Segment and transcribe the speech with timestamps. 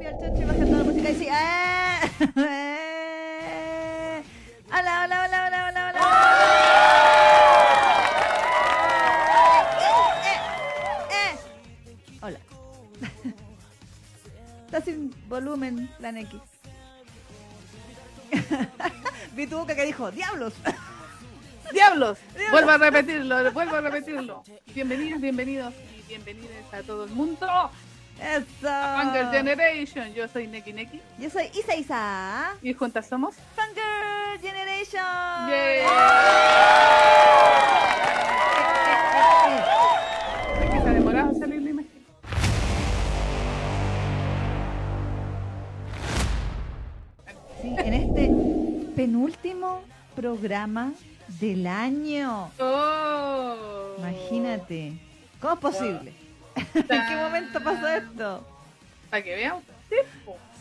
[0.00, 1.26] fui al chancho y toda la música y sí.
[1.28, 2.00] ¡Eh!
[2.48, 4.22] ¡Eh!
[4.68, 6.00] ¡Hola, hola, hola, hola, hola, hola!
[11.10, 11.34] ¡Eh!
[11.34, 11.36] ¡Eh!
[12.22, 12.38] Hola.
[14.64, 16.40] Está sin volumen la Neki.
[19.36, 20.54] Vi tu boca que dijo, ¡Diablos!
[21.72, 22.16] ¡Diablos!
[22.52, 24.44] Vuelvo a repetirlo, vuelvo a repetirlo.
[24.74, 27.70] Bienvenidos, bienvenidos y bienvenidas a todo el mundo.
[28.20, 28.68] ¡Eso!
[29.02, 30.12] Hunger Generation.
[30.12, 32.54] Yo soy Neki Neki Yo soy Isa Isa.
[32.62, 33.34] y juntas somos.
[33.56, 35.48] Funker Generation.
[35.48, 35.80] ¡Yay!
[40.62, 41.90] Es que se ha demorado en salir la imagen.
[47.60, 48.30] Sí, en este
[48.96, 49.82] penúltimo
[50.16, 50.92] programa
[51.40, 52.50] del año.
[52.58, 53.54] ¡Oh!
[53.98, 54.92] Imagínate.
[55.40, 56.12] ¿Cómo es posible?
[56.74, 58.46] ¿En qué momento pasó esto?
[59.10, 59.56] Para que vean.
[59.88, 59.96] Sí.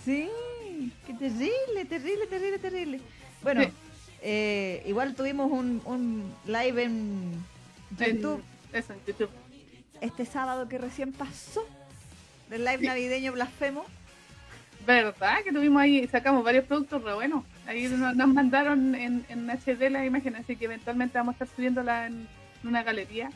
[0.05, 3.01] Sí, qué terrible, terrible, terrible, terrible.
[3.43, 3.69] Bueno, Sí.
[4.21, 7.33] eh, igual tuvimos un, un live en
[7.97, 9.29] YouTube En- Eso, en YouTube.
[10.01, 11.65] este sábado que recién pasó.
[12.49, 13.85] Del live navideño blasfemo.
[14.87, 15.43] ¿Verdad?
[15.43, 17.43] Que tuvimos ahí, sacamos varios productos re buenos.
[17.67, 21.55] Ahí nos, nos mandaron en, en HD las imágenes, así que eventualmente vamos a estar
[21.55, 22.27] subiéndola en
[22.63, 23.29] una galería.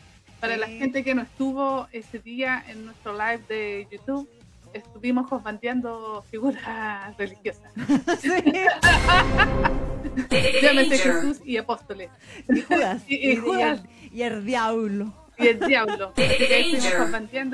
[0.44, 4.28] Para la gente que no estuvo ese día en nuestro live de YouTube,
[4.74, 7.72] estuvimos bandeando figuras religiosas.
[8.20, 8.30] Sí.
[10.60, 12.10] Obviamente Jesús y apóstoles.
[12.50, 13.04] Y Judas.
[13.08, 13.80] Y- y Judas.
[14.12, 15.14] el, y el diablo.
[15.40, 16.12] Y el diablo.
[16.18, 17.10] Así que estuvimos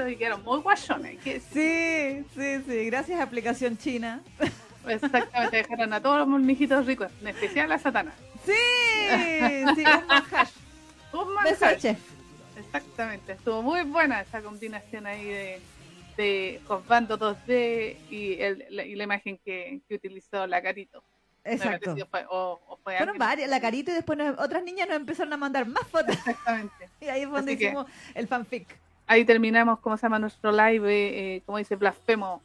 [0.09, 1.19] y quedaron muy guachones.
[1.19, 2.85] que Sí, sí, sí.
[2.87, 4.19] Gracias, aplicación china.
[4.87, 8.15] Exactamente, dejaron a todos los mijitos ricos, en especial a Satanás.
[8.47, 8.51] Sí,
[9.75, 10.47] sí, un manjar.
[11.13, 11.77] Un manjar.
[12.73, 15.61] Exactamente, estuvo muy buena esa combinación ahí de,
[16.17, 21.03] de Josbando 2D y, el, la, y la imagen que, que utilizó la Carito.
[21.43, 21.95] Exacto.
[22.11, 25.33] fue- o, o fue Fueron varias, la carita y después nos- otras niñas nos empezaron
[25.33, 26.15] a mandar más fotos.
[26.15, 26.89] Exactamente.
[27.01, 28.67] Y ahí fue donde Así que- hicimos el fanfic.
[29.07, 30.87] Ahí terminamos, ¿cómo se llama nuestro live?
[30.87, 32.43] eh, eh, como dice, blasfemo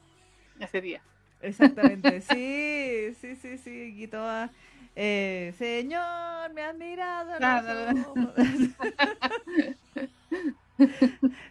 [0.58, 1.02] ese día.
[1.42, 3.94] Exactamente, sí, sí, sí, sí.
[4.02, 4.50] Y todas.
[4.96, 7.30] Eh, Señor, me has mirado.
[7.30, 7.90] a los Claro.
[8.10, 8.34] ojos".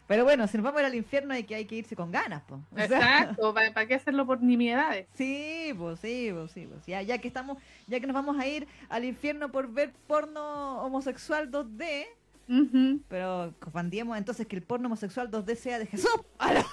[0.07, 2.11] Pero bueno, si nos vamos a ir al infierno hay que, hay que irse con
[2.11, 2.55] ganas, po.
[2.71, 5.07] O sea, Exacto, ¿para, qué hacerlo por nimiedades?
[5.13, 8.47] Sí, pues sí, pues sí, pues ya, ya que estamos, ya que nos vamos a
[8.47, 12.05] ir al infierno por ver porno homosexual 2D,
[12.49, 12.99] Ujú.
[13.07, 16.09] pero confandiemos entonces que el porno homosexual 2D sea de Jesús.
[16.37, 16.65] ¡Ala!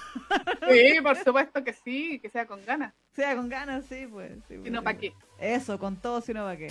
[0.69, 2.93] Sí, por supuesto que sí, que sea con ganas.
[3.13, 4.31] Sea con ganas, sí, pues.
[4.47, 5.13] sí, Si pues, no, ¿para pues.
[5.39, 5.53] qué?
[5.55, 6.67] Eso, con todo, si no, ¿para qué?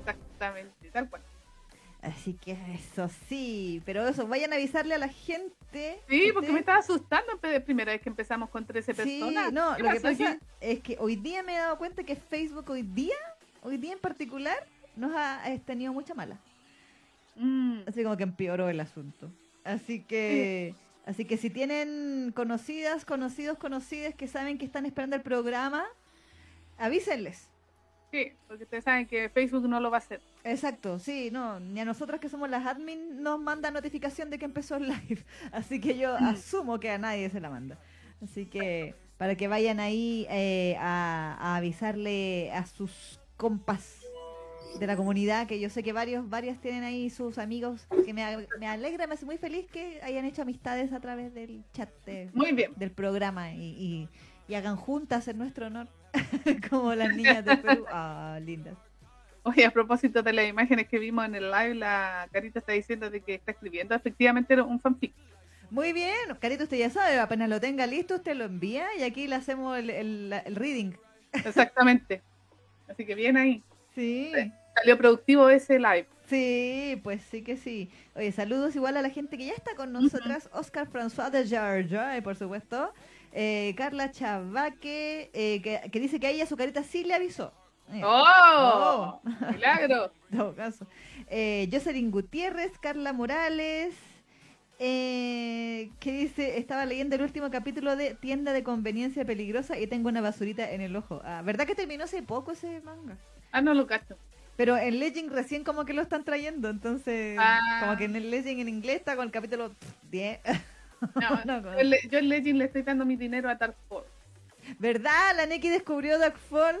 [0.00, 1.22] Exactamente, tal cual.
[2.02, 6.00] Así que eso sí, pero eso, vayan a avisarle a la gente.
[6.08, 9.52] Sí, porque me estaba asustando la primera vez que empezamos con 13 Sí, personas.
[9.52, 10.38] no, ¿Qué lo que pasa aquí?
[10.60, 13.14] es que hoy día me he dado cuenta que Facebook hoy día,
[13.62, 14.56] hoy día en particular,
[14.96, 16.38] nos ha eh, tenido mucha mala.
[17.90, 19.32] Mm, Así como que empeoró el asunto.
[19.64, 20.74] Así que,
[21.04, 25.84] así que si tienen conocidas, conocidos, conocidas que saben que están esperando el programa,
[26.76, 27.50] avísenles.
[28.10, 30.22] sí, porque ustedes saben que Facebook no lo va a hacer.
[30.44, 34.46] Exacto, sí, no, ni a nosotras que somos las admin nos manda notificación de que
[34.46, 37.78] empezó el live, así que yo asumo que a nadie se la manda.
[38.22, 43.99] Así que para que vayan ahí eh, a, a avisarle a sus compas
[44.78, 48.22] de la comunidad, que yo sé que varios, varias tienen ahí sus amigos, que me,
[48.66, 52.52] alegra, me hace muy feliz que hayan hecho amistades a través del chat de- Muy
[52.52, 52.72] bien.
[52.76, 54.08] del programa y, y-
[54.48, 55.88] y hagan juntas en nuestro honor,
[56.70, 57.84] como las niñas de Perú.
[57.92, 58.76] Ah, lindas.
[59.42, 63.08] Oye, a propósito de las imágenes que vimos en el live, la Carita está diciendo
[63.10, 65.12] de que está escribiendo efectivamente un fanfic.
[65.70, 69.28] Muy bien, Carito, usted ya sabe, apenas lo tenga listo, usted lo envía y aquí
[69.28, 70.92] le hacemos el, el- el reading.
[71.32, 72.22] Exactamente.
[72.88, 73.62] Así que bien ahí.
[73.94, 74.52] Sí, Sí.
[74.74, 76.06] Salió productivo ese live.
[76.26, 77.90] sí, pues sí que sí.
[78.14, 82.16] Oye, saludos igual a la gente que ya está con nosotras, Oscar François de Georgia,
[82.16, 82.92] y por supuesto,
[83.32, 87.52] eh, Carla Chavaque, eh, que, que dice que a ella su carita sí le avisó.
[87.92, 89.20] Eh, ¡Oh!
[89.52, 90.12] ¡Milagro!
[90.30, 90.86] en todo caso.
[91.26, 93.94] Eh, Jocelyn Gutiérrez, Carla Morales,
[94.78, 100.08] eh, que dice, estaba leyendo el último capítulo de Tienda de Conveniencia Peligrosa y tengo
[100.08, 101.20] una basurita en el ojo.
[101.24, 103.18] Ah, ¿Verdad que terminó hace poco ese manga?
[103.52, 104.16] Ah, no lo cacho.
[104.60, 107.78] Pero en Legend recién como que lo están trayendo, entonces Ah.
[107.80, 109.72] como que en el Legend en inglés está con el capítulo
[110.10, 110.38] 10.
[110.44, 110.50] No,
[111.46, 113.74] No, con- yo, en Le- yo en Legend le estoy dando mi dinero a Dark
[113.88, 114.10] Force.
[114.78, 115.34] ¿Verdad?
[115.34, 116.76] La Neki descubrió Dark Fall.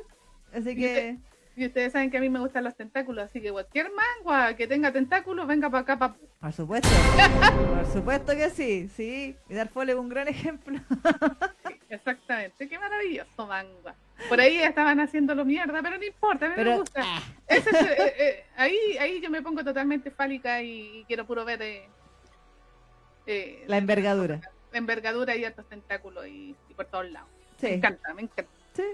[0.52, 1.16] Así que...
[1.56, 4.66] Y ustedes saben que a mí me gustan los tentáculos, así que cualquier mangua que
[4.66, 6.16] tenga tentáculos, venga para acá, pa...
[6.40, 6.88] Por supuesto.
[7.74, 9.36] Por supuesto que sí, sí.
[9.48, 10.78] Y es un gran ejemplo.
[11.88, 13.94] Exactamente, qué maravilloso manga.
[14.28, 17.00] Por ahí estaban haciéndolo mierda, pero no importa, a mí Pero, me gusta.
[17.04, 21.60] ah, es, eh, eh, ahí, ahí yo me pongo totalmente fálica y, quiero puro ver
[21.62, 21.88] eh,
[23.26, 24.40] eh, la envergadura.
[24.72, 27.28] la envergadura y altos tentáculos y, y por todos lados.
[27.60, 28.50] Me encanta, me encanta.
[28.74, 28.84] sí.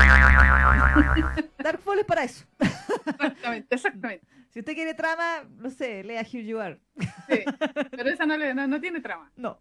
[1.58, 2.44] Darkfall es para eso.
[2.60, 4.26] Exactamente, exactamente.
[4.50, 6.80] Si usted quiere trama, no sé, lea Here You Are.
[7.28, 7.38] Sí.
[7.92, 9.30] Pero esa no, le, no, no tiene trama.
[9.36, 9.60] No,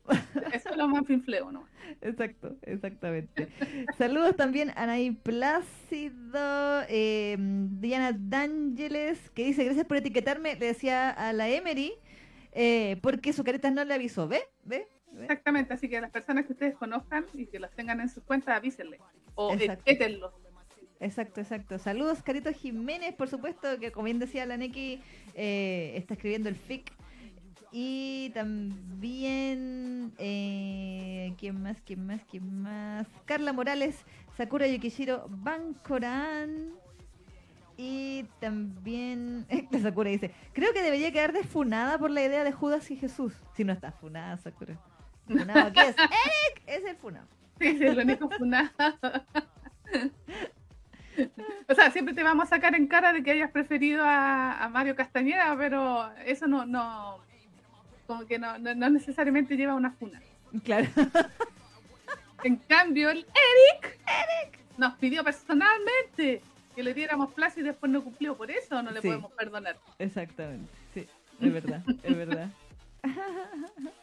[0.52, 1.68] Eso es lo más finfleo, ¿no?
[2.02, 3.50] exacto, exactamente.
[3.98, 11.12] Saludos también a Nay Plácido, eh, Diana D'Ángeles, que dice, gracias por etiquetarme, le decía
[11.12, 11.94] a la Emery,
[12.52, 14.28] eh, porque su careta no le avisó.
[14.28, 14.42] ¿Ve?
[14.64, 14.88] ¿Ve?
[15.12, 15.24] ¿Ve?
[15.24, 18.56] Exactamente, así que las personas que ustedes conozcan y que las tengan en sus cuentas,
[18.56, 19.00] avísenle.
[19.36, 20.34] O etiquétenlos.
[21.00, 21.80] Exacto, exacto.
[21.80, 25.02] Saludos, Carito Jiménez, por supuesto, que como bien decía la Neki,
[25.34, 26.92] eh, está escribiendo el FIC.
[27.72, 31.82] Y también, eh, ¿quién más?
[31.82, 32.22] ¿Quién más?
[32.26, 33.08] ¿Quién más?
[33.26, 34.04] Carla Morales,
[34.36, 36.74] Sakura Yukishiro Bancoran.
[37.78, 42.92] Y también, la Sakura dice, creo que debería quedar desfunada por la idea de Judas
[42.92, 43.34] y Jesús.
[43.56, 44.78] Si no está funada, Sakura.
[45.30, 45.96] Funado, ¿qué es?
[45.98, 47.28] Eric es el funado.
[47.60, 48.70] Sí, sí, lo único funado.
[51.68, 54.70] O sea, siempre te vamos a sacar en cara de que hayas preferido a, a
[54.70, 57.20] Mario Castañeda, pero eso no, no,
[58.08, 60.22] como que no, no, no necesariamente lleva una funa.
[60.64, 60.88] Claro.
[62.44, 66.42] En cambio, el Eric, Eric nos pidió personalmente
[66.74, 69.08] que le diéramos plazo y después no cumplió, por eso no le Sí.
[69.10, 69.78] podemos perdonar.
[70.00, 71.06] Exactamente, sí,
[71.42, 72.50] es verdad, es verdad.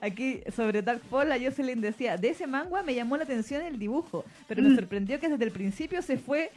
[0.00, 3.78] Aquí sobre Dark Fall, la Jocelyn decía, de ese manga me llamó la atención el
[3.78, 4.76] dibujo, pero me Mm.
[4.76, 6.50] sorprendió que desde el principio se fue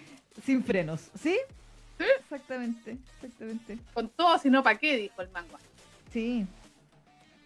[0.45, 1.35] sin frenos, ¿sí?
[1.97, 2.05] Sí.
[2.21, 3.77] Exactamente, exactamente.
[3.93, 4.97] Con todo, si no, ¿para qué?
[4.97, 5.57] Dijo el manga.
[6.11, 6.45] Sí.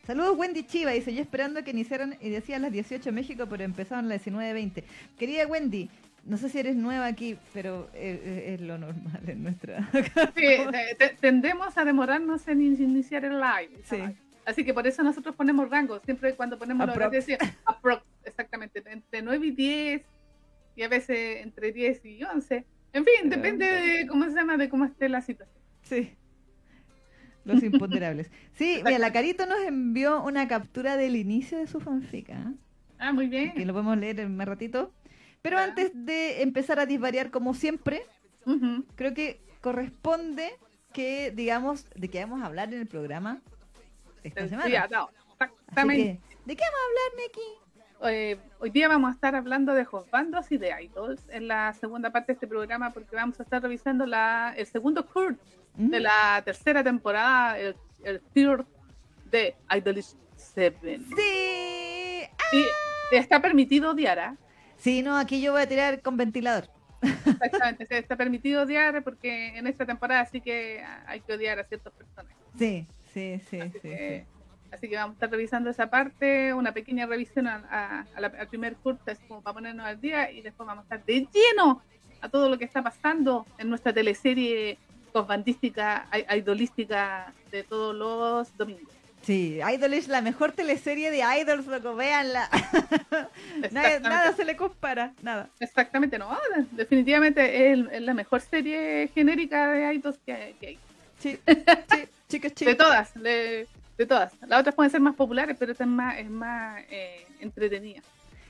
[0.06, 3.64] Saludos Wendy Chiva, dice, yo esperando que iniciaran y decían las 18 en México, pero
[3.64, 4.84] empezaron las 19.20.
[5.20, 5.90] Querida Wendy,
[6.26, 9.90] no sé si eres nueva aquí, pero eh, eh, es lo normal en nuestra...
[10.36, 13.82] Sí, eh, te- tendemos a demorarnos en in- iniciar el live.
[13.84, 14.00] Sí.
[14.46, 16.02] Así que por eso nosotros ponemos rangos.
[16.06, 17.26] Siempre cuando ponemos los horarios,
[17.66, 20.02] aprox, exactamente, entre 9 y 10
[20.76, 22.66] y a veces entre 10 y 11.
[22.94, 25.58] En fin, depende de cómo se llama, de cómo esté la situación.
[25.84, 26.16] Sí.
[27.46, 28.32] Los imponderables.
[28.54, 32.54] Sí, mira, la Carito nos envió una captura del inicio de su fanfic, ¿ah?
[32.98, 33.54] Ah, muy bien.
[33.54, 34.94] que lo podemos leer en más ratito.
[35.42, 38.04] Pero antes de empezar a disvariar como siempre,
[38.46, 38.84] Ujú.
[38.96, 40.52] creo que corresponde
[40.94, 43.42] que digamos de qué vamos a hablar en el programa
[44.24, 44.68] esta El semana.
[44.68, 46.20] día, no, exactamente.
[46.30, 47.42] que, ¿de qué vamos a hablar, Neki?
[48.02, 52.12] Eh, hoy día vamos a estar hablando de bandos y de idols en la segunda
[52.12, 55.40] parte de este programa porque vamos a estar revisando la, el segundo court
[55.78, 55.92] Mm.
[55.92, 58.66] de la tercera temporada, el, el third
[59.30, 61.00] de Idolish 7.
[61.16, 62.24] Sí.
[62.38, 62.44] Ah,
[63.12, 64.36] Y está permitido odiar, ¿ah?
[64.80, 66.66] Sí, no, aquí yo voy a tirar con ventilador.
[67.02, 71.64] Exactamente, sí, está permitido odiar porque en esta temporada sí que hay que odiar a
[71.66, 72.38] ciertos personajes.
[72.58, 73.80] Sí, sí, sí, Así, sí.
[73.82, 74.44] que, sí.
[74.72, 78.28] así que vamos a estar revisando esa parte, una pequeña revisión a- a- a la-
[78.40, 81.28] al primer curso, es como para ponernos al día y después vamos a estar de
[81.32, 81.84] lleno
[82.22, 84.80] a todo lo que está pasando en nuestra teleserie
[85.12, 88.99] cosbandística, idolística de todos los domingos.
[89.22, 92.50] Sí, Idol es la mejor teleserie de Idols, loco, véanla.
[93.72, 95.50] Nada, nada se le compara, nada.
[95.60, 96.36] Exactamente, no,
[96.72, 100.80] definitivamente es, la mejor serie genérica de idols que, que hay.
[101.20, 101.38] Sí,
[101.92, 103.68] sí, chicos, De todas, de,
[103.98, 104.32] de todas.
[104.48, 108.02] Las otras pueden ser más populares, pero esta es más, es más eh, entretenida.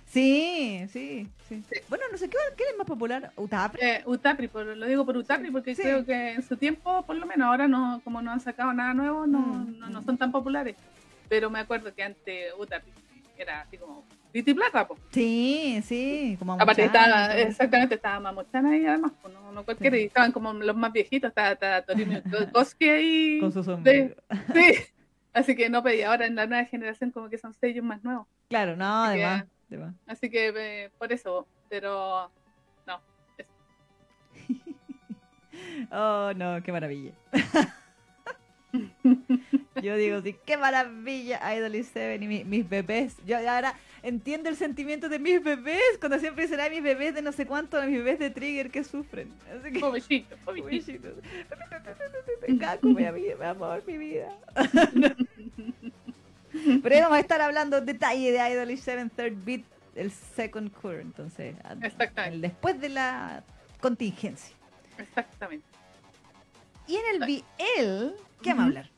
[0.09, 1.79] Sí, sí, sí, Sí.
[1.87, 3.79] Bueno, no sé qué, qué es más popular, Utapri.
[3.81, 5.83] Eh, Utapri, por, lo digo por Utapri porque Sí.
[5.83, 8.93] creo que en su tiempo, por lo menos ahora no, como no han sacado nada
[8.93, 10.05] nuevo, no, Mm, no, no mm.
[10.05, 10.75] son tan populares.
[11.27, 12.91] Pero me acuerdo que antes Utapri
[13.37, 14.97] era así como Titi Plata, po.
[15.11, 20.05] Sí, sí, como Aparte estaba, exactamente, estaba Mamochana ahí además, pues no, no cualquiera, y
[20.05, 22.19] estaban como los más viejitos, estaba, estaba Torino
[22.53, 23.39] Koski ahí.
[23.39, 24.15] con su sombrero.
[24.53, 24.73] Sí.
[25.33, 28.27] Así que no pedí, ahora en la nueva generación como que son sellos más nuevos.
[28.49, 29.58] Claro, no, Así que-
[30.07, 32.31] Así que eh, por eso, pero
[32.87, 32.99] no.
[35.91, 37.11] Oh, no, qué maravilla.
[39.81, 43.15] Yo digo, sí, qué maravilla Idol y Seven y mi- mis bebés.
[43.25, 43.73] Yo ahora
[44.03, 47.45] entiendo el sentimiento de mis bebés cuando siempre dicen, ay, mis bebés de no sé
[47.45, 49.33] cuánto, mis bebés de Trigger que sufren.
[49.51, 49.79] Así que,
[52.83, 54.37] mi, ami- mi amor, mi vida.
[56.83, 59.61] Pero ahí vamos a estar hablando detalle de Idol y Seven Third Beat,
[59.95, 61.55] el second core, entonces,
[62.25, 63.43] el después de la
[63.81, 64.55] contingencia.
[64.97, 65.65] Exactamente.
[66.87, 68.89] Y en el BL, ¿qué vamos a hablar?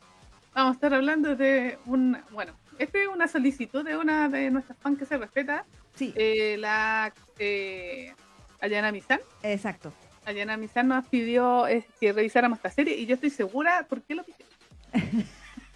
[0.53, 4.77] Vamos a estar hablando de un, bueno, Esta es una solicitud de una de nuestras
[4.79, 5.65] fans que se respeta,
[5.95, 8.13] Sí, eh, la eh,
[8.61, 9.19] Ayana Misan.
[9.43, 9.91] exacto.
[10.25, 14.15] Ayana Misan nos pidió eh, que revisáramos esta serie y yo estoy segura, ¿por qué
[14.15, 14.45] lo pidió?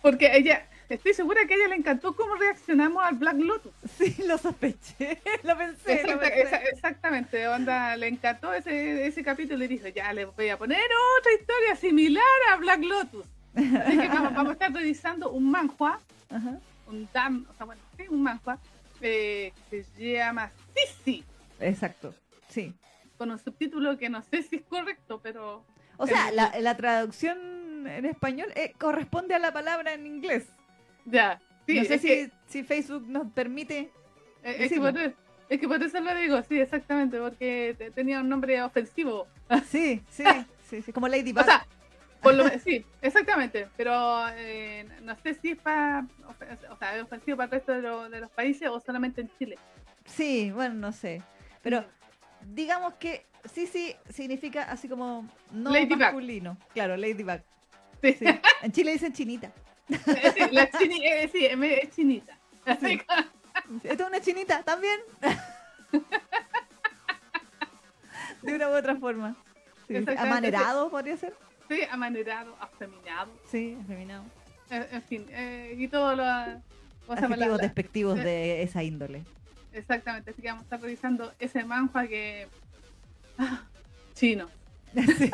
[0.01, 3.71] Porque ella, estoy segura que a ella le encantó cómo reaccionamos al Black Lotus.
[3.97, 6.03] Sí, lo sospeché, lo pensé.
[6.03, 6.41] lo Exacta- pensé.
[6.41, 10.81] esa- exactamente, onda, le encantó ese, ese capítulo y dijo, ya le voy a poner
[11.19, 13.25] otra historia similar a Black Lotus.
[13.55, 15.99] Así que vamos, vamos a estar revisando un manhua,
[16.29, 16.59] Ajá.
[16.87, 18.59] un dam, o sea, bueno, sí, un manhua,
[19.01, 21.23] eh, que se llama Sisi,
[21.61, 22.13] Exacto,
[22.49, 22.73] sí.
[23.17, 25.63] con un subtítulo que no sé si es correcto, pero
[25.97, 30.45] O sea, la, la traducción en español eh, corresponde a la palabra en inglés.
[31.05, 31.39] Ya.
[31.67, 33.79] Sí, no sé si, que, si Facebook nos permite.
[33.79, 33.89] eh,
[34.43, 34.91] es, que decirlo.
[34.93, 35.13] por,
[35.49, 39.27] es que por eso lo digo, sí, exactamente, porque te- tenía un nombre ofensivo.
[39.69, 40.23] Sí, sí,
[40.69, 41.43] sí, sí, como O Ladybug.
[41.45, 41.65] sea,
[42.21, 47.45] por lo, sí, exactamente, pero eh, no sé si es para, o sea, ofensivo para
[47.45, 49.57] el resto de, lo- de los países o solamente en Chile.
[50.05, 51.21] Sí, bueno, no sé.
[51.63, 51.83] Pero
[52.53, 56.57] digamos que sí, sí, significa así como no masculino.
[56.73, 57.41] Claro, Ladybug.
[58.03, 58.25] Sí, Sí.
[58.61, 59.51] En Chile dicen chinita.
[59.89, 62.37] Eh, sí, la chini- eh, sí, es chinita.
[62.65, 64.99] Esto es una chinita también.
[68.41, 69.35] De una u otra forma.
[69.87, 69.95] Sí.
[70.17, 71.33] Amanerado podría ser.
[71.69, 74.23] Sí, amanerado, afeminado, Sí, afeminado.
[74.69, 76.23] en, en fin, eh, y todo lo...
[77.07, 77.35] ¿cómo se llama?
[77.37, 78.23] La- Adjetivos despectivos eh.
[78.23, 79.23] de esa índole.
[79.73, 82.47] Exactamente, así que vamos a estar revisando ese manhua que...
[83.39, 83.63] ah,
[84.13, 84.47] chino.
[85.17, 85.31] Sí.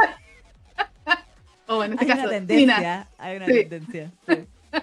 [1.74, 2.40] O en este Hay una caso, China.
[2.48, 3.08] tendencia.
[3.18, 3.54] Hay una Sí.
[3.54, 4.12] tendencia.
[4.28, 4.36] sí.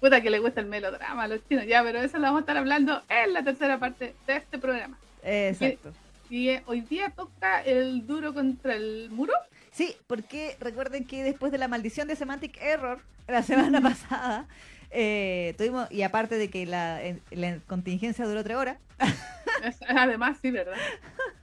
[0.00, 2.40] Puta que le gusta el melodrama a los chinos, ya, pero eso lo vamos a
[2.42, 4.96] estar hablando en la tercera parte de este programa.
[5.24, 5.92] Exacto.
[6.30, 9.32] Y eh, hoy día toca el duro contra el muro.
[9.72, 14.46] Sí, porque recuerden que después de la maldición de Semantic Error la semana pasada,
[14.90, 18.78] eh, tuvimos, y aparte de que la, en- la contingencia duró tres horas,
[19.88, 20.76] Además, sí, ¿verdad?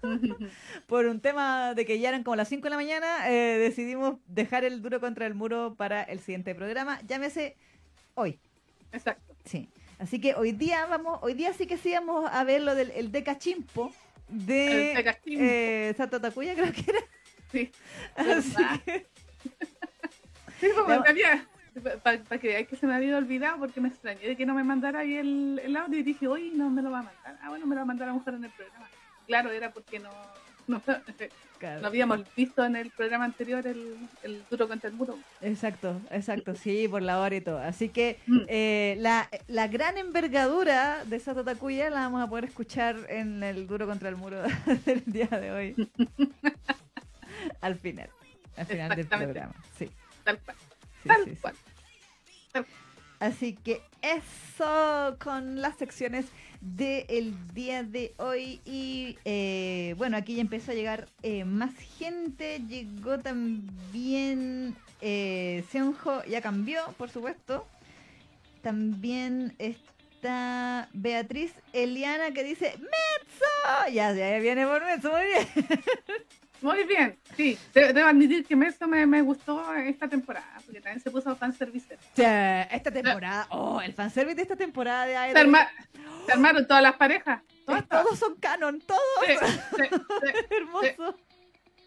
[0.87, 4.17] por un tema de que ya eran como las 5 de la mañana, eh, decidimos
[4.27, 6.99] dejar el duro contra el muro para el siguiente programa.
[7.07, 7.55] Llámese
[8.13, 8.39] hoy.
[8.93, 9.35] Exacto.
[9.45, 9.67] Sí.
[9.99, 12.91] Así que hoy día vamos, hoy día sí que sí vamos a ver lo del
[12.91, 13.93] el Deca Chimpo
[14.29, 15.43] de El Deca Chimpo.
[15.43, 16.99] eh, Sato Takuya, creo que era.
[17.51, 17.71] Sí.
[18.15, 19.05] Así que-
[20.61, 21.47] Sí, pues, había-
[22.03, 24.63] Para que veáis que se me había olvidado porque me extrañé de que no me
[24.63, 27.37] mandara ahí el, el audio y dije, oye, no me lo va a mandar.
[27.41, 28.87] Ah, bueno, me lo va a mandar a mujer en el programa.
[29.27, 30.09] Claro, era porque no,
[30.67, 30.81] no,
[31.59, 31.81] claro.
[31.81, 35.17] no habíamos visto en el programa anterior el, el duro contra el muro.
[35.41, 37.59] Exacto, exacto, sí, por la hora y todo.
[37.59, 38.39] Así que Mm.
[38.47, 43.67] eh, la, la gran envergadura de Sato Takuya la vamos a poder escuchar en el
[43.67, 44.41] duro contra el muro
[44.85, 45.89] del día de hoy.
[47.61, 48.09] al final,
[48.55, 49.53] al final del programa.
[49.77, 49.89] Sí,
[50.23, 50.55] Tal cual.
[51.05, 51.37] Sí, tal sí, sí.
[51.41, 51.55] cual.
[53.19, 56.25] Así que eso con las secciones
[56.61, 58.61] del día de hoy.
[58.65, 62.61] Y eh, bueno, aquí ya empezó a llegar eh, más gente.
[62.67, 67.65] Llegó también eh, Seonjo, ya cambió, por supuesto.
[68.61, 73.93] También está Beatriz Eliana que dice ¡Metzo!
[73.93, 75.47] Ya, ya viene por Metzo, muy bien.
[76.65, 77.55] Muy bien, sí.
[77.75, 81.95] De- debo admitir que eso me, me gustó esta temporada, porque también se puso fanservice.
[82.15, 85.37] Sea, esta temporada, oh, el fanservice de esta temporada de Se, Idol.
[85.37, 85.69] arma-
[86.25, 87.43] se armaron todas las parejas.
[87.67, 89.83] Todas, eh, todos son canon, todos Sí, sí, sí.
[90.49, 91.15] hermosos.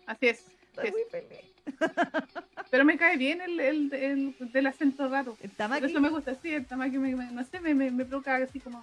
[0.06, 0.44] Así es.
[0.76, 1.40] Estoy muy feliz.
[2.70, 5.36] Pero me cae bien el, el, el del acento raro.
[5.42, 5.86] El Por Tamaki.
[5.86, 8.60] eso me gusta, sí, el tamaki me, me- no sé, me, me, me provoca así
[8.60, 8.80] como,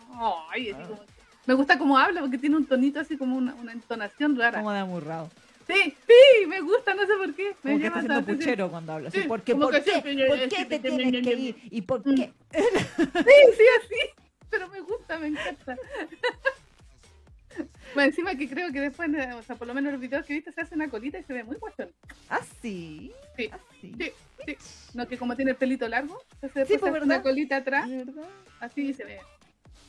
[0.51, 1.01] ay, así como-
[1.45, 4.57] me gusta cómo habla porque tiene un tonito así como una, una entonación rara.
[4.57, 5.29] Como de amurrado.
[5.67, 7.55] Sí, sí, me gusta, no sé por qué.
[7.63, 9.09] Me Como llama puchero cuando habla.
[9.09, 9.55] así, Sí, ¿Por qué?
[9.55, 9.81] ¿Por qué?
[9.81, 11.55] siempre ¿Por qué te tienes que ir?
[11.71, 12.15] ¿Y por Mm.
[12.15, 12.33] qué?
[12.53, 13.99] Sí, sí, así.
[14.49, 15.77] Pero me gusta, me encanta.
[17.93, 20.33] Bueno, encima que creo que después, eh, o sea, por lo menos los videos que
[20.33, 21.89] viste se hace una colita y se ve muy guachón.
[22.29, 23.13] Ah, sí.
[23.37, 23.93] Sí, Ah, sí.
[23.97, 24.11] sí,
[24.45, 24.57] sí.
[24.93, 27.55] No que como tiene el pelito largo, se hace Sí, pues, se hace una colita
[27.55, 27.89] atrás,
[28.59, 29.19] así se ve.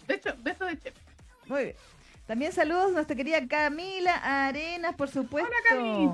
[0.07, 0.95] De hecho, beso de chef.
[1.47, 1.77] Muy bien.
[2.27, 5.51] También saludos a nuestra querida Camila Arenas, por supuesto.
[5.69, 6.11] Cami.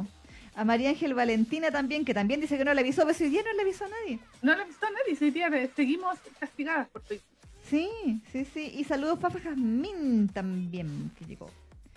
[0.55, 3.31] A María Ángel Valentina también, que también dice que no le avisó, pero si hoy
[3.31, 4.19] día no le avisó a nadie.
[4.43, 7.27] No lo ha visto a nadie, si hoy día seguimos castigadas por Facebook.
[7.65, 7.89] Sí,
[8.31, 8.71] sí, sí.
[8.77, 11.51] Y saludos para Jazmín también, que llegó.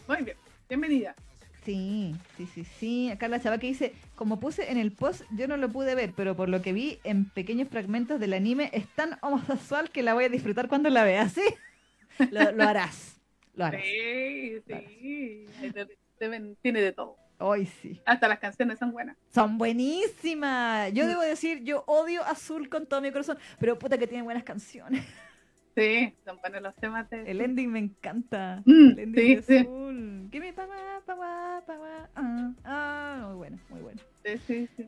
[0.07, 0.37] Muy bien,
[0.69, 1.15] bienvenida.
[1.65, 3.09] Sí, sí, sí, sí.
[3.09, 6.13] Acá la chava que dice, como puse en el post, yo no lo pude ver,
[6.15, 10.13] pero por lo que vi en pequeños fragmentos del anime, es tan homosexual que la
[10.13, 11.43] voy a disfrutar cuando la vea, ¿sí?
[12.31, 13.14] Lo, lo harás,
[13.55, 13.81] lo harás.
[13.83, 15.45] Sí, sí.
[16.61, 17.17] Tiene de todo.
[17.37, 18.01] Hoy sí.
[18.05, 19.17] Hasta las canciones son buenas.
[19.33, 20.93] Son buenísimas.
[20.93, 21.07] Yo Mm.
[21.09, 25.03] debo decir, yo odio Azul con todo mi corazón, pero puta que tiene buenas canciones.
[25.77, 27.29] Sí, son buenos los temas de...
[27.29, 28.63] El ending me encanta.
[28.65, 29.57] Mm, el ending sí, de sí.
[29.57, 30.29] Azul.
[30.31, 32.09] Give me power, power, power.
[32.15, 34.01] Ah, ah, muy bueno, muy bueno.
[34.23, 34.87] Sí, sí, sí.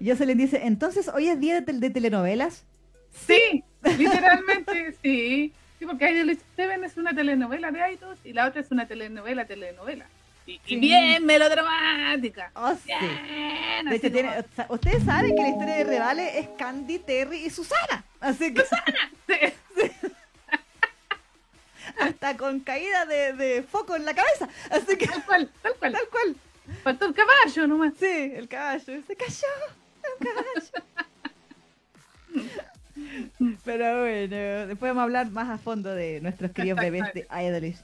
[0.00, 2.66] Y Jocelyn dice, entonces hoy es día de, tel- de telenovelas.
[3.10, 3.64] Sí,
[3.96, 5.54] literalmente sí.
[5.82, 9.44] Sí, porque Idol Seven es una telenovela de Idols y la otra es una telenovela,
[9.46, 10.06] telenovela.
[10.46, 12.52] Y, bien melodramática.
[12.54, 12.92] Oh, sí.
[13.00, 16.38] Bien, De así hecho, tiene, como- o sea, ustedes saben que la historia de Revale
[16.38, 18.04] es Candy, Terry y Susana.
[18.20, 18.62] Así que
[19.26, 19.34] Sí,
[21.98, 24.48] hasta con caída de, de foco en la cabeza.
[24.70, 25.92] Así que tal cual, tal cual.
[25.94, 26.36] tal cual.
[26.84, 27.94] Faltó el caballo nomás.
[27.98, 29.02] Sí, el caballo.
[29.04, 29.48] Se cayó.
[30.20, 30.86] El caballo.
[33.64, 37.76] Pero bueno, después vamos a hablar más a fondo de nuestros queridos bebés de Idolish.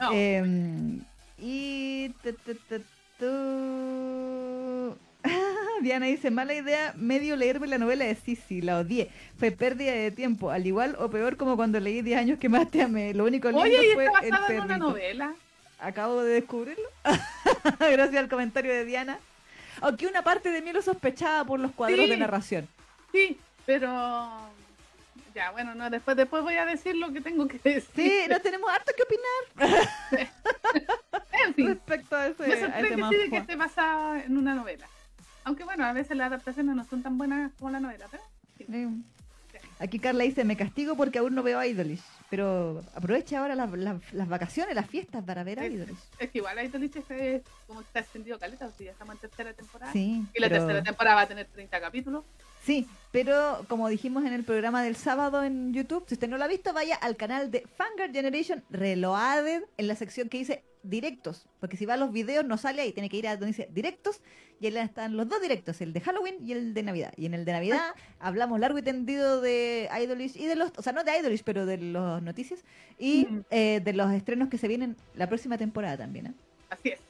[0.00, 1.00] No, Em,
[1.38, 2.82] y tu, tu, tu,
[3.18, 4.96] tu.
[5.82, 9.10] Diana dice, mala idea, medio leerme la novela de Sisi, la odié.
[9.38, 12.70] Fue pérdida de tiempo, al igual o peor como cuando leí 10 años que más
[12.70, 13.12] te amé.
[13.14, 15.34] Lo único lindo Oye, y fue está el en una novela.
[15.78, 16.88] Acabo de descubrirlo.
[17.78, 19.18] Gracias al comentario de Diana.
[19.82, 22.10] Aunque una parte de mí lo sospechaba por los cuadros Sí.
[22.10, 22.68] de narración.
[23.12, 24.30] Sí, pero
[25.36, 27.84] ya, bueno, no, después, después voy a decir lo que tengo que decir.
[27.94, 29.78] Sí, no tenemos harto que opinar
[31.46, 34.54] en fin, respecto a ese, me a sorprende sí de que esté basada en una
[34.54, 34.86] novela.
[35.44, 38.22] Aunque bueno, a veces las adaptaciones no son tan buenas como la novela, pero
[38.56, 38.64] sí.
[38.72, 38.88] Eh,
[39.78, 42.00] Aquí Carla dice, me castigo porque aún no veo Idolish.
[42.30, 45.66] Pero aprovecha ahora las, las- las vacaciones, las fiestas para ver Sí.
[45.66, 45.98] Idolish.
[46.18, 49.52] es que igual Idolish es como está extendido caleta, o sea, ya estamos en tercera
[49.52, 49.92] temporada.
[49.92, 52.24] Sí, Y la pero- tercera temporada va a tener 30 capítulos.
[52.66, 56.44] Sí, pero como dijimos en el programa del sábado en YouTube, si usted no lo
[56.44, 61.46] ha visto, vaya al canal de Fangirl Generation Reloaded en la sección que dice directos.
[61.60, 63.68] Porque si va a los videos no sale ahí, tiene que ir a donde dice
[63.72, 64.20] directos
[64.60, 67.12] y ahí están los dos directos, el de Halloween y el de Navidad.
[67.16, 67.80] Y en el de Navidad
[68.18, 71.66] hablamos largo y tendido de Idolish y de los, o sea, no de Idolish, pero
[71.66, 72.60] de las noticias
[72.98, 76.26] y eh, de los estrenos que se vienen la próxima temporada también.
[76.26, 76.32] ¿eh?
[76.70, 77.00] Así es.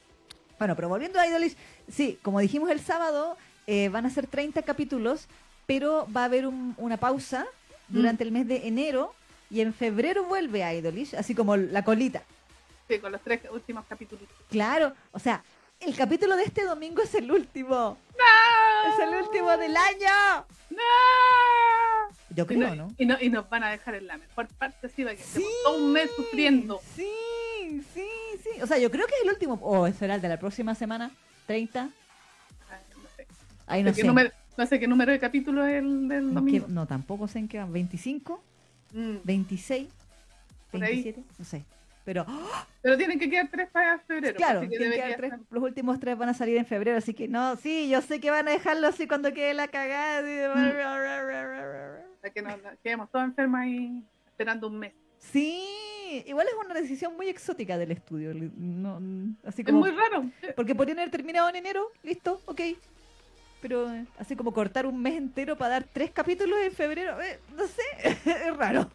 [0.59, 1.55] Bueno, pero volviendo a Idolish,
[1.87, 5.27] sí, como dijimos el sábado, eh, van a ser 30 capítulos,
[5.67, 7.45] pero va a haber un- una pausa
[7.89, 9.13] durante el mes de enero
[9.51, 12.23] y en febrero vuelve a Idolish, así como la colita.
[12.87, 14.25] Sí, con los tres últimos capítulos.
[14.49, 15.43] Claro, o sea,
[15.79, 17.97] el capítulo de este domingo es el último.
[18.93, 20.45] Es el último del año.
[20.69, 20.77] ¡No!
[22.29, 22.93] Yo Y, creo, no- ¿no?
[22.97, 25.91] y, no- y nos van a dejar en la mejor parte, sí, que Sí, un
[25.91, 26.79] mes sufriendo.
[26.95, 27.11] Sí,
[27.93, 28.07] sí,
[28.43, 28.61] sí.
[28.61, 29.59] O sea, yo creo que es el último.
[29.61, 31.11] O será el de la próxima semana,
[31.45, 31.89] 30.
[32.69, 33.27] Ay, no sé.
[33.65, 36.19] Ahí No no sé, qué número, no sé qué número de capítulo es el del
[36.23, 36.65] ¿En qué- domingo.
[36.69, 37.71] No, tampoco sé en qué van.
[37.73, 38.39] ¿25?
[38.93, 39.15] Mm.
[39.25, 39.87] ¿26?
[40.71, 41.03] Por ahí.
[41.03, 41.23] ¿27?
[41.39, 41.63] No sé.
[42.05, 42.65] Pero, ¡oh!
[42.81, 44.35] Pero tienen que quedar tres para febrero.
[44.37, 47.27] claro, que tienen que tres- los últimos tres van a salir en febrero, así que
[47.27, 50.21] no, sí, yo sé que van a dejarlo así cuando quede la cagada.
[50.21, 50.47] de-
[52.21, 54.93] para que nos nos quedemos todos enfermos ahí esperando un mes.
[55.19, 55.61] Sí,
[56.25, 58.33] igual es una decisión muy exótica del estudio.
[58.55, 59.01] No,
[59.45, 60.29] así Es como, muy raro.
[60.55, 62.61] Porque podrían haber terminado en enero, listo, ok.
[63.61, 63.89] Pero
[64.19, 67.81] así como cortar un mes entero para dar tres capítulos en febrero, eh, no sé,
[68.47, 68.89] es raro.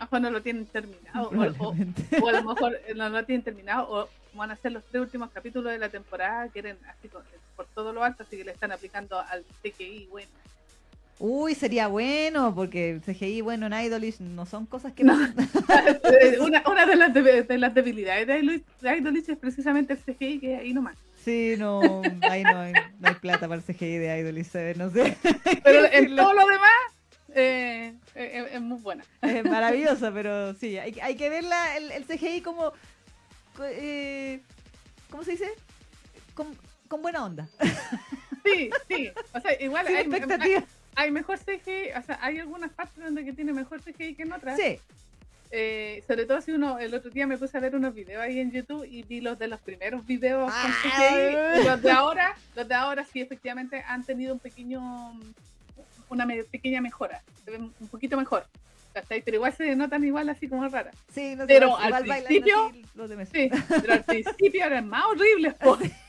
[0.00, 1.24] Mejor no lo tienen terminado.
[1.24, 2.02] O, o- Probablemente.
[2.22, 3.86] o a lo mejor no lo tienen terminado.
[3.90, 6.48] O van a ser los tres últimos capítulos de la temporada.
[6.48, 7.22] Quieren así con-
[7.56, 8.22] por todo lo alto.
[8.22, 10.08] Así que le están aplicando al CGI.
[10.10, 10.28] Bueno,
[11.18, 15.02] Uy, sería bueno, porque el CGI, bueno, en Idolish no son cosas que...
[15.02, 15.14] No.
[16.40, 20.38] una, una de, las de las debilidades de Idol- de Idolich es precisamente el CGI
[20.40, 20.94] que ahí nomás.
[21.26, 24.76] Sí, no, ahí no, hay- no hay plata para el CGI de ¿sabes?
[24.76, 25.16] no sé.
[25.64, 26.70] Pero en todo lo demás
[27.34, 29.04] eh, eh, es muy buena.
[29.22, 32.70] Es maravillosa, pero sí, hay, que- hay que verla, el, el CGI como...
[33.56, 34.40] co- eh,
[35.10, 35.50] ¿Cómo se dice?
[36.34, 37.48] Con, con buena onda.
[38.44, 39.10] Sí, sí.
[39.34, 40.62] O sea, igual Sin hay, expectativa.
[40.94, 41.90] hay mejor CGI.
[41.98, 44.56] O sea, hay algunas partes donde que tiene mejor CGI que en otras.
[44.56, 44.78] Sí,
[45.50, 48.40] Eh, sobre todo si uno, el otro día me puse a ver unos videos ahí
[48.40, 50.74] en YouTube y vi los de los primeros videos con Ah.
[50.82, 54.80] CGI y los de ahora, los de ahora sí efectivamente han tenido un pequeño,
[56.08, 58.46] una pequeña mejora, se ven un poquito mejor.
[59.08, 60.94] Pero igual se notan igual así como raras.
[61.12, 62.72] sí, no Pero al principio-.
[63.30, 63.50] Sí,
[63.82, 65.54] pero al principio eran más horribles.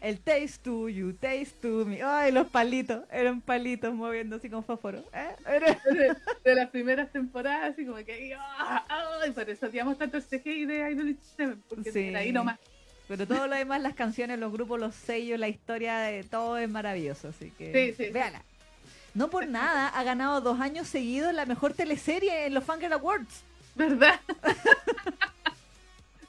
[0.00, 2.02] El taste to you, taste to me.
[2.02, 5.04] Ay, los palitos, eran palitos moviendo así con fósforo.
[5.12, 5.36] ¿eh?
[5.84, 8.84] De, de las primeras temporadas, así como que, ¡ah!
[9.22, 9.30] ¡ay!
[9.32, 11.16] por eso odiamos tanto el CGI de Idol
[11.68, 11.98] porque Sí.
[12.08, 12.58] era ahí nomás.
[13.08, 16.68] Pero todo lo demás, las canciones, los grupos, los sellos, la historia, de todo es
[16.68, 17.28] maravilloso.
[17.28, 18.42] Así que Sí, sí, véala.
[19.14, 23.44] No por nada ha ganado dos años seguidos la mejor teleserie en los Fangirl Awards.
[23.76, 24.20] ¿Verdad?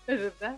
[0.06, 0.58] ¿Es verdad?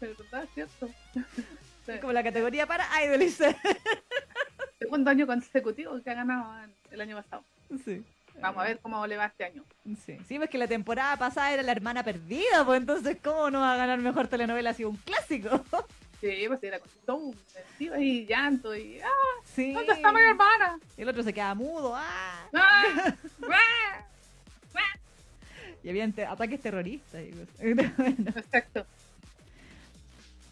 [0.18, 0.48] verdad?
[0.54, 0.88] ¿Cierto?
[1.12, 1.98] Sí.
[2.00, 3.38] Como la categoría para Idolish.
[4.78, 6.54] Segundo año consecutivo que ha ganado
[6.90, 7.44] el año pasado.
[7.84, 8.04] sí.
[8.40, 9.62] Vamos a ver cómo le va este año.
[10.06, 13.60] Sí, sí, pues que la temporada pasada era la hermana perdida, pues entonces, ¿cómo no
[13.60, 15.62] va a ganar mejor telenovela si un clásico?
[16.20, 17.34] Sí, pues era con todo
[17.98, 19.08] y llanto y ¡ah!
[19.44, 19.72] Sí.
[19.72, 20.78] ¿Dónde está mi hermana?
[20.96, 22.48] Y el otro se queda mudo, ¡ah!
[22.54, 23.14] ¡Ah!
[23.42, 24.06] ¡Ah!
[25.82, 27.22] Y había ataques terroristas.
[27.22, 27.30] Y.
[27.58, 28.32] Bueno.
[28.36, 28.86] Exacto.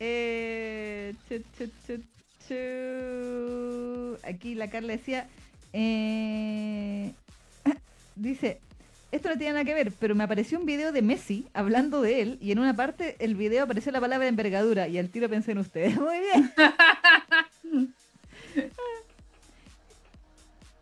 [0.00, 2.02] Eh, chu, chu, chu,
[2.46, 4.18] chu.
[4.22, 5.28] Aquí la Carla decía,
[5.72, 7.12] eh,
[8.16, 8.60] dice,
[9.10, 12.20] esto no tiene nada que ver, pero me apareció un video de Messi hablando de
[12.20, 15.52] él y en una parte el video apareció la palabra envergadura y al tiro pensé
[15.52, 15.96] en ustedes.
[16.00, 17.94] Muy bien.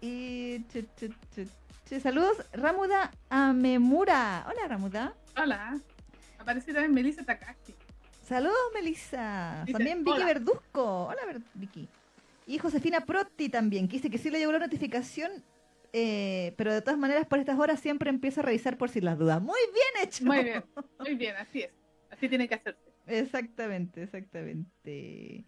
[0.01, 0.65] y
[2.01, 4.45] saludos, Ramuda Amemura.
[4.49, 5.15] Hola, Ramuda.
[5.41, 5.79] Hola.
[6.39, 7.76] Aparece también Melissa Takashi.
[8.27, 9.63] Saludos, Melissa.
[9.65, 10.27] Dice, también Vicky hola.
[10.27, 11.05] Verduzco.
[11.05, 11.21] Hola,
[11.55, 11.89] Vicky.
[12.47, 15.45] Y Josefina Protti también, que dice que sí le llegó la notificación,
[15.93, 19.17] eh, pero de todas maneras por estas horas siempre empiezo a revisar por si las
[19.17, 19.41] dudas.
[19.41, 20.25] Muy bien hecho.
[20.25, 20.65] Muy bien,
[20.99, 21.71] muy bien, así es.
[22.11, 22.81] Así tiene que hacerse.
[23.07, 25.45] Exactamente, exactamente.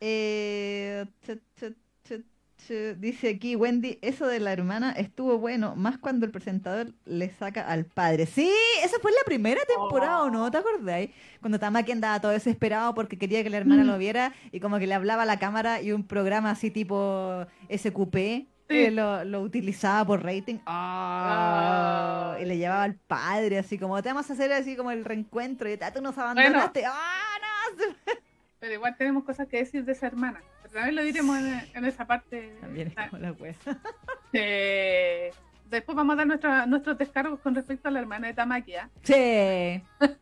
[0.00, 2.24] Eh, chu, chu, chu, chu.
[2.68, 7.62] Dice aquí Wendy, eso de la hermana estuvo bueno, más cuando el presentador le saca
[7.68, 8.26] al padre.
[8.26, 8.50] Sí,
[8.82, 10.50] esa fue la primera temporada, ¿o no?
[10.50, 11.10] ¿Te acordáis?
[11.40, 13.86] Cuando Tamaki andaba todo desesperado porque quería que la hermana Mm.
[13.86, 17.44] lo viera y como que le hablaba a la cámara y un programa así tipo
[17.68, 18.76] SQP Sí.
[18.86, 20.56] eh, lo, lo utilizaba por rating.
[20.64, 22.38] Ah, Ah.
[22.40, 25.68] Y le llevaba al padre así como, te vamos a hacer así como el reencuentro
[25.68, 26.84] y "Ah, tú nos abandonaste.
[26.86, 27.84] ¡Ah, no!
[28.60, 30.40] Pero igual tenemos cosas que decir de esa hermana.
[30.74, 32.56] También lo diremos en, en esa parte.
[32.60, 33.54] También es como la wea.
[34.34, 35.30] eh,
[35.70, 38.74] después vamos a dar nuestra- nuestros descargos con respecto a la hermana de Tamaki.
[38.74, 38.90] ¿ah?
[39.02, 39.82] Sí.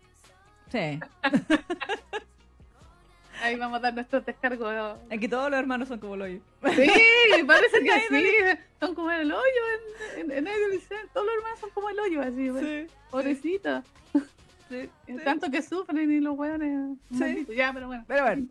[0.71, 0.99] Sí.
[3.43, 4.97] Ahí vamos a dar nuestros descargos.
[5.11, 6.41] Aquí todos los hermanos son como lo oí.
[6.75, 6.91] Sí,
[7.47, 8.59] parece que sí.
[8.81, 9.63] Son como el hoyo
[10.17, 10.81] en, en, en el.
[11.13, 12.49] Todos los hermanos son como el hoyo, así.
[12.49, 12.67] bueno.
[12.67, 12.87] Sí.
[13.11, 13.83] Pobrecita.
[14.71, 15.17] Sí, sí.
[15.25, 16.97] Tanto que sufren y los hueones.
[17.11, 17.19] Sí.
[17.19, 17.55] malditos.
[17.55, 18.05] Ya, pero bueno.
[18.07, 18.47] Pero bueno.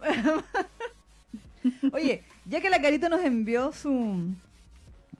[1.94, 4.34] Oye, ya que la Carito nos envió su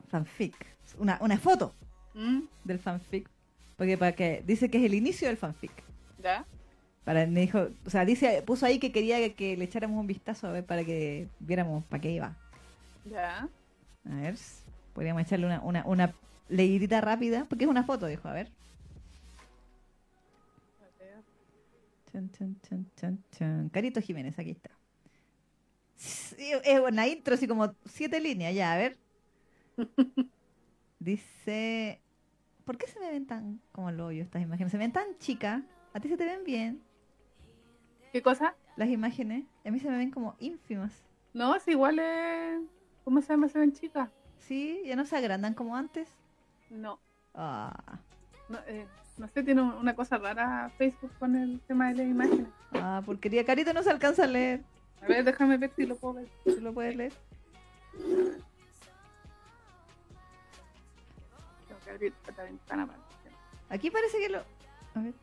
[0.10, 0.56] fanfic,
[0.98, 1.74] una, una foto
[2.14, 2.42] ¿Mm?
[2.64, 3.30] del fanfic,
[3.78, 5.72] porque para que dice que es el inicio del fanfic.
[6.22, 6.46] ¿Ya?
[7.04, 10.08] Para, me dijo, o sea, dice, puso ahí que quería que, que le echáramos un
[10.08, 12.36] vistazo a ver para que viéramos para qué iba.
[13.06, 13.50] ¿Ya?
[14.06, 14.36] A ver,
[14.94, 16.14] podríamos echarle una, una, una
[16.50, 18.52] leidita rápida, porque es una foto, dijo, a ver.
[22.12, 23.70] Chan, chan, chan, chan, chan.
[23.70, 24.70] Carito Jiménez, aquí está.
[26.38, 28.98] Es una intro, así como siete líneas, ya, a ver.
[31.00, 32.02] Dice,
[32.66, 34.72] ¿por qué se me ven tan como el hoyo estas imágenes?
[34.72, 36.82] Se me ven tan chicas, a ti se te ven bien
[38.12, 38.56] ¿Qué cosa?
[38.76, 40.92] las imágenes, a mí se me ven como ínfimas.
[41.34, 42.62] No, es igual es...
[43.04, 43.48] ¿Cómo se llama?
[43.48, 44.10] ¿Se ven chicas?
[44.38, 44.82] ¿Sí?
[44.86, 46.10] ¿Ya no se agrandan como antes?
[46.70, 47.00] No.
[47.34, 48.00] Ah,
[48.50, 48.86] No, eh,
[49.18, 52.48] no sé, tiene un- una cosa rara Facebook con el tema de las imágenes.
[52.74, 53.46] ah, porquería.
[53.46, 54.62] Carito no se alcanza a leer.
[55.02, 56.28] A ver, déjame ver si lo puedo ver.
[56.44, 57.14] ¿Tú lo puedes leer?
[61.68, 63.00] Tengo que abrir esta ventana para
[63.70, 64.40] Aquí parece que lo...
[64.96, 65.14] A ver.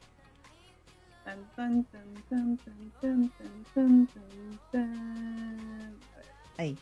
[1.24, 5.96] Tan, tan, tan, tan, tan, tan, tan, tan, tan, tan.
[6.14, 6.26] A ver.
[6.56, 6.78] Ahí.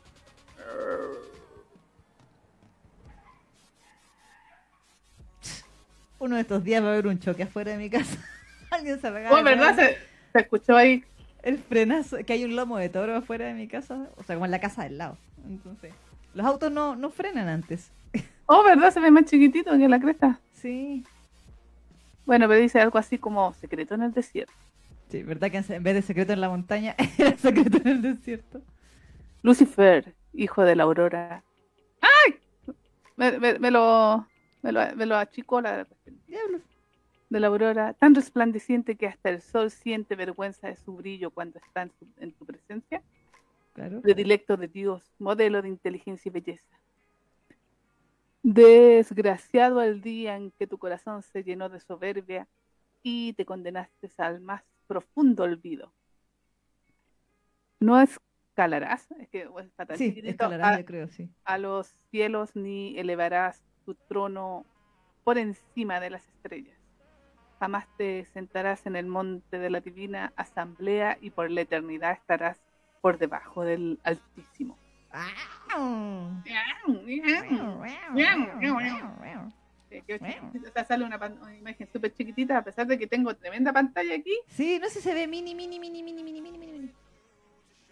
[6.18, 8.16] Uno de estos días va a haber un choque afuera de mi casa.
[8.70, 9.74] Alguien se regala Oh, ¿verdad?
[9.74, 9.98] Se,
[10.32, 11.04] se escuchó ahí.
[11.42, 14.44] El frenazo, que hay un lomo de toro afuera de mi casa, o sea, como
[14.46, 15.16] en la casa del lado.
[15.48, 15.92] Entonces,
[16.34, 17.90] los autos no, no frenan antes.
[18.48, 18.92] Oh, ¿verdad?
[18.92, 20.38] Se ve más chiquitito que la cresta.
[20.52, 21.04] Sí.
[22.24, 24.52] Bueno, pero dice algo así como secreto en el desierto.
[25.10, 28.62] Sí, ¿verdad que en vez de secreto en la montaña, era secreto en el desierto?
[29.42, 31.42] Lucifer, hijo de la aurora.
[32.00, 32.36] ¡Ay!
[33.16, 34.26] Me, me- me lo,
[34.62, 35.86] me lo, me lo achicó la
[36.26, 36.62] Diablos.
[37.28, 41.58] De la aurora, tan resplandeciente que hasta el sol siente vergüenza de su brillo cuando
[41.58, 43.02] está en, su- en tu presencia.
[43.74, 44.00] Claro.
[44.00, 46.80] predilecto de Dios, modelo de inteligencia y belleza.
[48.42, 52.48] Desgraciado el día en que tu corazón se llenó de soberbia
[53.02, 55.92] y te condenaste al más profundo olvido.
[57.80, 61.28] No escalarás, es que bueno, tan Sí, escalarás, a, yo creo, sí.
[61.44, 64.64] a los cielos ni elevarás tu trono
[65.24, 66.75] por encima de las estrellas.
[67.58, 72.58] Jamás te sentarás en el monte de la divina asamblea y por la eternidad estarás
[73.00, 74.76] por debajo del Altísimo.
[79.88, 83.34] Sí, o sea, sale una, pan- una imagen súper chiquitita, a pesar de que tengo
[83.34, 86.58] tremenda pantalla aquí, Sí, no sé si se ve mini, mini, mini, mini, mini, mini,
[86.58, 86.92] mini.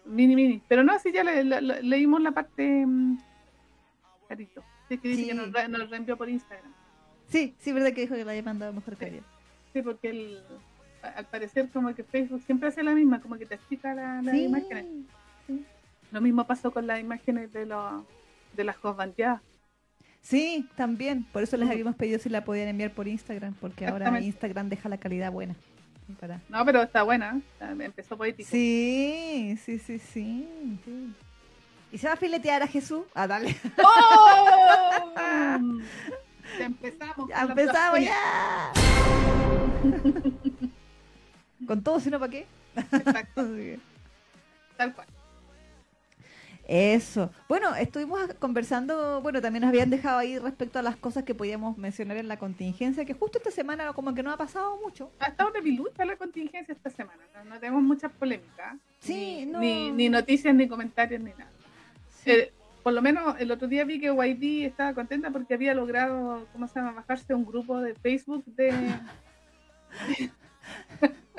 [0.05, 0.35] mini.
[0.35, 0.61] mini.
[0.67, 2.85] Pero no, si ya le- le- le- leímos la parte.
[2.85, 3.17] mm,
[4.27, 4.63] Carito.
[4.89, 5.27] Sí, que dice Sí.
[5.29, 6.71] que nos, nos reenvió por Instagram.
[7.27, 9.23] Sí, sí, verdad que dijo que la había mandado mejor que ayer.
[9.75, 10.41] Sí, porque el,
[11.01, 14.33] al parecer como que Facebook siempre hace la misma, como que te explica la- las
[14.33, 14.43] Sí.
[14.45, 14.85] imágenes.
[16.13, 18.05] Lo mismo pasó con las imágenes de, los
[18.53, 19.41] de las bandeadas.
[20.21, 21.25] Sí, también.
[21.25, 21.73] Por eso les Ujú.
[21.73, 24.17] habíamos pedido si la podían enviar por Instagram, porque ahora.
[24.21, 25.55] Instagram deja la calidad buena.
[26.21, 27.41] Para- No, pero está buena.
[27.59, 28.47] Empezó poético.
[28.49, 30.47] Sí, sí, sí, sí,
[30.85, 31.13] sí.
[31.91, 33.03] ¿Y se va a filetear a Jesús?
[33.13, 33.57] Ah, dale.
[33.83, 35.59] ¡Oh!
[36.61, 37.27] Empezamos.
[37.29, 38.71] Ya empezamos ya.
[41.67, 42.45] Con todo, si no, ¿para qué?
[42.75, 43.45] Exacto,
[44.77, 45.07] tal cual.
[46.67, 47.31] Eso.
[47.47, 51.77] Bueno, estuvimos conversando, bueno, también nos habían dejado ahí respecto a las cosas que podíamos
[51.77, 55.11] mencionar en la contingencia, que justo esta semana como que no ha pasado mucho.
[55.19, 57.21] Ha estado debilucha la contingencia esta semana.
[57.35, 58.77] No, no tenemos muchas polémicas.
[58.99, 59.59] Sí, ni, no.
[59.59, 61.51] ni, ni noticias, ni comentarios, ni nada.
[62.09, 62.31] Sí.
[62.31, 66.47] Eh, por lo menos el otro día vi que YD estaba contenta porque había logrado,
[66.51, 68.71] ¿cómo se llama?, bajarse un grupo de Facebook de...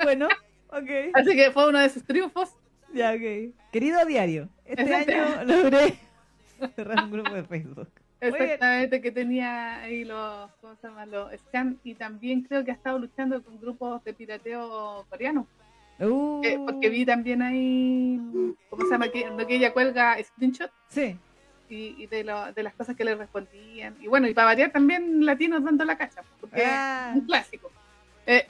[0.03, 0.27] Bueno,
[0.69, 0.89] ok.
[1.13, 2.49] Así que fue uno de sus triunfos.
[2.93, 3.53] Ya, ok.
[3.71, 5.95] Querido diario, este año logré
[6.75, 7.89] cerrar un grupo de Facebook.
[8.21, 12.73] Exactamente, que tenía ahí los, ¿cómo se llama?, los scan y también creo que ha
[12.73, 15.45] estado luchando con grupos de pirateo coreano.
[15.99, 18.19] Uh, Eh, porque vi también ahí,
[18.69, 21.15] ¿cómo se llama?, que, que ella cuelga screenshot Sí,
[21.69, 23.95] y, y de, lo- de las cosas que le respondían.
[23.99, 27.09] Y bueno, y para variar también latinos dando la cacha, porque Ah.
[27.11, 27.71] es un clásico.
[28.27, 28.45] Eh,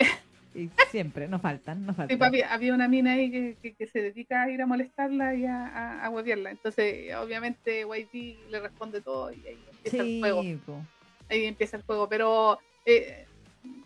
[0.56, 2.18] y siempre, nos faltan, nos Sí, faltan.
[2.18, 5.36] pues, había, había una mina ahí que, que- que se dedica a ir a molestarla
[5.36, 6.50] y a, a, a huevearla.
[6.52, 10.44] Entonces, obviamente, YT le responde todo y ahí empieza el juego.
[10.66, 10.82] Po.
[11.30, 12.10] Ahí empieza el juego.
[12.10, 13.26] Pero eh,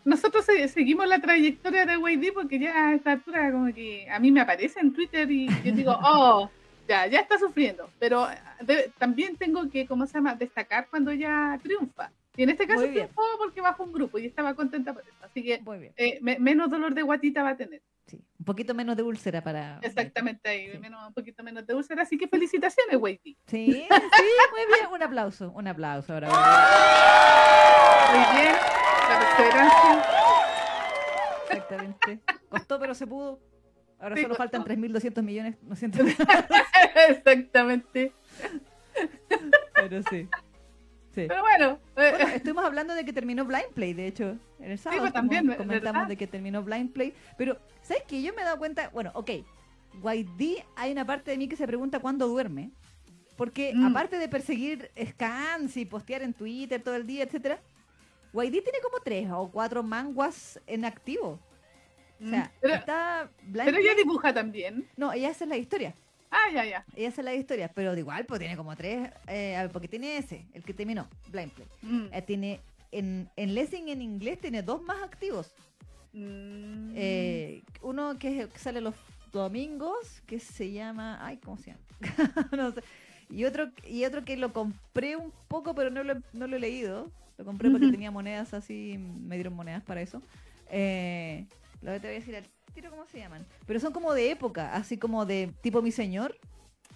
[0.05, 4.19] nosotros se- seguimos la trayectoria de YT porque ya a esta altura, como que a
[4.19, 6.49] mí me aparece en Twitter y yo digo, oh,
[6.87, 7.89] ya, ya está sufriendo.
[7.99, 12.11] Pero eh, de- también tengo que, ¿cómo se llama?, destacar cuando ya triunfa.
[12.37, 12.93] Y en este caso bien.
[12.93, 15.11] triunfó porque bajó un grupo y estaba contenta por eso.
[15.21, 15.93] Así que Muy bien.
[15.97, 17.81] eh, me- menos dolor de guatita va a tener.
[18.07, 18.23] Sí.
[18.39, 19.79] Un poquito menos de úlcera para.
[19.81, 20.77] Exactamente ahí, Sí.
[20.79, 23.37] menos, un poquito menos de úlcera, así que felicitaciones, Waity.
[23.47, 24.87] Sí, sí, muy bien.
[24.93, 26.13] Un aplauso, un aplauso.
[26.13, 26.27] Ahora,
[28.11, 28.53] Muy bien,
[29.09, 30.03] la perseverancia.
[31.49, 32.19] exactamente.
[32.49, 33.39] Costó, pero se pudo.
[33.99, 34.43] Ahora Sí, solo costó.
[34.43, 35.99] faltan 3.200 millones, no siento.
[37.09, 38.13] Exactamente.
[39.75, 40.27] pero sí.
[41.13, 41.25] Sí.
[41.27, 44.77] Pero bueno, eh, Bueno, estuvimos hablando de que terminó Blind Play, de hecho, en el
[44.79, 45.01] sábado.
[45.01, 47.13] pues, también, comentamos de que terminó Blind Play.
[47.37, 48.21] Pero, ¿sabes qué?
[48.21, 49.29] Yo me he dado cuenta, bueno, ok,
[50.03, 52.71] YD, hay una parte de mí que se pregunta cuándo duerme.
[53.35, 53.87] Porque Mm.
[53.87, 57.59] aparte de perseguir scans y postear en Twitter todo el día, etcétera,
[58.33, 61.39] YD tiene como tres o cuatro manguas en activo.
[62.23, 64.87] O sea, mm, pero, está Blind pero ella dibuja también.
[64.95, 65.95] No, ella hace la historia.
[66.31, 66.85] Ah, ya, ya.
[66.95, 69.87] Ella hace la historia, pero de igual, pues tiene como tres, eh, a ver, porque
[69.89, 71.67] tiene ese, el que terminó, Blind Play.
[71.81, 72.05] Mm.
[72.13, 72.59] Eh, tiene
[72.91, 75.53] en, en Lessing en inglés tiene dos más activos.
[76.13, 76.91] Mm.
[76.95, 78.95] Eh, uno que, es- que sale los
[79.31, 81.25] domingos, que se llama.
[81.25, 81.83] Ay, ¿cómo se llama?
[82.57, 82.81] no sé.
[83.29, 86.59] Y otro, y otro que lo compré un poco, pero no lo, no lo he
[86.59, 87.11] leído.
[87.37, 90.21] Lo compré porque tenía monedas así, me dieron monedas para eso.
[90.69, 91.45] Eh,
[91.81, 93.45] lo que te voy a decir al tiro, ¿cómo se llaman?
[93.65, 96.35] Pero son como de época, así como de tipo mi señor,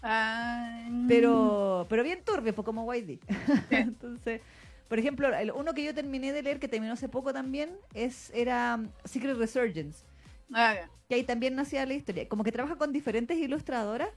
[0.07, 3.19] Ah, pero, pero bien turbio, pues como YD.
[3.71, 4.41] Entonces,
[4.87, 8.31] por ejemplo, el uno que yo terminé de leer, que terminó hace poco también, es
[8.35, 10.05] era um, Secret Resurgence.
[10.53, 10.89] Ah, ya.
[11.09, 12.27] Que ahí también nacía la historia.
[12.29, 14.09] Como que trabaja con diferentes ilustradoras,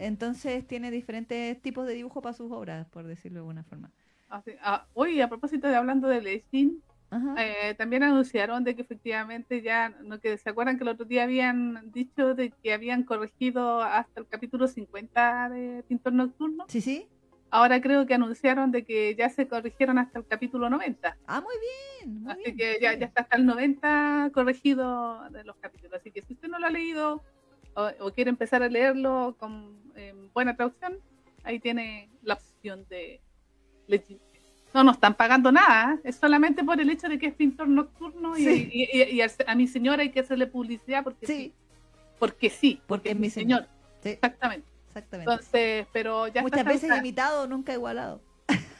[0.00, 3.90] entonces tiene diferentes tipos de dibujo para sus obras, por decirlo de alguna forma.
[4.28, 6.70] Así- ah, oye, a propósito de hablando de Ajá.
[7.36, 11.24] Eh, también anunciaron de que efectivamente ya, no que se acuerdan que el otro día
[11.24, 16.64] habían dicho de que habían corregido hasta el capítulo 50 de Pintor Nocturno.
[16.68, 17.08] Sí, sí.
[17.50, 21.18] Ahora creo que anunciaron de que ya se corrigieron hasta el capítulo 90.
[21.26, 22.22] Ah, muy bien.
[22.22, 26.00] Muy Así bien, que ya, está hasta el 90 corregido de los capítulos.
[26.00, 27.22] Así que si usted no lo ha leído
[27.74, 30.98] o, o quiere empezar a leerlo con eh, buena traducción,
[31.44, 33.20] ahí tiene la opción de
[33.86, 34.31] Legend.
[34.74, 36.00] No nos están pagando nada, ¿eh?
[36.04, 38.70] es solamente por el hecho de que es pintor nocturno y, Sí.
[38.72, 41.32] y- y- y al- a mi señora hay que hacerle publicidad porque sí.
[41.34, 41.54] Sí,
[42.18, 43.66] Porque sí, porque, Porque es mi señor.
[44.02, 44.10] Sí.
[44.10, 44.68] Exactamente.
[44.88, 45.30] exactamente.
[45.30, 48.20] Entonces, pero ya Muchas veces salta- imitado, nunca igualado.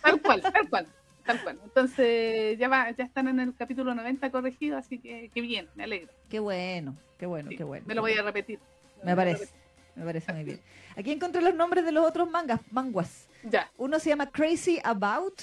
[0.02, 0.86] Tal cual, tal cual,
[1.26, 1.58] tal cual.
[1.64, 5.84] Entonces ya va, ya están en el capítulo 90 corregido, así que, que bien, me
[5.84, 6.12] alegro.
[6.28, 7.84] Qué bueno, qué bueno, Sí, qué bueno.
[7.86, 8.60] Me lo voy a repetir.
[9.04, 9.48] Me parece,
[9.96, 10.60] me parece muy bien.
[10.96, 13.28] Aquí encontré los nombres de los otros mangas, manguas.
[13.42, 13.70] Ya.
[13.76, 15.42] Uno se llama Crazy About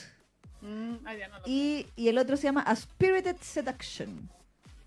[0.62, 4.30] Mm, ah, ya no lo- y, y el otro se llama A Spirited Seduction.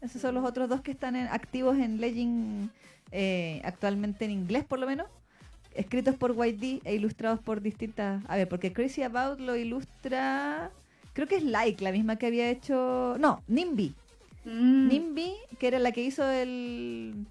[0.01, 2.71] Esos son los otros dos que están en- activos en Legend
[3.13, 5.07] eh, actualmente en inglés, por lo menos.
[5.75, 8.23] Escritos por YD e ilustrados por distintas.
[8.29, 10.71] A ver, porque Crazy About lo ilustra
[11.15, 13.95] creo que es Like, la misma que había hecho, no, Nimby.
[14.45, 14.89] Mm.
[14.89, 17.27] Nimby, que era la que hizo el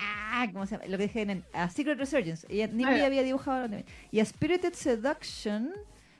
[0.00, 0.86] Ah, ¿cómo se llama?
[0.86, 2.46] Lo que dije en a Secret Resurgence.
[2.52, 3.06] Y Nimby Ah, ya.
[3.06, 3.68] había dibujado.
[4.12, 5.72] Y a Spirited Seduction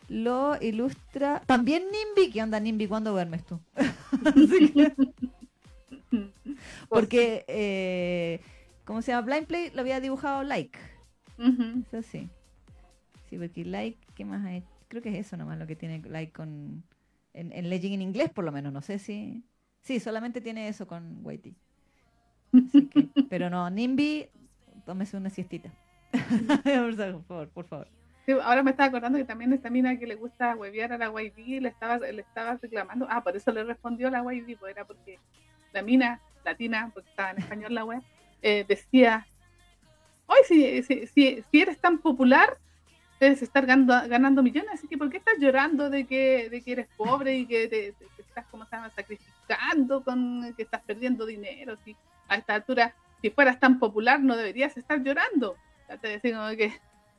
[0.08, 2.30] lo ilustra también Nimby.
[2.32, 2.86] ¿Qué onda Nimby?
[2.88, 3.60] ¿Cuándo duermes tú?
[6.88, 8.40] Porque eh,
[8.84, 9.26] ¿cómo se llama?
[9.26, 10.78] Blind Play lo había dibujado Like.
[11.38, 12.28] Eso sí.
[13.28, 14.64] Sí, porque Like, ¿qué más hay?
[14.88, 16.82] Creo que es eso nomás lo que tiene Like con.
[17.34, 18.72] En, en Legend en inglés, por lo menos.
[18.72, 19.44] No sé si.
[19.82, 21.54] Sí, solamente tiene eso con Whitey.
[22.90, 24.28] Que- pero no, Nimby,
[24.84, 25.70] tómese una siestita.
[26.10, 27.88] por favor, por favor.
[28.42, 31.62] Ahora me estaba acordando que también esta mina que le gusta huevear a la YB
[31.62, 33.06] le estaba, le estaba reclamando.
[33.08, 35.18] Ah, por eso le respondió la YB, pues era porque
[35.72, 38.02] la mina latina, porque estaba en español la web,
[38.42, 39.26] eh, decía:
[40.26, 42.58] Hoy, si, si, si, eres tan popular,
[43.18, 46.72] debes estar ganando, ganando millones, así que ¿por qué estás llorando de que, de que
[46.72, 51.78] eres pobre y que te, estás, como llama, sacrificando, con que estás perdiendo dinero?
[51.82, 51.96] Si
[52.28, 55.56] a esta altura, si fueras tan popular, no deberías estar llorando.
[56.02, 56.72] Te decía como que.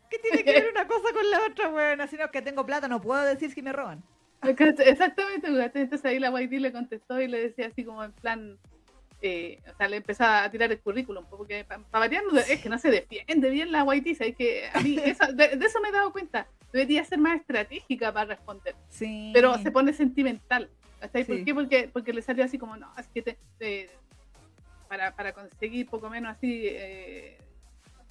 [0.10, 2.02] ¿Qué tiene que ver una cosa con la otra, weón?
[2.02, 4.04] Así no, que tengo plata, no puedo decir si me roban.
[4.44, 8.58] Exactamente, entonces ahí la YT le contestó y le decía así como en plan,
[9.22, 12.70] eh, o sea, le empezaba a tirar el currículum, porque para variar no- es que
[12.70, 14.36] no se defiende bien la YT, ¿sabes?
[14.38, 18.14] que a mí eso- de, de eso me he dado cuenta, debería ser más estratégica
[18.14, 19.32] para responder, Sí.
[19.34, 20.70] pero se pone sentimental.
[21.00, 21.44] ¿Por Sí.
[21.46, 21.54] qué?
[21.54, 23.90] Porque, porque le salió así como, no, es que te, te-
[24.88, 27.38] para, para conseguir poco menos así, eh,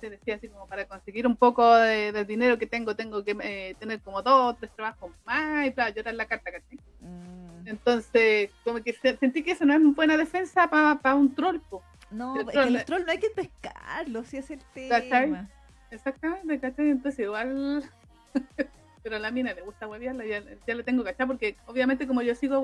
[0.01, 3.37] se decía así como para conseguir un poco de, del dinero que tengo, tengo que
[3.43, 6.79] eh, tener como dos o tres trabajos más y para llorar la carta, ¿cachai?
[7.01, 11.61] Mm, Entonces, como que se- sentí que eso no es buena defensa para un troll,
[11.69, 11.83] po.
[12.11, 12.47] No, El
[12.87, 15.09] troll- no hay que pescarlos, si es el ¿Cachai?
[15.27, 15.49] tema.
[15.91, 16.91] Exactamente, ¿cachai?
[16.91, 17.83] Entonces igual...
[19.03, 22.23] Pero a la mina le gusta huevearla, ya, ya le tengo cachai, porque obviamente como
[22.23, 22.61] yo sigo a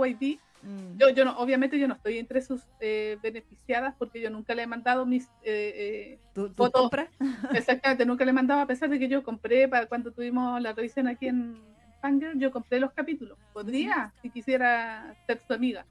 [0.65, 0.97] Mm.
[0.99, 4.63] yo, yo no, obviamente yo no estoy entre sus eh, beneficiadas porque yo nunca le
[4.63, 5.31] he mandado mis...
[5.43, 7.09] eh, ¿Tú, tú foto- compras?
[7.11, 7.15] eh,
[7.59, 10.73] exactamente, nunca le he mandado a pesar de que yo compré, para cuando tuvimos la
[10.73, 13.39] revisión aquí en Fangirl, yo compré los capítulos.
[13.53, 15.87] Podría, si quisiera ser su amiga.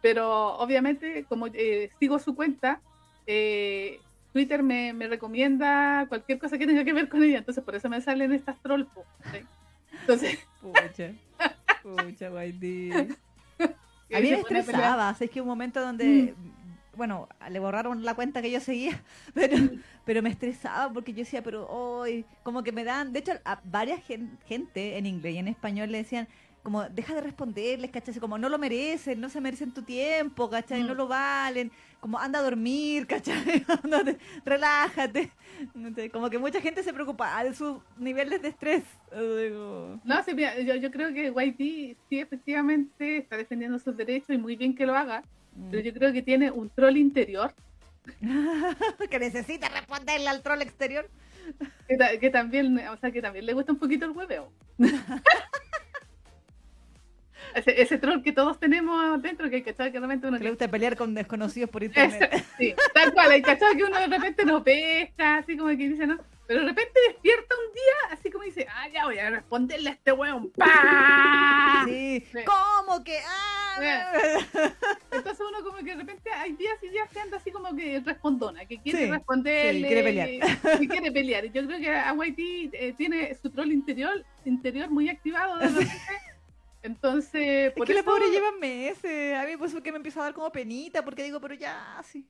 [0.00, 2.82] Pero obviamente, como eh, sigo su cuenta,
[3.26, 4.00] eh,
[4.32, 7.38] Twitter me, me recomienda cualquier cosa que tenga que ver con ella.
[7.38, 8.84] Entonces, por eso me salen estas troll.
[8.84, 9.38] po, ¿sí?
[10.00, 11.12] Entonces, Pucha.
[11.82, 16.34] Pucha, A mí me estresaba, es que un momento donde,
[16.96, 19.02] bueno, le borraron la cuenta que yo seguía,
[19.34, 19.56] pero,
[20.04, 23.60] pero me estresaba porque yo decía, pero hoy, como que me dan, de hecho, a
[23.64, 26.28] varias gen- gente en inglés y en español le decían,
[26.62, 28.14] como, deja de responderles, ¿cachai?
[28.20, 30.82] Como, no lo merecen, no se merecen tu tiempo, ¿cachai?
[30.82, 30.96] No Mm.
[30.96, 33.64] lo valen, como, anda a dormir, ¿cachai?
[34.44, 35.30] Relájate.
[36.12, 38.84] Como que mucha gente se preocupa de sus niveles de estrés.
[40.04, 44.38] No, sí, mira, yo, yo creo que YT sí efectivamente está defendiendo sus derechos y
[44.38, 45.22] muy bien que lo haga,
[45.56, 45.70] mm.
[45.70, 47.52] pero yo creo que tiene un troll interior
[49.10, 51.08] que necesita responderle al troll exterior.
[52.20, 54.52] que también, o sea, que también le gusta un poquito el hueveo.
[57.54, 60.68] ese, ese troll que todos tenemos dentro, que cachado que realmente uno Que le gusta
[60.68, 62.44] pelear con desconocidos por internet.
[62.58, 66.06] sí, tal cual, el cachado que uno de repente no pesca, así como que dice,
[66.06, 69.90] no, pero de repente despierta un día, así como dice, ah, ya voy a responderle
[69.90, 71.84] a este weón, ¡Pah!
[71.86, 72.24] Sí.
[72.32, 72.38] Sí.
[72.44, 73.18] ¿Cómo que?
[73.26, 74.02] Ah,
[75.10, 78.00] Entonces uno como que de repente hay días y días que anda así como que
[78.04, 80.78] respondona, que quiere Sí, responderle, sí, quiere pelear.
[80.78, 81.44] que quiere pelear.
[81.46, 85.92] Y yo creo que a eh, tiene su troll interior, interior muy activado de repente.
[86.82, 89.34] Entonces, Es por que la eso, pobre lleva meses.
[89.38, 92.26] A mí pues porque me empieza a dar como penita, porque digo, pero ya, sí.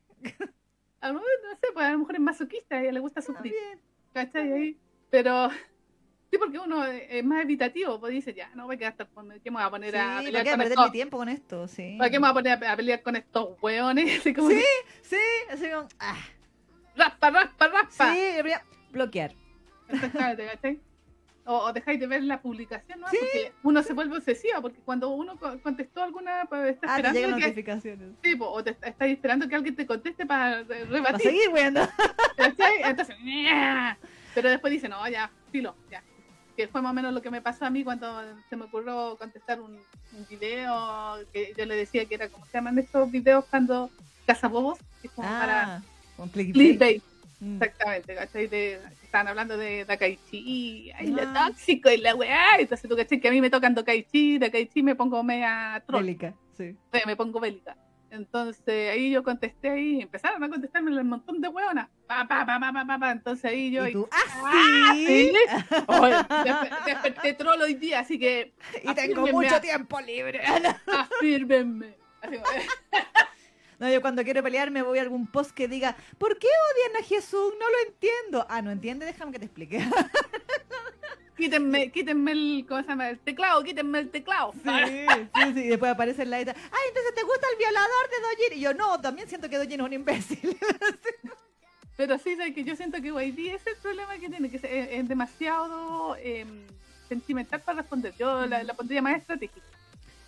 [1.00, 3.22] a lo mejor, no sé, pues a lo mejor es masoquista, a ella le gusta
[3.22, 3.54] sufrir.
[4.12, 4.52] ¿cachai?
[4.52, 4.78] Ahí.
[5.10, 5.48] Pero
[6.30, 9.08] sí, porque uno es más evitativo, pues dice, ya, no voy a quedar hasta
[9.42, 11.28] ¿qué me voy a poner Sí, a ¿para pelear qué con perder mi tiempo con
[11.28, 11.68] esto?
[11.68, 11.96] Sí.
[11.98, 14.04] ¿Para qué me voy a poner a, pelear con estos hueones?
[14.20, 14.56] Así como Sí.
[14.56, 14.64] que,
[15.02, 15.16] Sí,
[15.50, 16.16] así como, ah,
[16.96, 18.14] raspa, raspa, raspa.
[18.14, 18.20] sí,
[18.90, 19.34] bloquear.
[19.88, 20.80] Exactamente, ¿cachai?
[21.44, 23.07] O, o dejáis de ver la publicación, ¿no?
[23.09, 27.03] Porque uno se vuelve obsesivo, porque cuando uno co- contestó alguna, pues está Ah, te
[27.03, 27.43] llegan esperando que...
[27.43, 28.09] notificaciones.
[28.22, 31.76] Sí, o te estás esperando que alguien te conteste para Para rebatir, seguir, weón.
[32.36, 32.66] Entonces,
[34.34, 36.03] pero después dice, no, ya, filo, ya.
[36.57, 39.16] Que fue más o menos lo que me pasó a mí cuando se me ocurrió
[39.18, 39.72] contestar un,
[40.12, 43.90] un video que yo le decía que era, ¿cómo se llaman estos videos cuando
[44.26, 44.78] cazabobos?
[45.01, 45.82] Que es como para Ah,
[46.16, 47.03] con clickbait.
[47.43, 47.61] Mm.
[47.61, 48.47] Exactamente, ¿cachai?
[48.47, 51.49] De, estaban hablando de Dakaichi, ay, lo Ah.
[51.49, 52.57] tóxico y la weá.
[52.61, 53.18] Entonces tú, ¿cachai?
[53.20, 56.76] Que a mí me tocan Dakaichi, Dakaichi me pongo media troll, Bélica, sí.
[57.05, 57.76] me pongo bélica.
[58.11, 61.88] Entonces ahí yo contesté ahí, empezaron a contestarme un montón de hueonas.
[62.07, 63.88] Pa, pa, pa, pa, pa, pa, Entonces ahí yo.
[63.88, 64.07] ¿Y tú?
[64.12, 65.32] ¡Ah, ¡Ah, sí!
[65.88, 66.14] Oye,
[66.45, 68.53] despe- desperté troll hoy día, así que
[68.84, 70.40] Y tengo mucho tiempo libre.
[70.86, 71.97] afírmenme.
[72.20, 72.36] Así
[73.83, 77.03] No, yo cuando quiero pelear me voy a algún post que diga, ¿por qué odian
[77.03, 77.53] a Jesús?
[77.59, 78.47] No lo entiendo.
[78.49, 79.05] Ah, ¿no entiende?
[79.05, 79.85] Déjame que te explique.
[81.37, 83.09] quítenme, quítenme el, ¿cómo se llama?
[83.11, 84.53] El teclado, quítenme el teclado.
[84.53, 84.61] Sí,
[85.35, 85.61] sí, sí.
[85.64, 88.59] Y después aparece la letra, ay, entonces te gusta el violador de Dojin.
[88.59, 90.57] Y yo, no, también siento que Dojin es un imbécil.
[91.97, 94.59] Pero sí, ¿sabes que yo siento que YD ese es el problema que tiene, que
[94.59, 96.66] es, es- demasiado em,
[97.09, 98.14] sentimental para responder.
[98.16, 99.66] Yo la, la pondría más estratégica.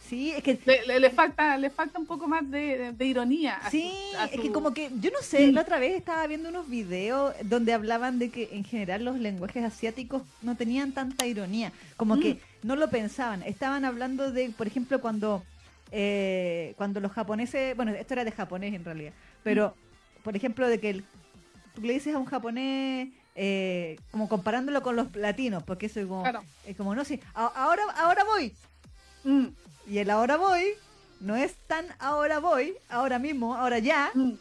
[0.09, 3.57] Sí, es que Le, le- le falta, le falta un poco más de, ironía.
[3.57, 6.27] a Sí, su- a es que como que, yo no sé, la otra vez estaba
[6.27, 11.27] viendo unos videos donde hablaban de que en general los lenguajes asiáticos no tenían tanta
[11.27, 12.67] ironía, como que Mm.
[12.67, 13.43] no lo pensaban.
[13.45, 15.43] Estaban hablando de, por ejemplo, cuando,
[15.91, 19.75] eh, cuando los japoneses, bueno, esto era de japonés en realidad, pero,
[20.23, 21.05] por ejemplo, de que el-
[21.75, 26.07] tú le dices a un japonés, eh, como comparándolo con los latinos, porque eso es
[26.07, 26.43] como, Claro.
[26.67, 28.53] es como no sé, a- ahora, ahora voy,
[29.27, 29.47] Mm,
[29.87, 30.64] y el ahora voy
[31.20, 34.32] no es tan ahora voy, ahora mismo, ahora ya, mm.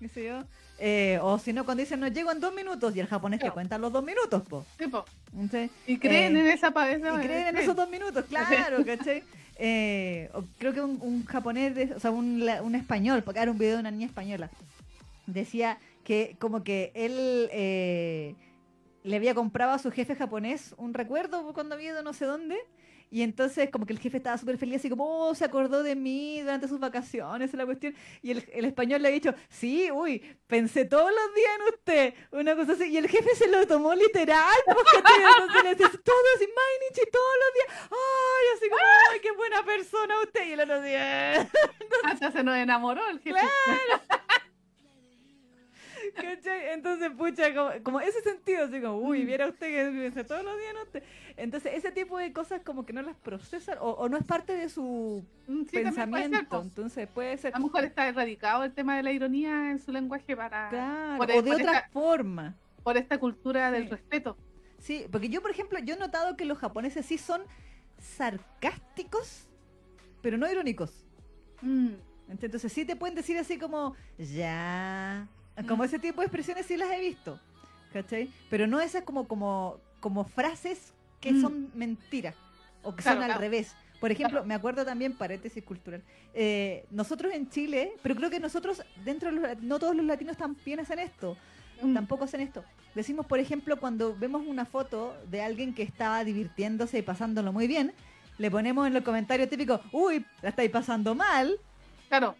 [0.00, 0.44] qué sé yo.
[0.78, 3.50] Eh, o si no, cuando dicen no llego en dos minutos y el japonés te
[3.50, 4.64] cuenta los dos minutos, po.
[4.78, 5.04] Sí, po.
[5.32, 7.14] Entonces, Y creen eh, en esa pavesa.
[7.14, 9.22] y creen en esos dos minutos, claro, ¿cachai?
[9.56, 13.58] Eh, creo que un, un japonés, de- o sea, un, un español, porque era un
[13.58, 14.50] video de una niña española,
[15.26, 18.34] decía que como que él eh,
[19.04, 22.56] le había comprado a su jefe japonés un recuerdo cuando había ido no sé dónde.
[23.12, 25.94] Y entonces como que el jefe estaba súper feliz, así como, oh, se acordó de
[25.94, 27.94] mí durante sus vacaciones, la cuestión.
[28.22, 32.14] Y el, el español le ha dicho, sí, uy, pensé todos los días en usted,
[32.30, 32.84] una cosa así.
[32.86, 37.34] Y el jefe se lo tomó literal, porque entonces le decía, todo así, Mainichi, todos
[37.42, 37.90] los días.
[37.90, 40.48] Ay, así como, ay, qué buena persona usted.
[40.48, 41.50] Y el otro día,
[42.04, 43.38] Hasta se nos enamoró el jefe.
[46.14, 46.70] ¿Cachai?
[46.74, 50.56] Entonces, pucha, como, como ese sentido, así como, uy, viera usted que piensa todos los
[50.58, 51.02] días usted.
[51.36, 54.54] Entonces, ese tipo de cosas como que no las procesan o, o no es parte
[54.54, 56.62] de su Mm, sí, también puede ser, pensamiento.
[56.62, 59.90] Entonces, puede ser, A lo mejor está erradicado el tema de la ironía en su
[59.92, 62.56] lenguaje para claro, por, o de por otra esta, forma.
[62.82, 63.90] por esta cultura del Sí.
[63.90, 64.36] respeto.
[64.78, 67.42] Sí, porque yo, por ejemplo, yo he notado que los japoneses sí son
[67.98, 69.48] sarcásticos,
[70.22, 71.04] pero no irónicos.
[71.60, 71.94] Mm,
[72.28, 75.28] Entonces, sí te pueden decir así como, ya.
[75.68, 75.86] Como Mm.
[75.86, 77.38] ese tipo de expresiones sí las he visto.
[77.92, 78.30] ¿Cachai?
[78.48, 81.40] Pero no esas como, como, como frases que Mm.
[81.40, 82.34] son mentiras.
[82.82, 83.40] O que Claro, son al claro.
[83.40, 83.74] revés.
[84.00, 84.46] Por ejemplo, Claro.
[84.46, 86.02] me acuerdo también, paréntesis cultural,
[86.34, 90.36] eh, nosotros en Chile, pero creo que nosotros, dentro de los, no todos los latinos
[90.36, 91.36] también hacen esto,
[91.82, 92.64] mm, tampoco hacen esto.
[92.96, 97.68] Decimos, por ejemplo, cuando vemos una foto de alguien que estaba divirtiéndose y pasándolo muy
[97.68, 97.92] bien,
[98.38, 101.56] le ponemos en los comentarios típicos, uy, la estáis pasando mal,
[102.08, 102.34] Claro.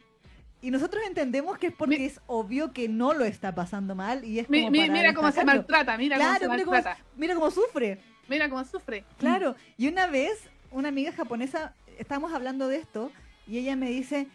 [0.62, 4.24] Y nosotros entendemos que es porque Mi- es obvio que no lo está pasando mal
[4.24, 6.96] y es como mi- para mira cómo se maltrata, mira Claro, cómo se mira cómo,
[7.16, 7.98] mira cómo sufre.
[8.28, 9.04] Mira cómo sufre.
[9.18, 9.56] Claro.
[9.76, 10.38] Y una vez,
[10.70, 13.10] una amiga japonesa, estábamos hablando de esto
[13.46, 14.28] y ella me dice,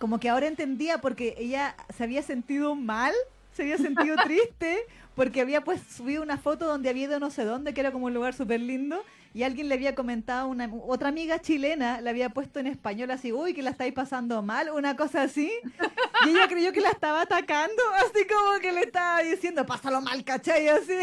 [0.00, 3.14] como que ahora entendía porque ella se había sentido mal,
[3.52, 4.78] se había sentido triste,
[5.14, 8.06] porque había pues subido una foto donde había ido no sé dónde, que era como
[8.06, 9.02] un lugar súper lindo,
[9.34, 13.32] y alguien le había comentado, una otra amiga chilena le había puesto en español así,
[13.32, 15.52] uy, que la estáis pasando mal, una cosa así,
[16.24, 20.24] y ella creyó que la estaba atacando, así como que le estaba diciendo, pásalo mal,
[20.24, 20.68] ¿cachai?
[20.68, 20.98] Así.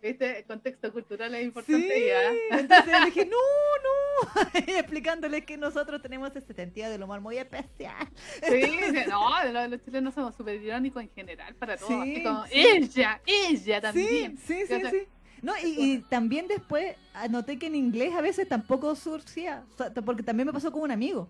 [0.00, 0.44] ¿Viste?
[0.48, 1.94] Contexto cultural es importante.
[1.94, 2.58] Sí, ya.
[2.58, 3.36] entonces le dije, no,
[3.84, 8.08] no, y explicándole que nosotros tenemos este sentido del humor muy especial.
[8.48, 8.62] Sí,
[9.08, 12.02] no, los, los chilenos somos súper irónicos en general para todo.
[12.02, 12.52] Sí, así como, sí.
[12.54, 14.38] ella, ella también.
[14.38, 15.06] sí, sí, sí.
[15.42, 19.64] No, y, y también después anoté que en inglés a veces tampoco surcía,
[20.04, 21.28] porque también me pasó con un amigo,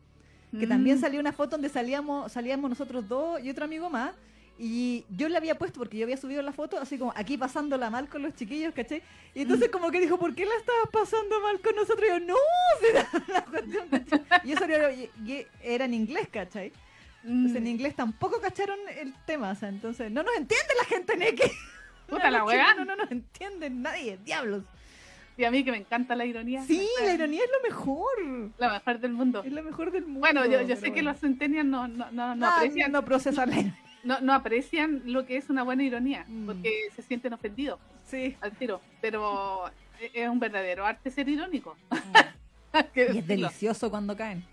[0.50, 4.12] que mm, también salió una foto donde salíamos, salíamos nosotros dos y otro amigo más,
[4.59, 7.90] y yo le había puesto, porque yo había subido la foto, así como aquí pasándola
[7.90, 9.02] mal con los chiquillos, ¿cachai?
[9.32, 12.04] Y entonces como que dijo, ¿por qué la estabas pasando mal con nosotros?
[12.04, 12.34] Y yo, no,
[13.28, 14.22] la cuestión, ¿cachai?
[14.44, 14.64] Y eso
[15.62, 16.72] era, en inglés, ¿cachai?
[17.22, 20.84] Entonces en mm, inglés tampoco cacharon el tema, o sea, entonces no nos entiende la
[20.84, 21.52] gente en X.
[22.09, 22.64] Puta la weá.
[22.72, 24.64] chilenos No nos entienden nadie, diablos.
[25.36, 26.62] Y a mí que me encanta la ironía.
[26.64, 28.52] Sí, la ironía es lo mejor.
[28.59, 29.42] La mejor del mundo.
[29.44, 30.20] Es lo mejor del mundo.
[30.20, 33.50] Bueno, yo, yo sé que los centenias no, no, no, no Ah, aprecian, no procesan
[33.50, 33.78] la ironía.
[34.02, 36.46] no, no aprecian lo que es una buena ironía, Mm.
[36.46, 38.36] porque se sienten ofendidos Sí.
[38.40, 38.80] al tiro.
[39.00, 39.68] Pero
[40.00, 41.76] es- es un verdadero arte ser irónico.
[42.92, 44.44] Que Y es delicioso cuando caen.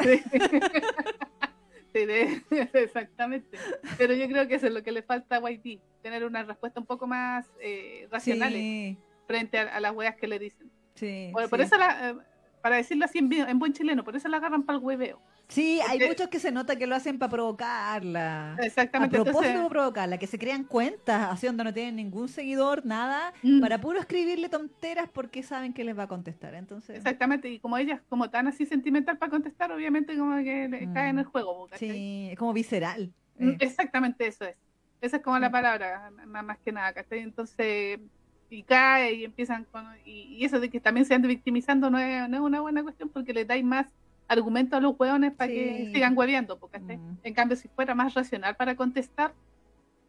[0.00, 0.22] Sí.
[2.04, 2.42] De-
[2.74, 3.56] exactamente.
[3.96, 6.80] Pero yo creo que eso es lo que le falta a YT, tener una respuesta
[6.80, 10.70] un poco más eh, racionales Sí, frente a, a las weas que le dicen.
[10.94, 11.30] sí.
[11.32, 12.14] Por, eso, la, eh,
[12.60, 15.20] para decirlo así en, en buen chileno, por eso la agarran para el hueveo.
[15.48, 18.56] Sí, hay Porque- muchos que se nota que lo hacen para provocarla.
[18.62, 19.16] Exactamente.
[19.16, 22.84] A propósito entonces- de provocarla, que se crean cuentas así donde no tienen ningún seguidor,
[22.84, 23.60] nada, Mm.
[23.60, 26.54] para puro escribirle tonteras porque saben que les va a contestar.
[26.54, 30.68] Entonces, Exactamente, y como ella es como tan así sentimental para contestar, obviamente como que
[30.68, 30.92] le Mm.
[30.94, 31.68] cae en el juego.
[31.68, 31.90] ¿cachai?
[31.90, 33.12] sí, es como visceral.
[33.38, 33.56] Mm, eh.
[33.60, 34.56] Exactamente eso es.
[35.00, 37.20] Esa es como la palabra, más, más que nada, ¿cachai?
[37.20, 38.00] Entonces,
[38.50, 39.84] y cae y empiezan con...
[40.04, 42.82] Y, y eso de que también se ande victimizando no es, no es una buena
[42.82, 43.86] cuestión porque le dais más
[44.28, 46.96] argumentos a los hueones para que sigan hueveando, po, ¿cachai?
[46.98, 47.18] Mm.
[47.22, 49.32] En cambio, si fuera más racional para contestar,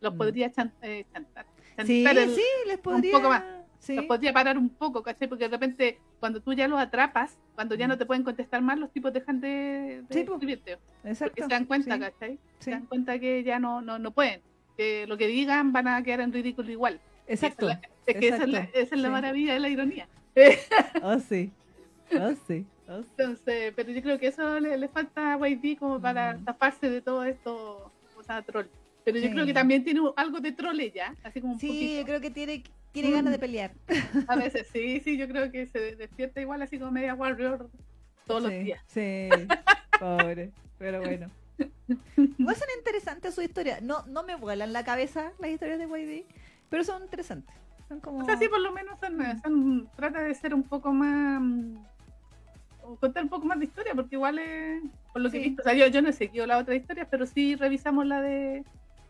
[0.02, 0.18] los Mm.
[0.18, 1.46] podría chan- eh, chantar.
[1.86, 3.12] Sí, chantar el- sí, les podría.
[3.12, 3.44] poco más.
[3.80, 3.96] Sí.
[3.96, 5.28] los podría parar un poco, ¿cachai?
[5.30, 7.90] Porque de repente, cuando tú ya los atrapas, cuando ya Mm.
[7.90, 10.80] no te pueden contestar más, los tipos dejan de, de Sí, escribirte.
[11.04, 11.36] Exacto.
[11.36, 12.40] Porque se dan cuenta, ¿cachai?
[12.60, 14.42] Se dan cuenta que ya no, no, no pueden.
[14.76, 17.00] Que lo que digan van a quedar en ridículo igual.
[17.28, 17.68] Exacto.
[17.70, 20.08] Esa es, la, es que esa es la, esa es la maravilla de la ironía.
[21.04, 21.52] Oh, sí.
[22.20, 22.66] Oh, sí.
[22.88, 22.94] Sí.
[23.18, 26.46] Entonces, pero yo creo que eso le, le falta a YD como para Mm.
[26.46, 28.68] taparse de todo esto, o sea, troll.
[29.04, 29.34] Pero yo Sí.
[29.34, 32.06] creo que también tiene algo de troll ella, así como un Sí, yo poquito.
[32.06, 32.64] creo que tiene,
[32.94, 33.14] tiene Mm.
[33.14, 33.72] ganas de pelear.
[34.32, 37.70] A veces, sí, sí, yo creo que se despierta igual así como media warrior
[38.26, 38.82] todos los Sí, días.
[38.88, 39.48] Sí,
[40.00, 41.30] pobre, pero bueno.
[42.38, 43.82] Igual son interesantes sus historias.
[43.82, 46.26] No, no me vuelan la cabeza las historias de YD,
[46.70, 47.56] pero son interesantes.
[47.88, 48.20] Son como...
[48.20, 51.42] O sea, sí, por lo menos son, son- trata de ser un poco más.
[52.96, 54.82] Contar un poco más de historia, porque igual es.
[55.14, 57.08] Por lo que he visto, o sea, yo, yo no he seguido la otra historia,
[57.10, 58.64] pero sí revisamos la de.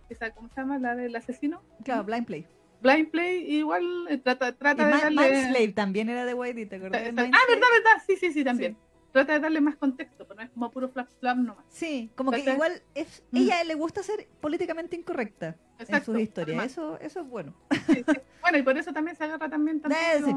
[0.10, 0.80] Esa, ¿Cómo se llama?
[0.80, 1.62] La del asesino.
[1.84, 2.46] Claro, Blind Play.
[2.82, 5.16] Blind Play, igual eh, trata, Y trata de darle.
[5.16, 7.02] Manslave también era de YD, ¿te acordás?
[7.02, 8.78] Ah, verdad, verdad, sí, sí, sí, también.
[9.18, 11.66] Trata de darle más contexto, pero no es como puro flap flap nomás.
[11.70, 13.38] Sí, como que igual es, Mm.
[13.38, 16.64] ella le gusta ser políticamente incorrecta en sus historias.
[16.66, 17.56] Eso, eso es bueno.
[17.88, 18.20] Sí, sí.
[18.42, 19.98] Bueno, y por eso también se agarra también tanto.
[20.24, 20.34] Sí.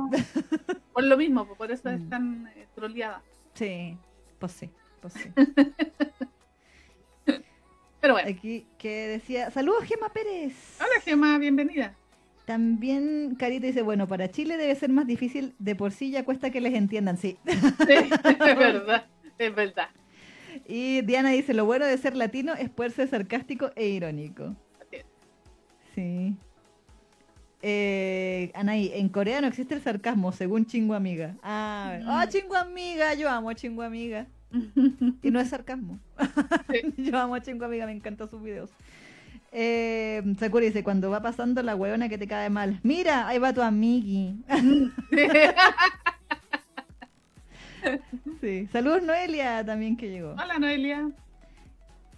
[0.94, 1.94] Por lo mismo, pues, por eso Mm.
[1.94, 3.22] es tan eh, troleada.
[3.52, 3.98] Sí,
[4.38, 4.70] pues sí,
[5.02, 5.28] pues sí.
[8.00, 10.54] Pero bueno, Aquí que decía, saludos Gema Pérez.
[10.80, 11.94] hola Gemma, bienvenida.
[12.50, 16.50] También Carita dice, bueno, para Chile debe ser más difícil, de por sí ya cuesta
[16.50, 17.38] que les entiendan, sí.
[17.46, 17.54] Sí,
[17.86, 19.06] es verdad,
[19.38, 19.88] es verdad.
[20.66, 24.56] Y Diana dice, lo bueno de ser latino es poder ser sarcástico e irónico.
[25.94, 26.34] Sí.
[27.62, 31.36] Eh, Anaí, en Corea no existe el sarcasmo, según Chingo Amiga.
[31.44, 32.08] Ah, Mm.
[32.08, 34.26] oh, Chingo Amiga, yo amo a Chingo Amiga.
[35.22, 36.00] Y no es sarcasmo.
[36.68, 36.80] Sí.
[37.10, 38.70] yo amo a Chingo Amiga, me encantan sus videos.
[39.52, 42.78] Eh, Sakura dice, cuando va pasando la huevona que te cae mal.
[42.82, 44.36] Mira, ahí va tu amigui.
[48.40, 48.68] sí.
[48.72, 50.32] Saludos Noelia también que llegó.
[50.32, 51.10] Hola Noelia.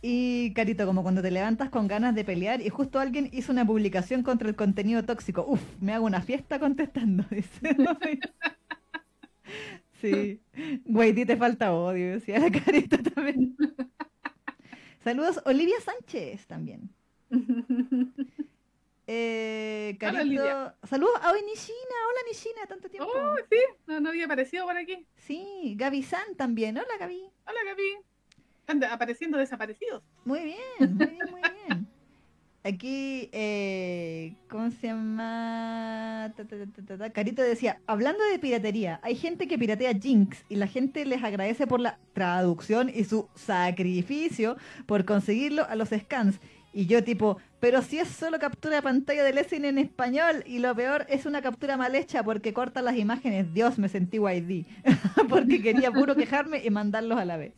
[0.05, 3.65] Y Carito, como cuando te levantas con ganas de pelear y justo alguien hizo una
[3.65, 5.45] publicación contra el contenido tóxico.
[5.47, 7.77] Uf, me hago una fiesta contestando, dice.
[10.01, 10.41] sí.
[10.85, 13.57] Güey, ti te falta odio, decía la Carito también.
[15.05, 16.91] Saludos, Olivia Sánchez también.
[19.09, 21.97] Eh, Carito, saludos a hoy Nishina.
[22.09, 23.11] Hola Nishina, tanto tiempo.
[23.13, 25.05] Oh, sí, no, no había aparecido por aquí.
[25.17, 26.79] Sí, Gaby San también.
[26.79, 27.21] Hola Gaby.
[27.47, 27.99] Hola Gaby.
[28.61, 30.05] Están apareciendo desaparecidos.
[30.25, 31.89] Muy bien, muy bien, muy bien.
[32.65, 36.33] Aquí, eh, ¿cómo se llama?
[36.37, 37.11] Ta, ta, ta.
[37.11, 41.67] Carito decía, hablando de piratería, hay gente que piratea Jinx y la gente les agradece
[41.67, 44.57] por la traducción y su sacrificio
[44.87, 46.39] por conseguirlo a los scans.
[46.73, 50.59] Y yo tipo, pero si es solo captura de pantalla de Lessing en español y
[50.59, 53.53] lo peor es una captura mal hecha porque corta las imágenes.
[53.53, 54.67] Dios, me sentí YD.
[55.29, 57.55] porque quería puro quejarme y mandarlos a la vez.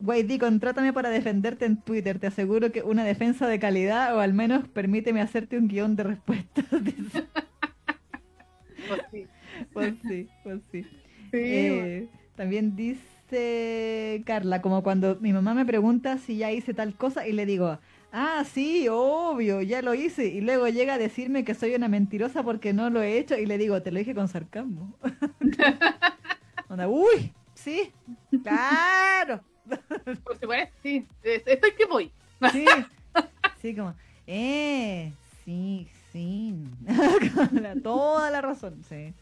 [0.00, 2.18] YD, contrátame para defenderte en Twitter.
[2.18, 6.04] Te aseguro que una defensa de calidad o al menos permíteme hacerte un guion de
[6.04, 6.64] respuestas.
[8.86, 9.28] Pues sí.
[9.72, 10.86] pues sí, pues sí.
[11.32, 13.07] Sí, Eh, también dice
[14.24, 17.78] Carla, como cuando mi mamá me pregunta si ya hice tal cosa y le digo,
[18.12, 20.26] ah, sí, obvio, ya lo hice.
[20.26, 23.46] Y luego llega a decirme que soy una mentirosa porque no lo he hecho y
[23.46, 24.94] le digo, te lo dije con sarcasmo.
[26.68, 27.90] Onda, Uy, sí,
[28.42, 29.40] claro.
[30.24, 31.06] por supuesto, sí.
[31.22, 32.10] Estoy que voy.
[32.52, 32.64] Sí,
[33.60, 33.94] sí, como,
[34.26, 35.12] eh,
[35.44, 36.54] sí, sí.
[37.34, 39.12] Con la- toda la razón, sí.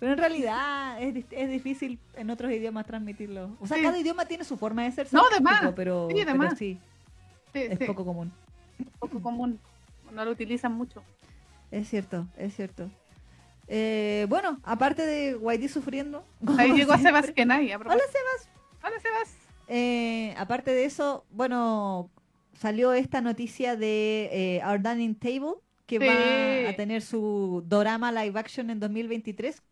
[0.00, 3.56] Pero en realidad es, es difícil en otros idiomas transmitirlo.
[3.60, 3.82] O sea, Sí.
[3.82, 5.06] cada idioma tiene su forma de ser.
[5.12, 5.72] No, sarcástico, además.
[5.76, 6.58] pero Sí, pero además.
[6.58, 6.78] sí,
[7.52, 8.32] Sí, es poco común.
[8.98, 9.60] poco común.
[10.12, 11.02] No lo utilizan mucho.
[11.70, 12.90] Es cierto, es cierto.
[13.68, 16.24] Eh, bueno, aparte de Whitey sufriendo.
[16.58, 17.72] Ahí llegó Sebas Kenai.
[17.72, 17.94] a Hola.
[17.94, 18.48] Sebas.
[18.82, 19.36] Hola Sebas.
[19.68, 22.10] Eh, aparte de eso, bueno,
[22.54, 25.54] salió esta noticia de eh, Our Dining Table,
[25.86, 26.06] que Sí.
[26.06, 29.62] va a tener su dorama live action en 2023.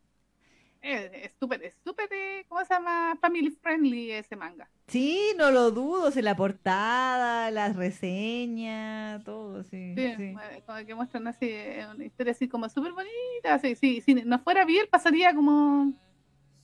[0.83, 3.17] Es súper, es súper, eh, ¿cómo se llama?
[3.21, 4.69] Family friendly ese manga.
[4.89, 9.95] Sí, no lo dudo, si la portada, las reseñas, todo, sí.
[9.97, 10.23] Sí, sí.
[10.53, 13.55] eh, como que muestran así, eh, una historia así como súper bonita.
[13.55, 15.93] Así, sí, si no fuera bien, pasaría como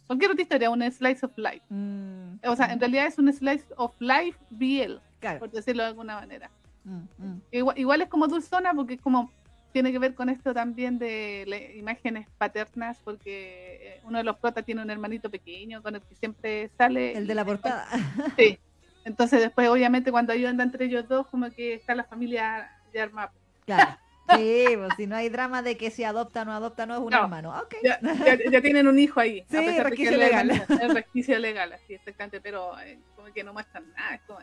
[0.07, 1.63] cualquier otra historia, un slice of life.
[1.69, 5.39] Mm, O sea, en mm, realidad es un slice of life BL, claro.
[5.39, 6.51] por decirlo de alguna manera.
[6.85, 7.43] Mm, mm.
[7.53, 9.31] Igual, igual es como dulzona porque es como
[9.73, 14.37] tiene que ver con esto también de le- imágenes paternas porque eh, uno de los
[14.39, 17.87] protas tiene un hermanito pequeño con el que siempre sale El de la portada.
[18.39, 18.59] sí
[19.05, 23.03] entonces después obviamente cuando ellos andan entre ellos dos como que está la familia ya
[23.05, 23.33] armada
[23.65, 23.99] Claro.
[24.31, 27.01] Sí, pues si no hay drama de que si adopta o no adopta, no es
[27.01, 27.23] un No.
[27.23, 27.59] hermano.
[27.61, 27.77] Ok.
[27.83, 30.51] ya, ya- ya tienen un hijo ahí Sí, a pesar de que es legal.
[30.51, 34.39] Es resquicio legal así exactamente pero eh, como que no muestran nada es como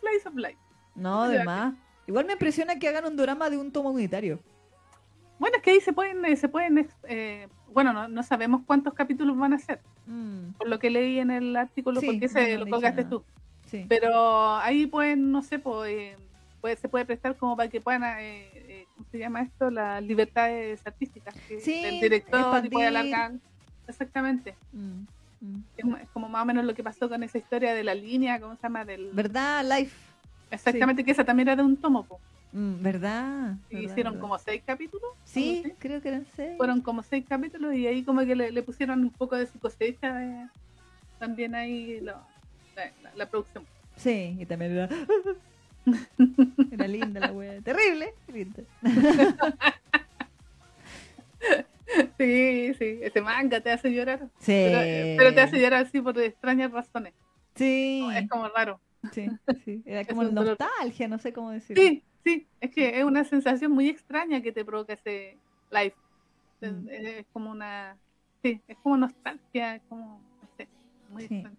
[0.00, 0.58] slice of life
[0.94, 1.74] No, además.
[2.06, 4.42] Igual me impresiona que hagan un drama de un tomo unitario.
[5.38, 8.94] Bueno es que ahí se pueden eh, se pueden eh, bueno no, no sabemos cuántos
[8.94, 12.40] capítulos van a ser Mm, por lo que leí en el artículo Sí, porque no
[12.40, 13.10] han lo colgaste nada.
[13.10, 13.24] tú
[13.66, 13.84] sí.
[13.86, 16.16] Pero ahí pueden, no sé, pues,
[16.62, 19.70] puede- se puede prestar como para que puedan, eh, eh, ¿cómo se llama esto?
[19.70, 23.32] Las libertades artísticas que Sí, del director puede alargar.
[23.86, 24.54] Exactamente.
[24.72, 25.02] Mm,
[25.42, 25.94] mm.
[26.00, 28.56] Es como más o menos lo que pasó con esa historia de la línea, ¿cómo
[28.56, 28.86] se llama?
[28.86, 29.62] Del, ¿Verdad?
[29.64, 29.94] Life.
[30.50, 32.18] exactamente, que esa también era de un tomo, po.
[32.52, 33.56] Mm, ¿Verdad?
[33.70, 35.10] Y ¿Verdad, hicieron como seis capítulos.
[35.24, 36.56] Sí, creo que eran seis.
[36.56, 39.58] Fueron como seis capítulos y ahí como que le, le pusieron un poco de su
[39.58, 40.46] cosecha de-
[41.18, 42.12] también ahí lo-
[42.74, 43.64] la, la- la producción.
[43.96, 44.88] Sí, y también era.
[46.72, 47.60] era linda la wea.
[47.60, 48.14] Terrible.
[48.32, 48.62] linda.
[52.18, 54.20] Sí, sí, ese manga te hace llorar.
[54.40, 54.52] Sí.
[54.52, 57.14] Pero, eh, pero te hace llorar así por extrañas razones.
[57.54, 58.00] Sí.
[58.02, 58.78] No, es como raro.
[59.12, 59.26] sí,
[59.64, 59.82] sí.
[59.86, 61.82] Era como nostalgia, no sé cómo decirlo.
[61.82, 65.36] Sí, sí, es que es una sensación muy extraña que te provoca ese
[65.70, 65.94] live.
[66.60, 66.88] Es, Mm.
[66.90, 67.96] es como una.
[68.42, 70.20] Sí, es como nostalgia, es como.
[70.42, 70.68] No sé,
[71.10, 71.34] muy Sí.
[71.36, 71.56] extraño.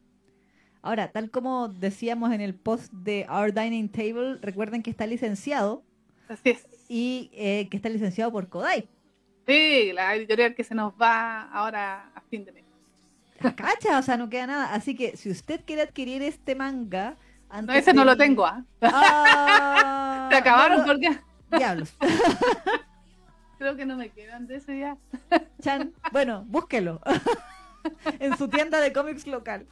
[0.82, 5.84] Ahora, tal como decíamos en el post de Our Dining Table, recuerden que está licenciado
[6.30, 6.66] Así es.
[6.88, 8.88] y eh, que está licenciado por Kodai.
[9.46, 12.64] Sí, la editorial que se nos va ahora a fin de mes.
[13.56, 14.74] Cacha, o sea, no queda nada.
[14.74, 17.18] Así que si usted quiere adquirir este manga.
[17.50, 18.64] No, antes ese no lo tengo, ¿ah?
[18.82, 21.20] Ah, Se acabaron no lo- porque
[21.58, 21.96] Diablos.
[23.58, 24.98] creo que no me quedan de ese ya.
[25.62, 27.02] Chan, bueno, búsquelo.
[28.20, 29.66] en su tienda de cómics local.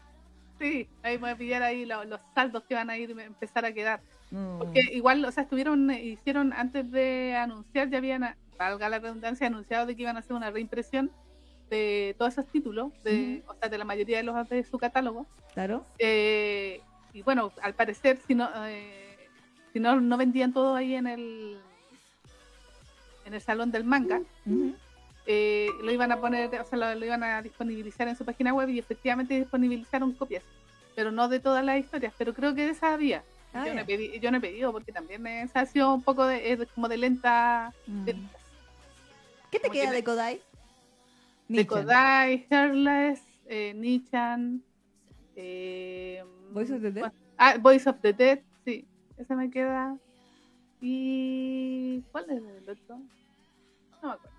[0.59, 3.63] Sí, ahí voy a pillar ahí lo- los saldos que van a ir a empezar
[3.65, 4.01] a quedar.
[4.31, 4.57] Mm.
[4.57, 9.47] Porque igual, o sea, estuvieron, eh, hicieron antes de anunciar, ya habían, valga la redundancia,
[9.47, 11.11] anunciado de que iban a hacer una reimpresión
[11.69, 15.27] de todos esos títulos, de, o sea, de la mayoría de los de su catálogo.
[15.53, 15.85] Claro.
[15.99, 16.81] Eh,
[17.13, 19.17] y bueno, al parecer, si no, eh,
[19.73, 21.57] si no, no vendían todo ahí en el
[23.25, 24.21] en el salón del manga,
[25.25, 28.53] eh, lo iban a poner, o sea, lo, lo iban a disponibilizar en su página
[28.53, 30.43] web y efectivamente disponibilizaron copias,
[30.95, 33.23] pero no de todas las historias, pero creo que de esa había.
[33.53, 36.03] Ah, yo, no he pedi- yo no he pedido porque también me ha sido un
[36.03, 37.73] poco de, como de lenta.
[37.87, 38.05] Mm.
[38.05, 38.13] De,
[39.51, 40.41] ¿Qué te que queda de Kodai?
[41.49, 41.67] de.
[41.67, 44.61] Kodai, Hairless, eh, Nichan,
[45.35, 46.23] eh,
[46.57, 47.11] Voice of the Dead.
[47.37, 48.85] Ah, Voice of the Dead, sí,
[49.17, 49.97] esa me queda.
[50.81, 52.97] ¿Y cuál es el otro?
[54.01, 54.37] No me acuerdo.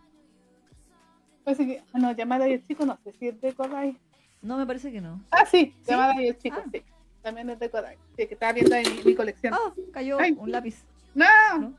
[1.44, 3.96] Parece que, ah, no, Llamada y el Chico, no sé si es de Kodai.
[4.42, 5.20] No, me parece que no.
[5.30, 5.90] Ah, sí, ¿Sí?
[5.90, 6.68] Llamada y el Chico, Ah.
[6.72, 6.82] sí.
[7.22, 7.96] También es de Kodai.
[8.16, 9.54] Sí, que estaba viendo en mi, mi colección.
[9.54, 10.36] Oh, cayó Ay.
[10.38, 10.84] un lápiz.
[11.14, 11.26] ¡No!
[11.58, 11.74] ¿No?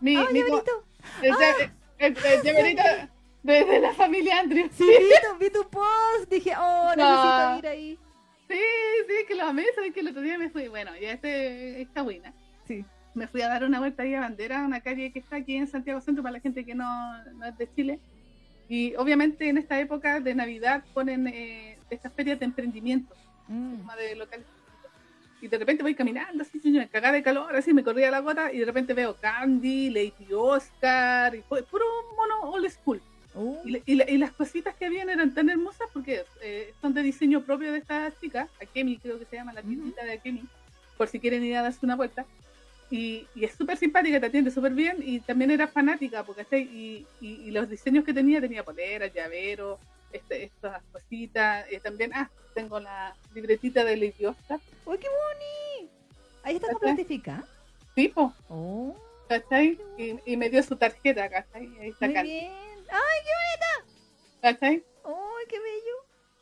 [0.00, 0.84] Mi, ¡Ah, mi llaverito!
[1.22, 2.82] el, lla- el, el llaverito
[3.42, 4.68] de, de la familia Andrew.
[4.72, 6.30] Sí, vi tu, vi tu post.
[6.30, 7.58] Dije, oh, necesito No.
[7.58, 7.98] ir ahí.
[8.48, 8.58] Sí,
[9.08, 12.02] sí, que lo amé, sabes que el otro día me fui, bueno, ya este esta
[12.02, 12.32] buena.
[12.66, 12.84] Sí.
[13.14, 15.66] Me fui a dar una vuelta ahí a Bandera, una calle que está aquí en
[15.66, 17.98] Santiago Centro para la gente que no, no es de Chile.
[18.68, 23.14] Y obviamente en esta época de Navidad ponen eh, estas ferias de emprendimiento,
[23.48, 23.86] Mm.
[23.96, 24.46] de locales.
[25.40, 28.52] Y de repente voy caminando, así, me cagaba de calor, así me corría la gota,
[28.52, 31.84] y de repente veo Candy, Lady Oscar, y pu- puro
[32.16, 33.00] mono old school.
[33.36, 36.72] Uh, Y, la- y la- y las cositas que habían eran tan hermosas porque eh,
[36.80, 40.12] son de diseño propio de esta chica, Akemi creo que se llama la tiendita de
[40.12, 40.42] Akemi,
[40.96, 42.24] por si quieren ir a darse una vuelta.
[42.90, 47.04] Y, y es súper simpática, te atiende súper bien y también era fanática porque y,
[47.20, 49.78] y, los diseños que tenía, tenía poleras, llaveros,
[50.12, 55.92] este, estas cositas, eh, también, ah, tengo la libretita de Lady Oscar, ¡Uy, qué bonito!
[56.44, 57.44] Ahí está plastifica.
[57.94, 58.96] tipo, Oh,
[59.28, 59.78] ¿cachai?
[59.98, 61.68] Y, y me dio su tarjeta, ¿cachai?
[61.80, 62.52] Ahí está muy bien.
[62.90, 63.18] ¡Ay,
[64.40, 64.76] ¿cachai?
[64.78, 65.96] qué ¡Ay, qué bello!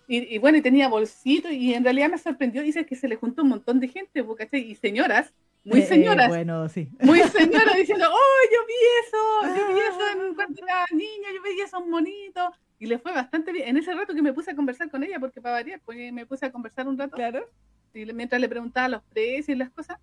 [0.06, 3.16] Y, y bueno, y tenía bolsito y en realidad me sorprendió, dice que se le
[3.16, 4.60] juntó un montón de gente, po, ¿cachai?
[4.60, 5.32] Y señoras,
[5.64, 6.88] muy Eh, eh, señoras, bueno, sí.
[7.00, 8.74] muy señoras diciendo, oh, yo vi
[9.06, 12.50] eso, yo vi eso en, cuando era niña, yo veía esos monitos.
[12.78, 13.68] y le fue bastante bien.
[13.68, 16.26] En ese rato que me puse a conversar con ella, porque para variar, pues me
[16.26, 17.16] puse a conversar un rato.
[17.16, 17.48] Claro.
[17.94, 19.98] Y mientras le preguntaba los precios y las cosas,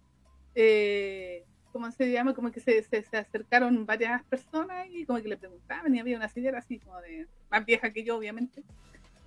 [0.56, 2.34] eh, ¿cómo se llama?
[2.34, 6.18] Como que se, se, se, acercaron varias personas y como que le preguntaban y había
[6.18, 8.64] una señora así como de más vieja que yo, obviamente.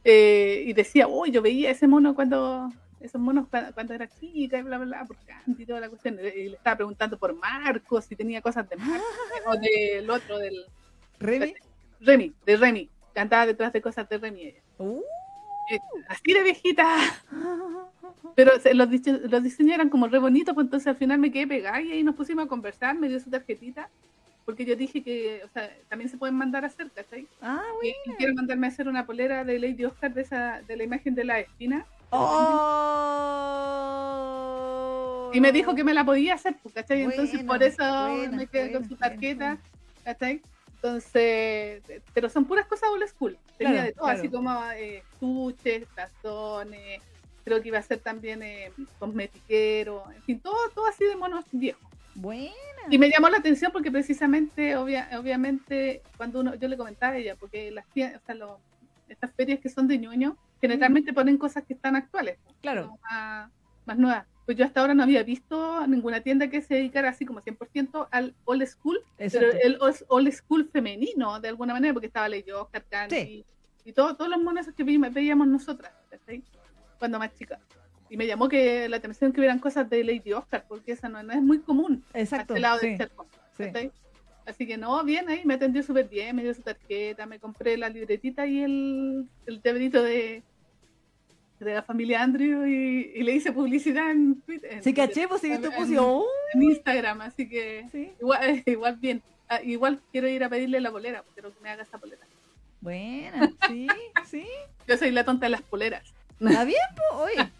[0.05, 2.71] Eh, y decía, uy, yo veía ese mono cuando,
[3.01, 6.19] esos monos cuando, era chica y bla, bla, bla, por Candy y toda la cuestión.
[6.19, 9.07] Y le estaba preguntando por Marcos, si tenía cosas de Marcos
[9.47, 10.65] o del otro, del...
[11.19, 11.55] ¿Remy?
[12.01, 12.91] Remy, de Remy.
[13.15, 14.61] Cantaba detrás de cosas de Remy ella.
[14.79, 15.01] Uh.
[15.71, 15.79] Eh,
[16.09, 16.87] así de viejita.
[18.35, 18.91] Pero los,
[19.31, 22.03] los diseños eran como re bonitos, pues entonces al final me quedé pegada y ahí
[22.03, 23.89] nos pusimos a conversar, me dio su tarjetita,
[24.45, 27.27] porque yo dije que, o sea, también se pueden mandar a hacer, ¿cachai?
[27.41, 30.77] Ah, y, y, quiero mandarme a hacer una polera de Lady Oscar de esa, de
[30.77, 31.87] la imagen de la espina.
[32.11, 32.55] Oh.
[35.33, 37.03] Y me dijo que me la podía hacer, pues, ¿cachai?
[37.03, 39.59] Entonces Buena, por eso buena, me quedé con su tarjeta.
[40.05, 40.43] ¿cachai?
[40.77, 43.39] Entonces, pero son puras cosas old school.
[43.57, 44.19] Tenía Claro, de todo, claro.
[44.19, 45.03] así como eh,
[45.95, 47.03] tazones,
[47.45, 51.45] creo que iba a ser también eh, cosmetiquero, en fin, todo, todo así de monos
[51.53, 51.83] viejos.
[52.15, 52.53] Buena.
[52.91, 57.17] Y me llamó la atención porque precisamente, obvia, obviamente, cuando uno, yo le comentaba a
[57.19, 58.61] ella, porque las tiendas, o sea, lo-
[59.09, 62.97] estas ferias que son de ñoño, generalmente ponen cosas que están actuales, Claro.
[63.11, 63.51] más,
[63.85, 64.27] más nuevas.
[64.47, 68.09] Pues yo hasta ahora no había visto ninguna tienda que se dedicara así como 100%
[68.11, 69.49] al old school, Exacto.
[69.51, 73.45] pero el old- school femenino, de alguna manera, porque estaba Lady Oscar, Candy, Sí.
[73.87, 76.43] y todo, todos los monos que veíamos nosotras, ¿cachai?
[77.05, 77.61] Cuando más chicas.
[78.09, 81.23] Y me llamó que la atención que hubieran cosas de Lady Oscar, porque esa no,
[81.23, 82.55] no es muy común Exacto.
[82.55, 83.27] este lado sí, del cerco.
[83.59, 83.91] sí.
[84.47, 87.77] Así que no, bien ahí, me atendió súper bien, me dio su tarjeta, me compré
[87.79, 90.43] la libretita y el, el llaverito de,
[91.61, 94.83] de la familia Andrew y, y le hice publicidad en Twitter.
[94.85, 95.95] Sí, caché, pues en- tú en-
[96.55, 98.13] en Instagram, así que sí.
[98.21, 99.23] igual, igual bien.
[99.49, 102.23] Ah, igual quiero ir a pedirle la polera, porque quiero que me haga esa polera.
[102.83, 103.89] Buena, sí,
[104.27, 104.47] sí.
[104.87, 106.13] Yo soy la tonta de las poleras.
[106.41, 107.51] Está bien, pues, oye.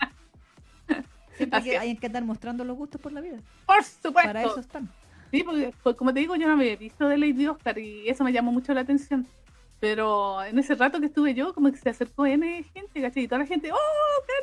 [1.37, 3.39] Siempre que hay que andar mostrando los gustos por la vida.
[3.67, 4.13] Por supuesto.
[4.13, 4.89] Para eso están.
[5.31, 8.09] Sí, porque pues, como te digo, yo no me había visto de Lady Oscar y
[8.09, 9.27] eso me llamó mucho la atención.
[9.81, 13.25] Pero en ese rato que estuve yo, como que se acercó N gente, ¿cachai?
[13.25, 13.77] Y toda la gente, ¡oh,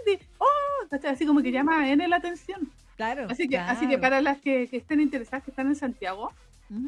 [0.05, 0.21] Candy!
[0.37, 0.87] ¡oh!
[0.89, 1.11] ¿cachai?
[1.11, 2.69] Así como que llama a N la atención.
[2.97, 3.27] Claro.
[3.29, 6.31] Así que, así que para las que, que estén interesadas, que están en Santiago,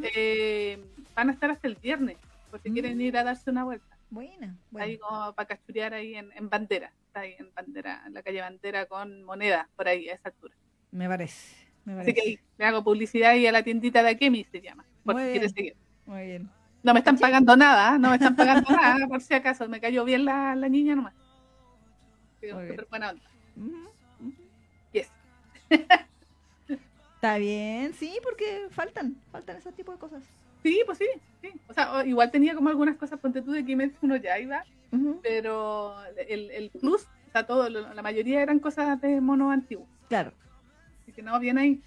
[0.04, 0.84] eh,
[1.16, 2.18] van a estar hasta el viernes,
[2.52, 2.74] por si Mm.
[2.74, 3.96] quieren ir a darse una vuelta.
[4.12, 4.98] Buena, Ahí buena.
[5.00, 6.92] como para cachurear ahí en, en Bandera.
[7.14, 10.56] Está ahí en Bandera, en la calle Bandera con moneda, por ahí, a esa altura.
[10.90, 11.56] Me parece.
[11.86, 12.28] Me Así que parece.
[12.28, 15.28] ahí le hago publicidad ahí a la tiendita de Akemi, se llama, por Muy si
[15.28, 15.34] bien.
[15.34, 15.76] quieres seguir.
[16.08, 16.50] Muy bien.
[16.82, 19.70] No me están pagando nada, no me están pagando nada, por si acaso.
[19.70, 21.14] Me cayó bien la, la niña nomás.
[22.42, 23.30] Súper buena onda.
[24.92, 25.12] Yes.
[27.14, 30.24] Está bien, sí, porque faltan, faltan ese tipo de cosas.
[30.64, 31.06] Sí, pues sí,
[31.42, 31.50] sí.
[31.68, 34.64] O sea, igual tenía como algunas cosas, ponte tú de Kimetsu uno ya iba,
[35.22, 35.96] pero
[36.30, 39.88] el, el plus, o sea, todo, la mayoría eran cosas de mono antiguo.
[40.08, 40.32] Claro.
[41.02, 41.82] Así que no, bien ahí.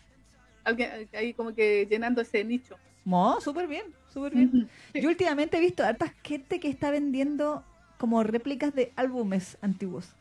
[0.65, 2.77] Alguien ahí como que llenando ese nicho.
[3.05, 4.69] No, súper bien, súper bien.
[4.93, 5.01] Sí.
[5.01, 7.65] Yo últimamente he visto harta gente que está vendiendo
[7.99, 10.13] como réplicas de álbumes antiguos.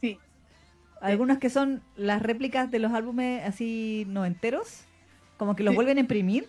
[0.00, 0.18] Sí,
[1.00, 4.84] Algunas que son las réplicas de los álbumes así noventeros,
[5.36, 5.76] como que los Sí.
[5.76, 6.48] vuelven a imprimir.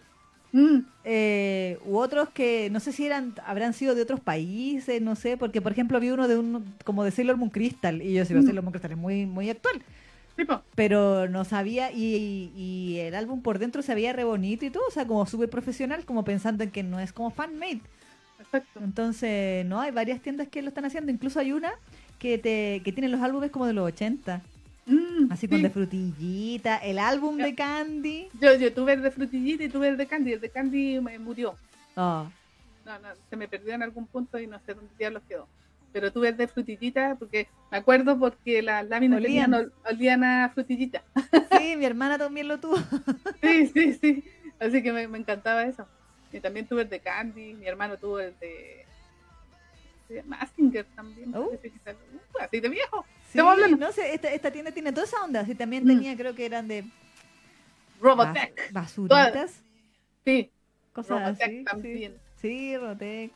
[0.55, 5.17] Mm, eh, u otros que no sé si eran habrán sido de otros países, no
[5.17, 8.19] sé, porque por ejemplo vi uno de un como de Sailor Moon Crystal y yo
[8.21, 8.45] decía, Mm.
[8.45, 9.81] Sailor Moon Crystal es muy muy actual,
[10.75, 14.83] pero no sabía y, y el álbum por dentro se veía re bonito y todo,
[14.87, 17.81] o sea, como súper profesional, como pensando en que no es como fan made.
[18.39, 18.79] Exacto.
[18.81, 21.73] Entonces, no, hay varias tiendas que lo están haciendo, incluso hay una
[22.19, 24.54] que te que tiene los álbumes como de los 80, Mm,
[25.29, 25.47] así sí.
[25.49, 28.29] con de frutillita, el álbum de Candy.
[28.39, 30.33] Yo, yo tuve el de frutillita y tuve el de candy.
[30.33, 31.55] El de candy me murió.
[31.95, 32.27] Oh,
[32.85, 35.47] No, no, se me perdió en algún punto y no sé dónde diablos quedó.
[35.93, 39.51] Pero tuve el de frutillita porque me acuerdo porque las láminas Olían.
[39.51, 41.01] tenían, ol- olían a frutillita.
[41.57, 42.75] sí, mi hermana también lo tuvo.
[43.41, 44.23] Sí, sí, sí.
[44.59, 45.87] Así que me, me encantaba eso.
[46.33, 48.85] Y también tuve el de Candy, mi hermano tuvo el de,
[50.09, 51.33] de Massinger también.
[51.35, 51.43] Oh.
[51.45, 51.59] uh,
[52.41, 53.05] así de viejo.
[53.35, 55.45] Sí, no sé, esta, esta tienda tiene toda esa onda.
[55.45, 55.87] Sí, también Mm.
[55.87, 56.85] tenía, creo que eran de
[58.01, 58.55] Robotech.
[58.55, 59.61] bas- basuritas,
[60.23, 60.49] Sí,
[60.93, 61.57] cosas Robotech así.
[61.59, 61.63] sí.
[61.63, 62.17] también.
[62.41, 63.31] Sí, Robotech.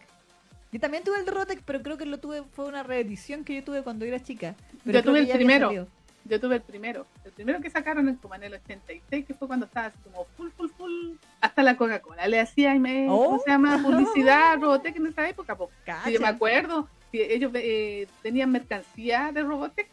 [0.71, 3.55] Yo también tuve el de Robotech, pero creo que lo tuve, fue una reedición que
[3.55, 4.55] yo tuve cuando era chica.
[4.85, 5.87] Pero Yo tuve el primero.
[6.25, 7.07] Yo tuve el primero.
[7.25, 10.25] El primero que sacaron en, como en el 86, que fue cuando estaba así como
[10.37, 11.11] full, full, full.
[11.41, 13.25] Hasta la Coca-Cola le hacía, y me, Oh.
[13.25, 13.79] ¿cómo se llama?
[13.83, 15.55] Publicidad, Robotech en esa época.
[15.55, 15.71] po.
[16.05, 16.87] Sí, yo me acuerdo.
[17.13, 19.87] Ellos eh, tenían mercancía de Robotech.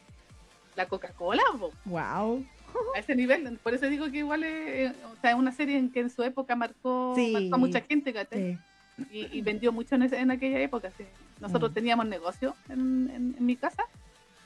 [0.77, 1.43] La Coca-Cola,
[1.87, 2.45] Wow.
[2.95, 3.59] a ese nivel.
[3.63, 6.11] Por eso digo que igual es, eh, o sea, es una serie en que en
[6.11, 7.33] su época marcó, Sí.
[7.33, 8.13] marcó a mucha gente.
[9.11, 10.91] Y, y vendió mucho en, ese- en aquella época.
[10.99, 11.05] Sí.
[11.41, 11.75] Nosotros Mm.
[11.75, 13.85] teníamos negocio en, en- en mi casa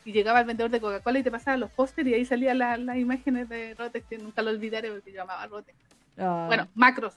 [0.04, 2.76] y llegaba el vendedor de Coca-Cola y te pasaba los pósteres y ahí salían la-
[2.76, 5.76] las imágenes de Rotex, que nunca lo olvidaré porque yo amaba Rotex.
[6.18, 6.44] Ah.
[6.46, 7.14] Bueno, Macros.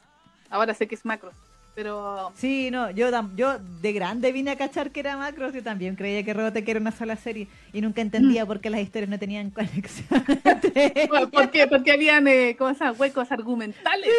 [0.50, 1.36] Ahora sé que es Macros.
[1.76, 6.24] Pero Sí, no, yo, de grande vine a cachar que era Macros, yo también creía
[6.24, 9.50] que Robotech era una sola serie y nunca entendía por qué las historias no tenían
[9.52, 10.24] conexión.
[10.44, 11.68] entre ¿por, qué?
[11.68, 12.98] Porque habían eh, ¿cómo se llama?
[12.98, 14.10] huecos argumentales.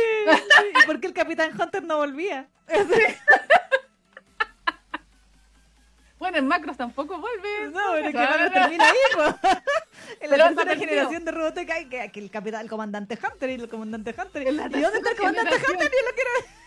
[0.83, 2.47] ¿Y por qué el Capitán Hunter no volvía?
[6.17, 7.69] Bueno, en Macros tampoco vuelve.
[7.71, 9.49] No, pero que no termina ahí, po.
[10.21, 13.55] En la tercera generación de Robotech hay que, que el capitán, el comandante Hunter y
[13.55, 14.43] el comandante Hunter.
[14.43, 15.73] ¿Y dónde está el comandante generación.
[15.73, 15.91] Hunter?
[15.91, 16.65] Yo lo quiero ver.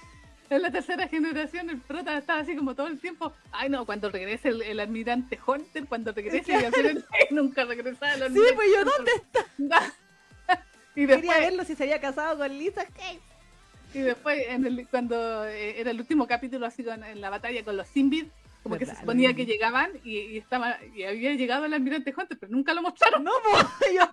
[0.50, 3.34] En la tercera generación el prota estaba así como todo el tiempo.
[3.52, 8.14] Ay no, cuando regrese el, el almirante Hunter, cuando regrese y al final nunca regresaba
[8.14, 8.54] el Sí, almirante.
[8.56, 9.94] pues yo, ¿dónde está?
[10.96, 13.20] y Quería después, verlo si se había casado con Lisa Kate.
[13.94, 17.64] y después en el, cuando eh, era el último capítulo así con- en la batalla
[17.66, 18.28] con los Simbid,
[18.64, 22.38] como que se suponía que llegaban y, y estaba y había llegado el almirante Hunter,
[22.40, 23.24] pero nunca lo mostraron.
[23.24, 23.60] No, po,
[23.94, 24.12] yo,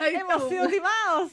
[0.00, 1.32] hemos sido timados.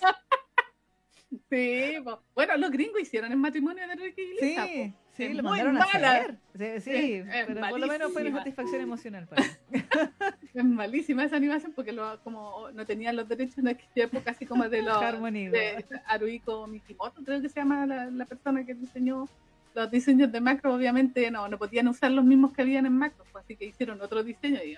[1.50, 2.22] Sí, po.
[2.36, 4.66] bueno, los gringos hicieron el matrimonio de Ricky y Lisa.
[4.68, 5.00] Sí, po.
[5.16, 6.12] sí, Es lo mandaron a mala.
[6.12, 6.38] hacer.
[6.56, 9.44] Sí, sí, es pero por lo menos fue una satisfacción emocional para.
[10.54, 14.46] Es malísima esa animación porque lo, como no tenían los derechos en aquella época, así
[14.46, 18.76] como de los Harmony, de Haruhiko Mikimoto, creo que se llama la, la persona que
[18.76, 19.28] diseñó
[19.74, 23.24] los diseños de Macro, obviamente no, no podían usar los mismos que habían en Macro,
[23.32, 24.78] pues, así que hicieron otro diseño y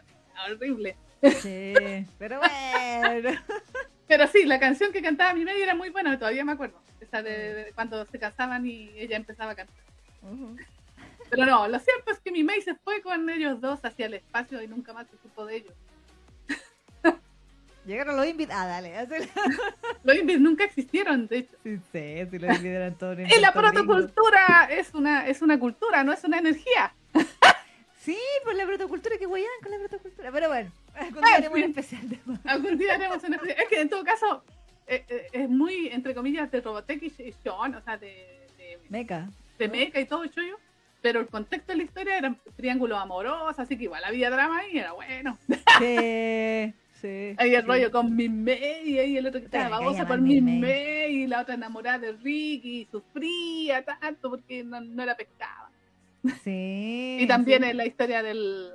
[0.49, 0.95] horrible.
[1.41, 1.73] Sí,
[2.17, 3.29] pero bueno.
[4.07, 6.79] Pero sí, la canción que cantaba mi media era muy buena, todavía me acuerdo.
[6.99, 9.75] Esa de, de cuando se casaban y ella empezaba a cantar.
[10.21, 10.55] Ujú.
[11.29, 14.13] Pero no, lo cierto es que mi May se fue con ellos dos hacia el
[14.15, 15.73] espacio y nunca más se supo de ellos.
[17.85, 18.63] Llegaron los invitados.
[18.63, 18.97] Ah, dale.
[18.97, 19.29] hazle.
[20.03, 21.57] Los Invis nunca existieron, de hecho.
[21.63, 26.03] Sí, sí, sí, los invitados eran todos Y la protocultura es una, es una cultura,
[26.03, 26.93] no es una energía.
[28.01, 30.31] Sí, pues la protocultura, que guayán con la protocultura.
[30.31, 33.89] Pero bueno, algún día haremos un especial de Algún día haremos una Es que en
[33.89, 34.43] todo caso
[34.87, 39.29] eh, eh, es muy, entre comillas, de Robotech y Sean, o sea, de, de, Meca.
[39.57, 40.57] de mecha y todo el chollo.
[41.01, 44.79] Pero el contexto de la historia era triángulo amoroso, así que igual había drama y
[44.79, 45.37] era bueno.
[45.77, 47.35] Sí, sí.
[47.37, 47.67] Ahí el sí.
[47.67, 50.41] rollo con Min May, y el otro que estaba babosa por May.
[50.41, 55.69] May, y la otra enamorada de Ricky, y sufría tanto porque no, no la pescaba.
[56.43, 57.17] Sí.
[57.19, 57.69] Y también sí.
[57.69, 58.71] en la historia del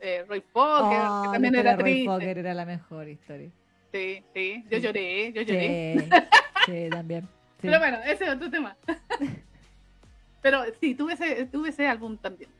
[0.00, 2.08] eh, Roy Fokker, Oh, que la también era Roy triste.
[2.08, 3.50] Fokker era la mejor historia.
[3.92, 5.98] Sí, sí, yo lloré, yo lloré.
[6.04, 6.10] Sí,
[6.66, 7.22] sí, también.
[7.22, 7.28] sí.
[7.66, 8.76] Pero bueno, ese es otro tema.
[10.42, 12.50] Pero sí, tuve ese, tuve ese álbum también.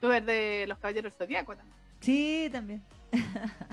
[0.00, 1.76] Tuve el de Los Caballeros Zodíaco también.
[2.00, 2.82] Sí, también.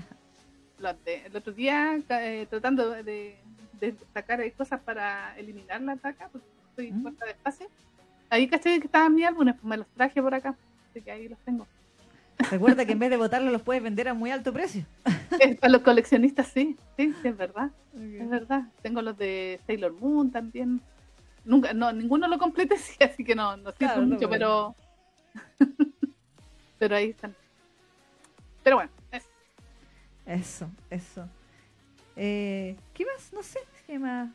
[1.06, 3.38] De- el otro día, eh, tratando de,
[3.80, 7.04] de sacar cosas para eliminar la ataca, porque estoy Mm.
[7.04, 7.68] corta de espacio.
[8.30, 10.56] Ahí caché que estaban mis álbumes, pues me los traje por acá.
[10.90, 11.66] Así que ahí los tengo.
[12.52, 14.86] Recuerda que en vez de botarlos los puedes vender a muy alto precio.
[15.60, 17.72] Para los coleccionistas, sí, sí, sí, es verdad.
[17.96, 18.64] Es verdad.
[18.82, 20.82] Tengo los de Sailor Moon también.
[21.46, 24.76] Nunca, no, ninguno lo completé, sí, así que no, no siento Claro, mucho, pero.
[26.80, 27.36] pero ahí están.
[28.64, 29.28] Pero bueno, es-
[30.26, 31.28] Eso, eso.
[32.16, 33.32] Eh, ¿Qué más?
[33.34, 34.30] No sé, ¿qué más?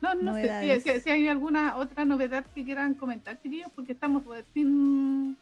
[0.00, 3.92] no, no sé si, si- si hay alguna otra novedad que quieran comentar, chiquillos, porque
[3.92, 4.22] estamos
[4.54, 5.36] sin,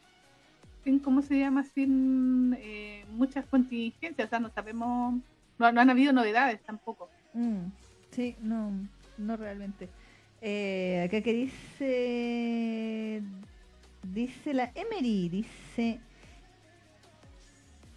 [0.85, 1.65] sin, ¿cómo se llama?
[1.65, 5.15] Sin eh, muchas contingencias, o sea, no sabemos,
[5.59, 7.09] no, no han habido novedades tampoco.
[7.35, 7.67] Mm,
[8.11, 8.73] sí, no,
[9.19, 9.89] no realmente.
[10.43, 13.23] Eh, acá que dice,
[14.15, 16.01] dice la Emery, dice,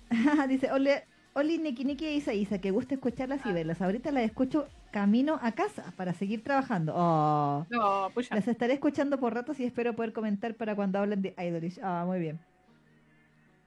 [0.50, 1.04] dice, ole,
[1.36, 3.54] Oli Neki Neki e Isa Isa, que gusta escucharlas y Ah.
[3.54, 3.82] verlas.
[3.82, 6.94] Ahorita las escucho camino a casa para seguir trabajando.
[6.96, 11.34] Oh, No, las estaré escuchando por ratos y espero poder comentar para cuando hablen de
[11.38, 11.80] Idolish.
[11.82, 12.40] Ah, muy bien.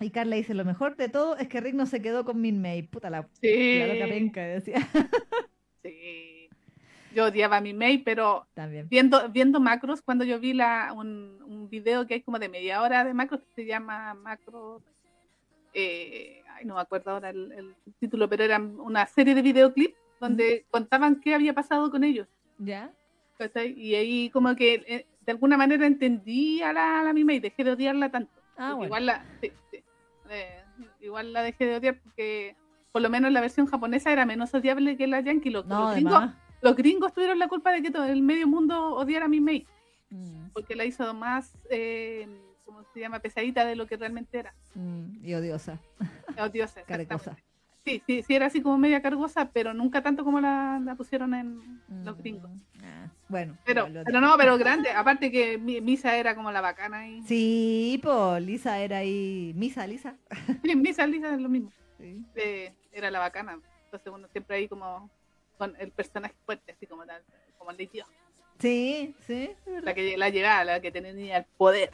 [0.01, 2.61] Y Carla dice, lo mejor de todo es que Rick no se quedó con Min
[2.61, 2.83] May.
[2.83, 3.79] Puta la, Sí.
[3.79, 4.75] la loca penca, decía.
[5.83, 6.49] Sí.
[7.15, 8.89] Yo odiaba a mi May, pero También.
[8.91, 12.83] viendo, viendo macros, cuando yo vi la, un, un video que hay como de media
[12.83, 14.83] hora de macros que se llama Macros,
[15.73, 19.95] eh, ay, no me acuerdo ahora el, el título, pero era una serie de videoclips
[20.21, 22.27] donde contaban qué había pasado con ellos.
[22.59, 22.91] ¿Ya?
[23.77, 27.63] Y ahí como que eh, de alguna manera entendí a la, a la Mimei, dejé
[27.65, 28.33] de odiarla tanto.
[28.57, 28.87] Ah, bueno.
[28.87, 29.53] igual, la, sí.
[30.31, 30.65] Eh,
[31.01, 32.57] igual la dejé de odiar porque
[32.93, 35.51] por lo menos la versión japonesa era menos odiable que la yankee.
[35.51, 36.25] Los, No, los gringos,
[36.63, 39.67] los gringos tuvieron la culpa de que todo el medio mundo odiara a Mimei
[40.09, 42.29] Mm, porque la hizo más, eh,
[42.65, 43.19] ¿cómo se llama?
[43.19, 44.55] Pesadita de lo que realmente era.
[44.75, 45.81] mm, y odiosa.
[46.39, 46.83] Odiosa.
[46.87, 47.37] Carecosa.
[47.87, 51.33] Sí, sí, sí, era así como media cargosa, pero nunca tanto como la, la pusieron
[51.35, 52.51] en los gringos.
[52.51, 54.91] Mm, ah, bueno, Pero, pero no, pero grande.
[54.91, 59.53] Aparte que Mi- Misa era como la bacana y Sí, pues Lisa era ahí.
[59.55, 60.17] Misa, Lisa.
[60.65, 61.71] Misa, Lisa es lo mismo.
[61.99, 62.25] Sí.
[62.35, 63.59] eh, era la bacana.
[63.85, 65.09] Entonces uno siempre ahí como
[65.57, 67.23] con el personaje fuerte, así como tal,
[67.57, 68.09] como el de Dios.
[68.59, 69.51] Sí, sí.
[69.83, 71.91] La que la llegada, la que tenía el poder.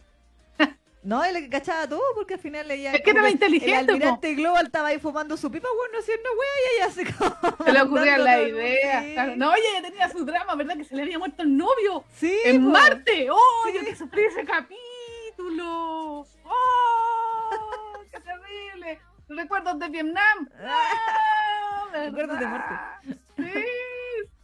[1.02, 2.92] No, él cachaba todo porque al final leía.
[2.92, 6.48] Es que era inteligente, El almirante Global estaba ahí fumando su pipa, bueno, haciendo wea
[6.62, 7.56] y ella como.
[7.64, 9.12] Se le ocurría la idea.
[9.12, 9.36] Claro.
[9.36, 10.76] No, oye, ella tenía su drama, ¿verdad?
[10.76, 12.70] Que se le había muerto el novio sí, en po.
[12.70, 13.28] Marte.
[13.30, 13.36] ¡Oh,
[13.66, 13.72] Sí.
[13.78, 16.24] yo que sufrí ese capítulo!
[16.44, 19.00] ¡Oh, qué terrible!
[19.28, 20.48] Recuerdos de Vietnam.
[20.64, 23.00] ¡Ah, Recuerdos de verdad!
[23.36, 23.52] Sí,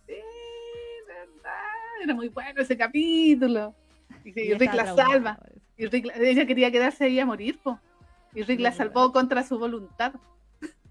[0.07, 0.15] sí,
[1.07, 1.53] verdad.
[2.03, 3.77] Era muy bueno ese capítulo.
[4.25, 5.39] Y, Rick la salva.
[5.79, 7.81] Y Rick la- ella quería quedarse ahí a morir, po.
[8.35, 10.13] Y Rick la Sí, salvó contra su voluntad.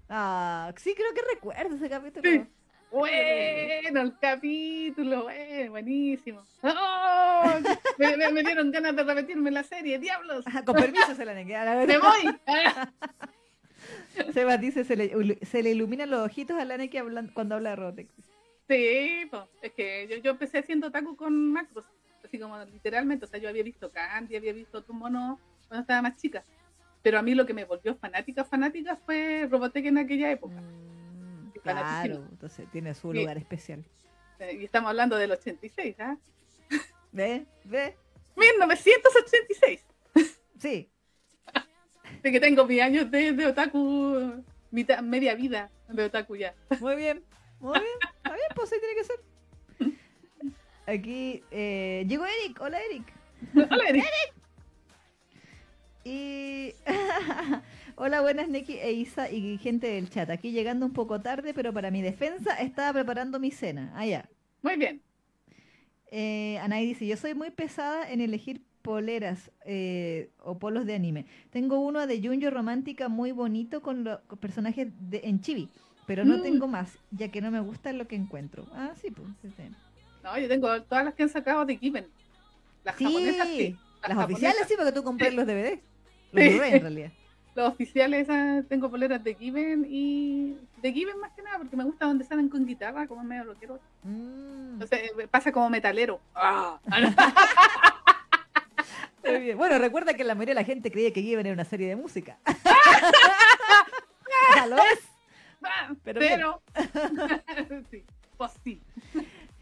[0.08, 2.28] Ah, sí, creo que recuerdo ese capítulo.
[2.28, 2.42] Sí.
[2.90, 6.42] Bueno, el capítulo, bueno, buenísimo.
[6.62, 7.44] ¡Oh!
[7.98, 10.46] me, me- me dieron ganas de repetirme la serie, diablos.
[10.46, 12.00] Ajá, Con permiso se la negué, la ¡Me verdad.
[12.00, 12.34] voy!
[12.46, 17.54] Ah, Sebas dice, se le, se le iluminan los ojitos a la Neki hablan- cuando
[17.54, 18.08] habla de Robotech.
[18.68, 19.48] Sí, po.
[19.62, 21.84] es que yo, yo empecé siendo otaku con macros,
[22.28, 26.02] así como literalmente, o sea, yo había visto Candy, había visto tu mono cuando estaba
[26.02, 26.44] más chica.
[27.02, 30.60] Pero a mí lo que me volvió fanática, fanática fue Robotech en aquella época.
[30.60, 33.84] Mm, claro, entonces tiene su lugar especial.
[34.38, 36.16] Eh, Y estamos hablando del 86, ¿ah?
[37.12, 37.46] ¿Ve?
[37.64, 37.96] ¿Ve?
[38.36, 39.84] 1986.
[40.58, 40.90] Sí.
[42.22, 46.54] De que tengo mis años de, de otaku, mitad, media vida de otaku ya.
[46.80, 47.24] Muy bien,
[47.60, 47.92] muy bien.
[48.16, 49.27] Está bien, pues ahí tiene que ser.
[50.88, 52.60] Aquí eh, llegó Eric.
[52.60, 53.12] Hola, Eric.
[53.70, 54.04] Hola, Eric.
[56.04, 56.72] Y.
[57.96, 60.30] Hola, buenas, Neki e Isa y gente del chat.
[60.30, 63.92] Aquí llegando un poco tarde, pero para mi defensa estaba preparando mi cena.
[63.94, 64.28] Ah, ya.
[64.62, 65.02] Muy bien.
[66.10, 71.26] Eh, Anay dice: Yo soy muy pesada en elegir poleras eh, o polos de anime.
[71.50, 75.68] Tengo uno de Junjo romántica muy bonito con los personajes de, en chibi,
[76.06, 76.42] pero no Mm.
[76.42, 78.64] tengo más, ya que no me gusta lo que encuentro.
[78.72, 79.28] Ah, sí, pues.
[79.42, 79.64] sí, sí.
[80.28, 82.06] No, yo tengo todas las que han sacado de Given.
[82.84, 83.76] Las Sí, japonesas sí.
[84.06, 85.36] las oficiales sí, porque tú compras Sí.
[85.36, 85.80] los DVD.
[86.32, 86.50] Los Sí.
[86.62, 87.10] En realidad.
[87.54, 91.84] Los oficiales ah, tengo poleras de Given y de Given más que nada porque me
[91.84, 93.80] gusta donde salen con guitarra, como medio rockero.
[94.04, 96.20] Mm, Entonces eh, pasa como metalero.
[96.34, 96.78] Ah.
[99.24, 99.56] muy bien.
[99.58, 101.96] Bueno, recuerda que la mayoría de la gente creía que Given era una serie de
[101.96, 102.38] música.
[104.68, 105.00] lo es.
[106.04, 106.62] Pero Pero,
[107.90, 108.04] sí,
[108.36, 108.80] pues sí.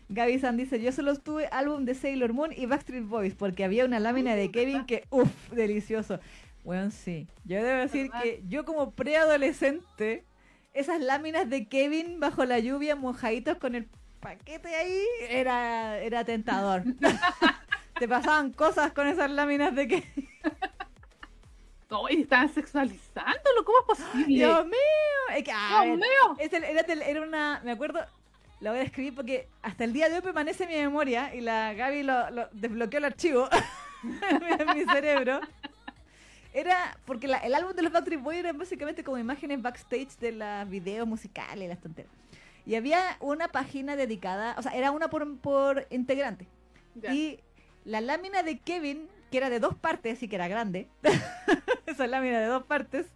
[0.09, 3.85] Gaby San dice, yo solo tuve álbum de Sailor Moon y Backstreet Boys porque había
[3.85, 6.21] una lámina de Kevin que, uff, delicioso.
[6.65, 7.27] Bueno, sí.
[7.45, 10.25] Yo debo decir que yo como preadolescente,
[10.75, 13.89] esas láminas de Kevin bajo la lluvia mojaditos con el
[14.21, 16.83] paquete ahí, era, era tentador.
[17.99, 20.29] Te pasaban cosas con esas láminas de Kevin.
[21.91, 24.27] No, y estaban sexualizándolo, ¿cómo es posible?
[24.27, 25.37] Dios mío.
[25.37, 26.37] Es que, a Dios ver, mío.
[26.39, 28.01] Es el- era, era una, me acuerdo,
[28.61, 31.41] la voy a escribir porque hasta el día de hoy permanece en mi memoria y
[31.41, 33.49] la Gaby lo, lo- desbloqueó el archivo
[34.03, 35.41] en mi cerebro.
[36.53, 40.33] Era porque la- el álbum de los Backstreet Boys era básicamente como imágenes backstage de
[40.33, 42.11] los videos musicales y las tonteras.
[42.65, 46.49] Y había una página dedicada, o sea, era una por, por integrante.
[46.95, 47.13] Ya.
[47.15, 47.41] Y
[47.85, 50.89] la lámina de Kevin, que era de dos partes y que era grande,
[51.87, 53.07] esa lámina de dos partes,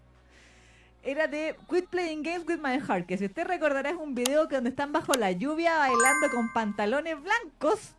[1.03, 4.49] era de Quit Playing Games with My Heart, que si usted recordará es un video
[4.49, 7.95] que donde están bajo la lluvia bailando con pantalones blancos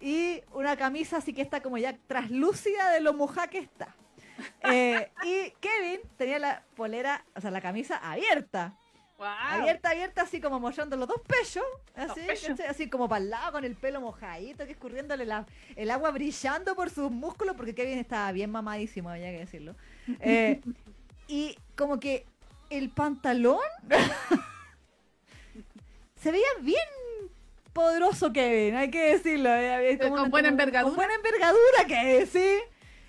[0.00, 3.94] y una camisa así que está como ya traslúcida de lo mojada que está.
[4.64, 8.74] Eh, y Kevin tenía la polera, o sea, la camisa abierta,
[9.18, 9.28] Wow.
[9.28, 11.62] abierta, abierta, así como mostrando los dos pechos,
[11.94, 12.22] así,
[12.68, 16.74] así como para el lado con el pelo mojadito, que escurriéndole la- el agua brillando
[16.74, 19.76] por sus músculos, porque Kevin estaba bien mamadísimo, había que decirlo.
[20.20, 20.60] Eh,
[21.28, 22.26] y como que
[22.72, 23.58] el pantalón
[26.16, 26.78] se veía bien
[27.72, 29.50] poderoso Kevin, hay que decirlo.
[29.52, 30.84] eh, como Con una- buena envergadura.
[30.90, 32.58] Con buena envergadura, que sí.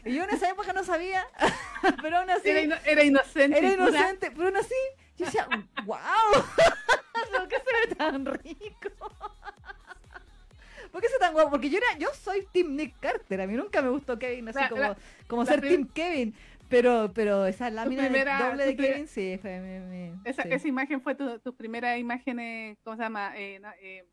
[0.05, 1.25] Y yo en esa época no sabía,
[2.01, 2.49] pero aún así...
[2.49, 3.57] Era, ino- era inocente.
[3.57, 3.89] Era pura.
[3.89, 4.73] inocente, pero aún así,
[5.17, 5.47] yo decía,
[5.85, 5.97] wow,
[7.37, 8.89] ¿por qué se ve tan rico?
[10.91, 11.49] ¿Por qué se tan guapo?
[11.51, 14.59] Porque yo era, yo soy Team Nick Carter, a mí nunca me gustó Kevin así
[14.59, 14.97] La- como, la-
[15.27, 16.35] como la ser Team Kevin,
[16.73, 20.49] pero, pero esa lámina primera- doble de Kevin sí, fue Esa, sí.
[20.51, 23.33] esa imagen fue tu, tu primera imagen, eh, ¿cómo se llama?
[23.37, 24.05] Eh, eh,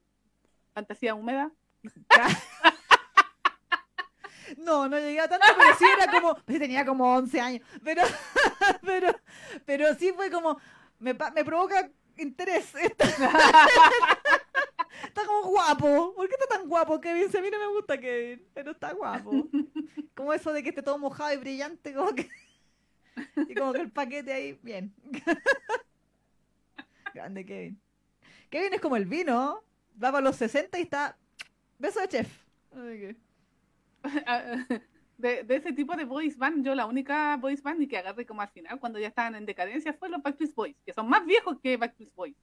[0.74, 1.50] fantasía húmeda.
[4.58, 8.02] No, no llegué a tanto, pero sí era como, sí tenía como 11 años, pero,
[8.82, 9.14] pero,
[9.64, 10.58] pero sí fue como,
[10.98, 12.74] me, me provoca interés.
[12.74, 13.04] Está,
[15.04, 16.14] está como guapo.
[16.16, 17.30] ¿Por qué está tan guapo Kevin?
[17.30, 19.48] Si a mí no me gusta Kevin, pero está guapo.
[20.16, 22.28] Como eso de que esté todo mojado y brillante, como que...
[23.48, 24.94] Y como que el paquete ahí, bien.
[27.14, 27.80] Grande Kevin.
[28.50, 29.62] Kevin es como el vino,
[30.02, 31.16] va para los 60 y está...
[31.78, 32.44] Beso de chef.
[32.72, 33.16] Que-
[35.18, 38.24] de, de ese tipo de boys band, yo la única boys band y que agarré
[38.26, 41.24] como al final, cuando ya estaban en decadencia, fue los Backstreet Boys, que son más
[41.26, 42.36] viejos que Backstreet Boys.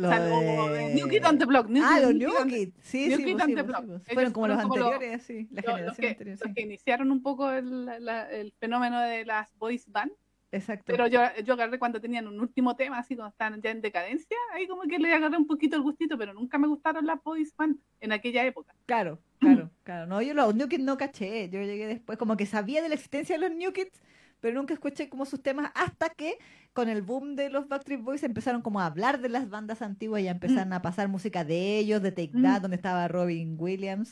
[0.00, 1.68] Lo o sea, o- de- New Kid on the Block.
[1.68, 2.70] New ah, los New Kid.
[2.80, 3.86] Sí, New sí, Kid pues, on sí, pues, Block.
[3.86, 4.02] pues.
[4.14, 5.48] Fueron como los anteriores, sí.
[5.50, 9.00] La Los, los generación que, anterior, los que iniciaron un poco el, la- el fenómeno
[9.00, 10.12] de las boys band,
[10.52, 10.84] Exacto.
[10.86, 14.36] pero yo, yo agarré cuando tenían un último tema, así cuando estaban ya en decadencia,
[14.52, 17.54] ahí como que le agarré un poquito el gustito, pero nunca me gustaron las boys
[17.56, 18.74] band en aquella época.
[18.86, 20.06] Claro, claro, claro.
[20.06, 21.48] No, yo los New Kids no caché.
[21.50, 24.00] Yo llegué después, como que sabía de la existencia de los New Kids,
[24.40, 26.38] pero nunca escuché como sus temas hasta que
[26.72, 30.22] con el boom de los Backstreet Boys empezaron como a hablar de las bandas antiguas
[30.22, 32.42] y a empezaron a pasar música de ellos, de Take Mm.
[32.42, 34.08] That, donde estaba Robin Williams.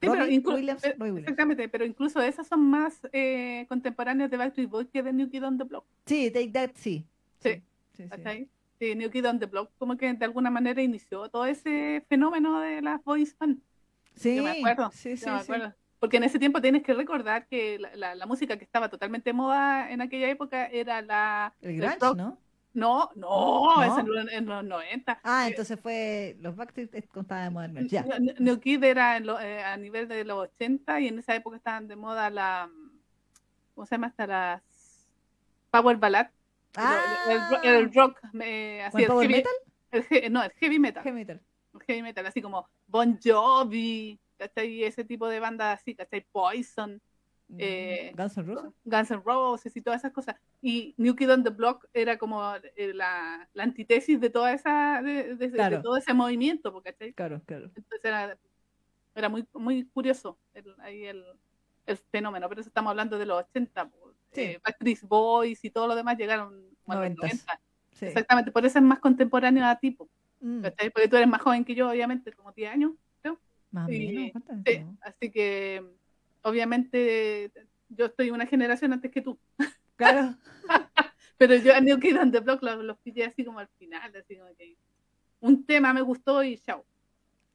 [0.00, 1.18] Sí, pero Robin inclu- Williams, Williams.
[1.20, 5.44] Exactamente, pero incluso esas son más eh, contemporáneas de Backstreet Boys que de New Kid
[5.44, 5.84] on the Block.
[6.06, 7.06] Sí, Take That, sí.
[7.40, 7.62] Sí.
[7.96, 8.08] sí, sí.
[8.08, 8.48] ¿cachai?
[8.78, 12.60] Sí, New Kid on the Block como que de alguna manera inició todo ese fenómeno
[12.60, 13.60] de las boys band.
[14.16, 15.42] Sí, Yo me acuerdo, sí, sí, Yo me sí.
[15.44, 15.74] acuerdo.
[16.04, 19.32] Porque en ese tiempo tienes que recordar que la, la- la música que estaba totalmente
[19.32, 21.54] moda en aquella época era la...
[21.62, 22.16] El el grunge, rock.
[22.18, 22.38] ¿no?
[22.74, 23.82] No, no, ¿No?
[23.82, 25.20] es en, los- en los 90.
[25.24, 28.04] Ah, entonces fue los Backstreet estaba de moda el Ya.
[28.38, 31.56] New- Kid era en lo- eh, a nivel de los 80 y en esa época
[31.56, 32.68] estaban de moda la...
[33.74, 34.62] ¿Cómo se llama hasta las...
[35.70, 36.26] Power Ballad.
[36.76, 39.52] El- el, Ah, el, rock, eh, así, ¿Buen el power heavy- metal?
[40.22, 41.02] el no, el heavy metal.
[41.02, 41.40] Heavy metal.
[41.72, 44.68] el heavy metal, así como Bon Jovi, ¿cachai?
[44.68, 46.26] Y ese tipo de bandas así, ¿cachai?
[46.32, 47.00] Poison,
[47.58, 48.72] Eh, Guns N' Roses.
[48.84, 50.34] Guns N' Roses y todas esas cosas.
[50.62, 52.40] Y New Kid on the Block era como
[52.74, 55.82] eh, la, la antítesis de toda esa, de, de- de Claro.
[55.82, 57.12] todo ese movimiento, po, ¿cachai?
[57.12, 57.66] Claro, claro.
[57.76, 58.38] Entonces era,
[59.14, 61.22] era muy, muy curioso el, ahí el,
[61.86, 64.14] el fenómeno, pero eso estamos hablando de los 80, po.
[64.32, 64.40] Sí.
[64.40, 67.30] Eh, Backstreet Boys y todo lo demás llegaron a los Noventas.
[67.46, 67.60] 90.
[67.92, 68.06] Sí.
[68.06, 70.08] Exactamente, por eso es más contemporáneo a tipo,
[70.40, 70.90] Mm, ¿cachai?
[70.90, 72.92] Porque tú eres más joven que yo, obviamente, como 10 años.
[73.74, 73.90] Más
[75.02, 75.84] así que
[76.42, 77.50] obviamente
[77.88, 79.38] yo estoy una generación antes que tú,
[79.96, 80.34] Claro.
[81.38, 84.14] pero yo a New Kid on the Block los, los pillé así como al final,
[84.16, 84.76] así como que
[85.40, 86.84] un tema me gustó y chao,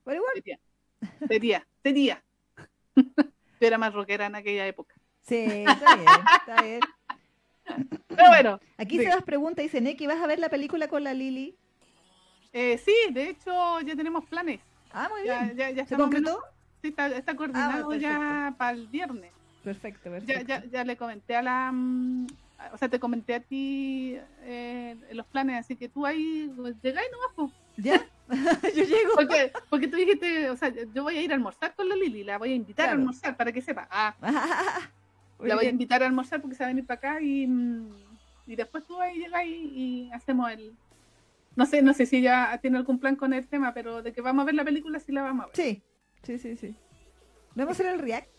[0.03, 0.34] Pero igual.
[0.36, 0.59] sería,
[1.28, 2.24] sería, sería.
[2.95, 3.03] Yo
[3.61, 4.95] era más rockera en aquella época.
[5.22, 6.07] Sí, está bien,
[6.39, 6.80] está bien.
[8.07, 9.03] Pero bueno, Aquí Sí.
[9.03, 11.55] se das pregunta, dice Neki, ¿vas a ver la película con la Lili?
[12.51, 14.59] eh, sí, de hecho ya tenemos planes.
[14.91, 15.57] Ah, muy Ya, bien.
[15.57, 15.85] ya, ya
[16.81, 19.31] sí, está, está coordinado ya para el viernes.
[19.63, 20.47] Perfecto, Ya, perfecto.
[20.47, 21.71] ya, ya le comenté a la.
[21.71, 22.27] mm,
[22.73, 27.07] O sea, te comenté a ti eh, los planes, así que tú ahí pues, llegáis
[27.11, 27.51] nomás, po.
[27.77, 28.05] ¿Ya?
[28.75, 29.11] Yo llego.
[29.15, 32.23] Porque, porque tú dijiste, o sea, yo voy a ir a almorzar con la Lili,
[32.23, 32.91] la voy a invitar Claro.
[32.91, 33.87] a almorzar para que sepa.
[33.89, 34.13] Ah,
[35.39, 37.89] la voy a invitar a almorzar porque se va a venir para acá y, mm,
[38.47, 40.73] y después tú ahí llegáis y hacemos el.
[41.60, 44.22] No sé, no sé si ya tiene algún plan con el tema, pero de que
[44.22, 45.55] vamos a ver la película, sí la vamos a ver.
[45.57, 45.84] Sí,
[46.24, 46.68] sí, sí, sí.
[47.53, 48.30] ¿No vamos a hacer el react?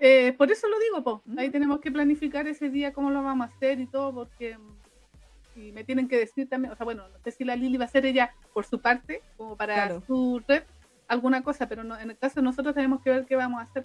[0.00, 1.22] Eh, por eso lo digo, po.
[1.26, 1.38] Mm.
[1.38, 5.60] Ahí tenemos que planificar ese día cómo lo vamos a hacer y todo, porque mm,
[5.60, 7.84] y me tienen que decir también, o sea, bueno, no sé si la Lili va
[7.84, 10.02] a hacer ella por su parte, como para Claro.
[10.06, 10.62] su red,
[11.08, 13.64] alguna cosa, pero no, en el caso de nosotros tenemos que ver qué vamos a
[13.64, 13.84] hacer,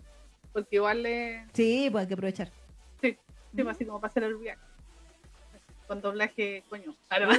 [0.53, 2.49] porque igual le, Sí, pues hay que aprovechar.
[3.01, 3.17] sí,
[3.53, 4.61] pues, así como para hacer el react.
[5.87, 6.95] Con doblaje, coño.
[7.07, 7.29] Claro.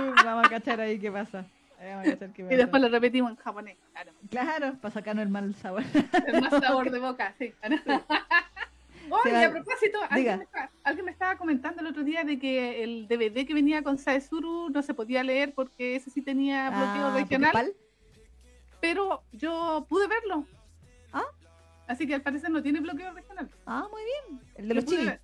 [0.00, 1.44] Uh, vamos a cachar ahí qué pasa.
[1.78, 4.12] Ahí Vamos a cachar qué Y después lo repetimos en japonés, claro.
[4.30, 5.82] Claro, para sacarnos el mal sabor.
[6.26, 7.52] El más sabor de boca, sí.
[9.12, 12.38] Oye, va- a propósito, alguien me, estaba, alguien me estaba comentando el otro día de
[12.38, 16.70] que el DVD que venía con Saezuru no se podía leer porque ese sí tenía
[16.70, 17.74] bloqueo Ah, regional, ¿Poképal?
[18.80, 20.44] pero yo pude verlo.
[21.12, 21.24] Ah.
[21.88, 23.50] Así que al parecer no tiene bloqueo regional.
[23.66, 24.40] Ah, muy bien.
[24.54, 25.18] El de los pude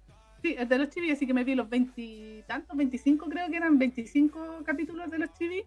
[0.47, 4.63] Sí, de los chivis, así que me vi los veintitantos, 25 creo que eran 25
[4.65, 5.65] capítulos de los chivis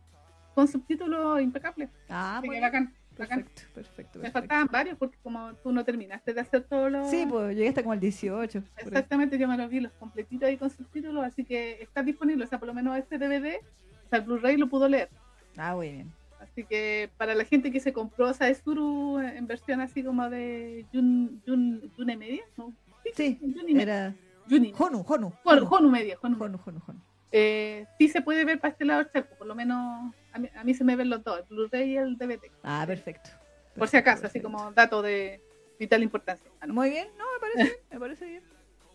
[0.56, 1.90] con subtítulos impecables.
[2.08, 2.62] Ah, bien.
[2.62, 3.44] bacán, bacán.
[3.44, 4.20] Perfecto, perfecto.
[4.20, 4.40] Me perfecto.
[4.40, 7.10] faltaban varios porque como tú no terminaste de hacer todos los...
[7.10, 8.62] Sí, pues llegué hasta como el 18.
[8.62, 8.88] por ahí.
[8.88, 12.48] Exactamente, yo me los vi los completitos ahí con subtítulos, así que está disponible, o
[12.48, 13.58] sea, por lo menos este DVD,
[14.06, 15.10] o sea, el Blu-ray lo pudo leer.
[15.58, 16.14] Ah, muy bien.
[16.40, 21.42] Así que para la gente que se compró Saezuru en versión así como de Jun,
[21.46, 22.74] Jun, June Media, ¿no?
[23.14, 23.82] Sí, Juni Media.
[23.82, 24.16] era
[24.50, 24.74] Juni.
[24.78, 25.32] Honu, Honu.
[25.44, 26.36] Honu, Honu Media, Honu.
[26.44, 27.00] Honu, Honu, Honu.
[27.32, 30.50] Eh, sí se puede ver para este lado del charco, por lo menos a mí,
[30.56, 33.30] a mí se me ven los dos, el Blu-ray y el DVD, Ah, perfecto.
[33.78, 35.40] por si acaso, Perfecto, así como dato de
[35.80, 36.50] vital importancia.
[36.60, 36.74] Ah, no.
[36.74, 38.44] Muy bien, no, me parece bien, me parece bien.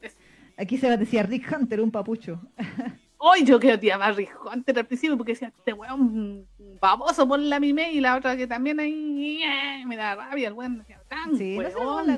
[0.56, 2.40] Aquí se decía Rick Hunter, un papucho.
[3.26, 4.14] Hoy yo creo tía más
[4.50, 6.46] antes al principio porque decía, este weón
[6.78, 9.40] baboso por la mime y la otra que también ahí
[9.86, 10.84] me da rabia el weón.
[11.08, 12.16] Tan Sí, no weón,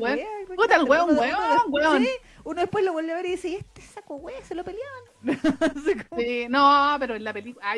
[0.57, 2.03] Puta el weón.
[2.03, 2.09] Sí,
[2.43, 5.05] uno después lo vuelve a ver y dice, "¿Y este saco weón, se lo peleaban.
[6.19, 7.65] Sí, no, pero en la película.
[7.65, 7.73] Ah,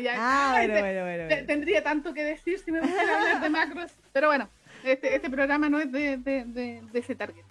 [0.55, 1.29] ay, bueno, te- bueno, bueno.
[1.29, 1.47] te- bueno.
[1.47, 3.93] Tendría tanto que decir si me pusiera a hablar de macros.
[4.13, 4.49] Pero bueno,
[4.85, 7.45] este, este programa no es de, de, de, de ese target.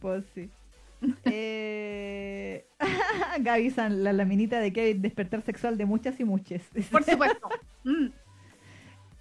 [0.00, 0.50] Pues sí.
[1.24, 2.66] Eh...
[3.40, 6.62] Gaby San, la laminita de Kevin, despertar sexual de muchas y muchas.
[6.90, 7.48] Por supuesto.
[7.84, 8.06] Mm.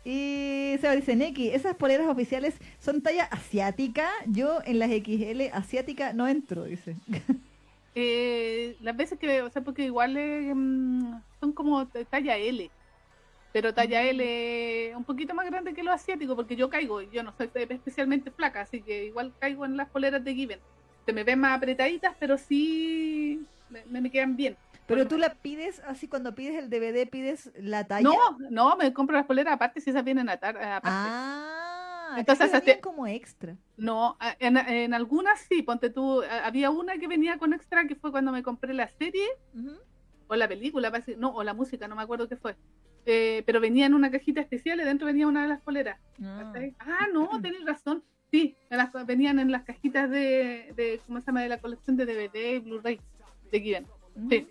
[0.05, 4.09] Y Seba dice, Neki, esas poleras oficiales son talla asiática.
[4.27, 6.95] Yo en las XL asiática no entro, dice.
[7.95, 12.69] Eh, las veces que, o sea, porque igual eh, mm, son como talla L.
[13.51, 17.33] Pero talla L un poquito más grande que lo asiático, porque yo caigo, yo no
[17.35, 20.59] soy especialmente flaca, así que igual caigo en las poleras de Given.
[21.05, 24.55] Se me ven más apretaditas, pero sí me, me quedan bien.
[24.85, 28.09] Pero tú la pides así cuando pides el DVD, pides la talla.
[28.09, 28.15] No,
[28.49, 30.89] no, me compro las poleras aparte si esas vienen a tar- aparte.
[31.11, 33.55] Ah, Entonces, hasta- como extra.
[33.77, 38.09] No, en, en algunas sí, ponte tú, había una que venía con extra que fue
[38.09, 39.77] cuando me compré la serie Ujú.
[40.27, 42.55] o la película, no, o la música, no me acuerdo qué fue.
[43.05, 45.99] Eh, pero venía en una cajita especial y dentro venía una de las poleras.
[46.23, 46.51] Ah.
[46.79, 48.03] Ah, no, tenés razón.
[48.31, 51.41] Sí, en las- venían en las cajitas de, de, ¿cómo se llama?
[51.41, 52.99] De la colección de DVD y Blu-ray
[53.51, 53.87] de Given.
[54.15, 54.29] Ujú.
[54.29, 54.47] Sí.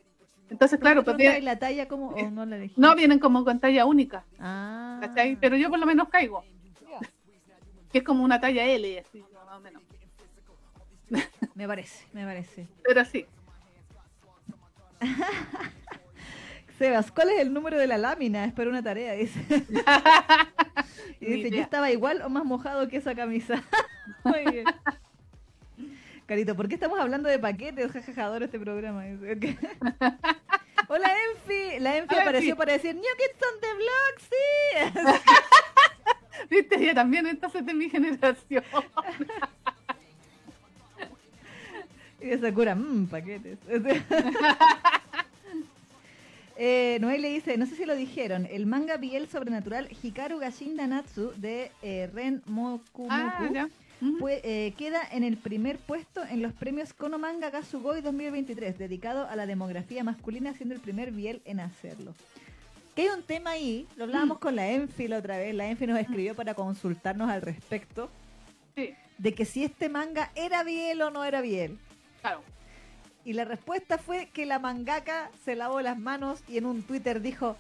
[0.51, 2.75] Entonces, claro, ¿Tú pues vienen- la talla como o no la elegí?
[2.81, 4.99] no vienen como con talla única, Ah.
[5.03, 5.37] ¿cachai?
[5.37, 6.43] Pero yo por lo menos caigo,
[7.93, 9.83] que es como una talla L, así, más o menos.
[11.55, 12.67] Me parece, me parece.
[12.83, 13.27] Pero sí,
[16.79, 18.45] Sebas, ¿cuál es el número de la lámina?
[18.45, 19.41] Es para una tarea, dice.
[21.21, 23.61] y dice, yo estaba igual o más mojado que esa camisa.
[24.25, 24.65] Muy bien.
[26.27, 27.91] Carito, ¿por qué estamos hablando de paquetes?
[27.91, 29.03] Jajaja, adoro este programa.
[29.05, 29.33] dice.
[30.89, 31.81] Hola, Enfi.
[31.81, 32.59] La Enfi Hola, apareció Enfi.
[32.59, 34.47] para decir, New Kids on the Block, sí.
[36.51, 38.63] viste, ella también entonces de mi generación.
[42.21, 43.59] Y de Sakura, mmm, paquetes.
[46.59, 50.87] Eh, Noel le dice, no sé si lo dijeron, el manga Biel Sobrenatural Hikaru Gashinda
[50.87, 53.69] Natsu de eh, Ren Mokumoku Ah,
[54.19, 59.27] fue- eh, queda en el primer puesto en los premios Kono Manga Gasugoi 2023, dedicado
[59.29, 62.13] a la demografía masculina, siendo el primer Biel en hacerlo.
[62.95, 65.87] Que hay un tema ahí, lo hablábamos con la Enfi la otra vez, la Enfi
[65.87, 68.11] nos escribió para consultarnos al respecto,
[68.75, 71.79] Sí, de que si este manga era Biel o no era Biel.
[72.21, 72.43] claro.
[73.29, 77.21] Y la respuesta fue que la mangaka se lavó las manos y en un Twitter
[77.21, 77.59] dijo,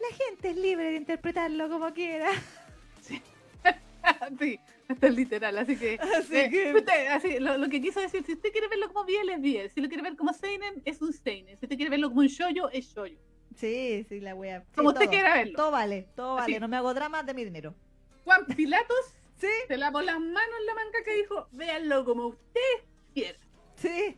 [0.00, 2.30] la gente es libre de interpretarlo como quiera.
[4.38, 5.98] sí, esto es literal, así que...
[6.16, 9.04] Así eh, que- usted, así, lo, lo que quiso decir, si usted quiere verlo como
[9.04, 9.70] Biel, es Biel.
[9.70, 11.58] Si lo quiere ver como Seinen, es un Seinen.
[11.58, 13.18] Si usted quiere verlo como un Shoyo, es Shoyo.
[13.56, 14.60] Sí, sí, la wea.
[14.60, 15.54] Sí, Como usted quiera verlo.
[15.54, 16.52] Todo vale, todo Así.
[16.52, 16.60] vale.
[16.60, 17.74] No me hago drama de mi dinero.
[18.24, 18.96] Juan Pilatos
[19.36, 23.38] Sí, se lavó las manos en la manga que dijo, véanlo como usted quiera.
[23.76, 24.16] sí.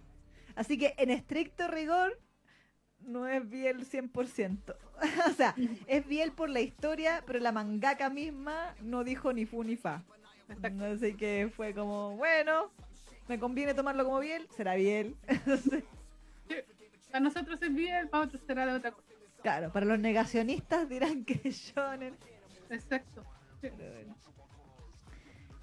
[0.55, 2.19] Así que en estricto rigor
[3.01, 4.75] no es Biel 100%.
[5.27, 5.55] o sea,
[5.87, 10.05] es Biel por la historia, pero la mangaka misma no dijo ni fu ni fa.
[10.93, 12.71] Así que fue como, bueno,
[13.29, 15.17] me conviene tomarlo como Biel, será Biel.
[17.11, 19.07] Para nosotros es Biel, para otros será de otra cosa.
[19.43, 22.17] claro, para los negacionistas dirán que es shonen.
[22.71, 23.23] Exacto.
[23.61, 23.69] Sí.
[23.77, 24.17] pero bueno.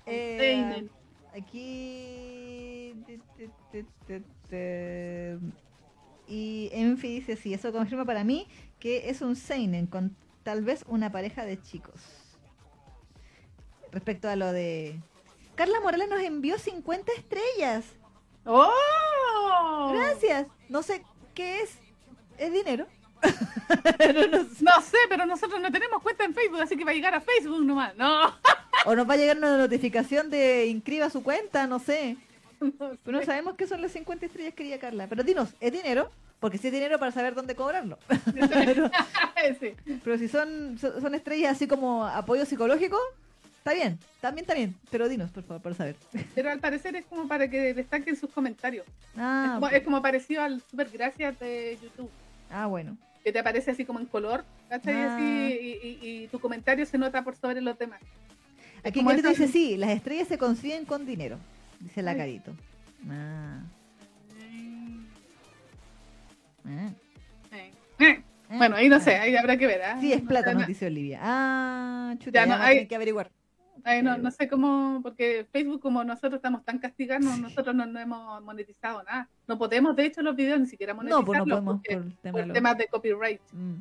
[0.06, 0.88] Eh,
[1.36, 2.94] aquí...
[4.50, 5.70] te, te, te, te, te.
[6.30, 8.48] Y Enfi dice, sí, eso confirma para mí
[8.80, 12.00] que es un Seinen con tal vez una pareja de chicos.
[13.92, 15.00] Respecto a lo de...
[15.56, 17.84] Carla Morales nos envió 50 estrellas.
[18.46, 19.92] ¡Oh!
[19.92, 20.48] Gracias.
[20.70, 21.04] No sé
[21.34, 21.80] qué es.
[22.38, 22.86] Es dinero.
[23.98, 24.64] Pero no sé.
[24.64, 27.20] No sé, pero nosotros no tenemos cuenta en Facebook, así que va a llegar a
[27.20, 27.96] Facebook nomás.
[27.96, 28.34] No.
[28.86, 32.16] O nos va a llegar una notificación de inscriba su cuenta, no sé.
[32.80, 33.26] No Pero no sé.
[33.26, 35.08] sabemos qué son las 50 estrellas, quería Carla.
[35.08, 36.12] Pero dinos, ¿es dinero?
[36.40, 37.98] Porque si es dinero para saber dónde cobrarlo.
[38.54, 38.90] pero,
[39.60, 39.74] Sí.
[40.04, 42.98] pero si son, son son estrellas así como apoyo psicológico,
[43.58, 44.76] está bien, también está bien.
[44.92, 45.96] Pero dinos, por favor, para saber.
[46.36, 48.86] Pero al parecer es como para que destaquen sus comentarios.
[48.88, 49.74] es, Ah, como, ok.
[49.74, 52.10] es como parecido al Super Gracias de YouTube.
[52.52, 52.98] ah bueno.
[53.24, 54.94] Que te aparece así como en color, ¿cachai?
[54.96, 55.16] Ah.
[55.16, 58.00] Así, y, y- y tu comentario se nota por sobre los demás.
[58.84, 61.38] Aquí esa- dice, sí, las estrellas se consiguen con dinero.
[61.80, 62.16] Dice la.
[62.16, 62.54] Carito.
[63.10, 63.62] Ah,
[66.66, 66.90] ah,
[67.52, 68.24] Eh, eh.
[68.50, 69.82] ah, Bueno, ahí no sé, ahí habrá que ver.
[69.84, 69.98] ¿ah?
[70.00, 71.20] Sí, es plata, No, nos dice Olivia.
[71.22, 73.32] Ah, chuta, Ya, no, hay- que averiguar.
[73.86, 77.98] Ay, no, no sé cómo, porque Facebook, como nosotros estamos tan castigados, nosotros no, no,
[77.98, 79.30] hemos monetizado nada.
[79.48, 81.22] No podemos, de hecho, los videos ni siquiera monetizarlos.
[81.22, 81.96] No, pues no podemos porque-
[82.32, 83.42] por tema temas de copyright.
[83.54, 83.76] Mm,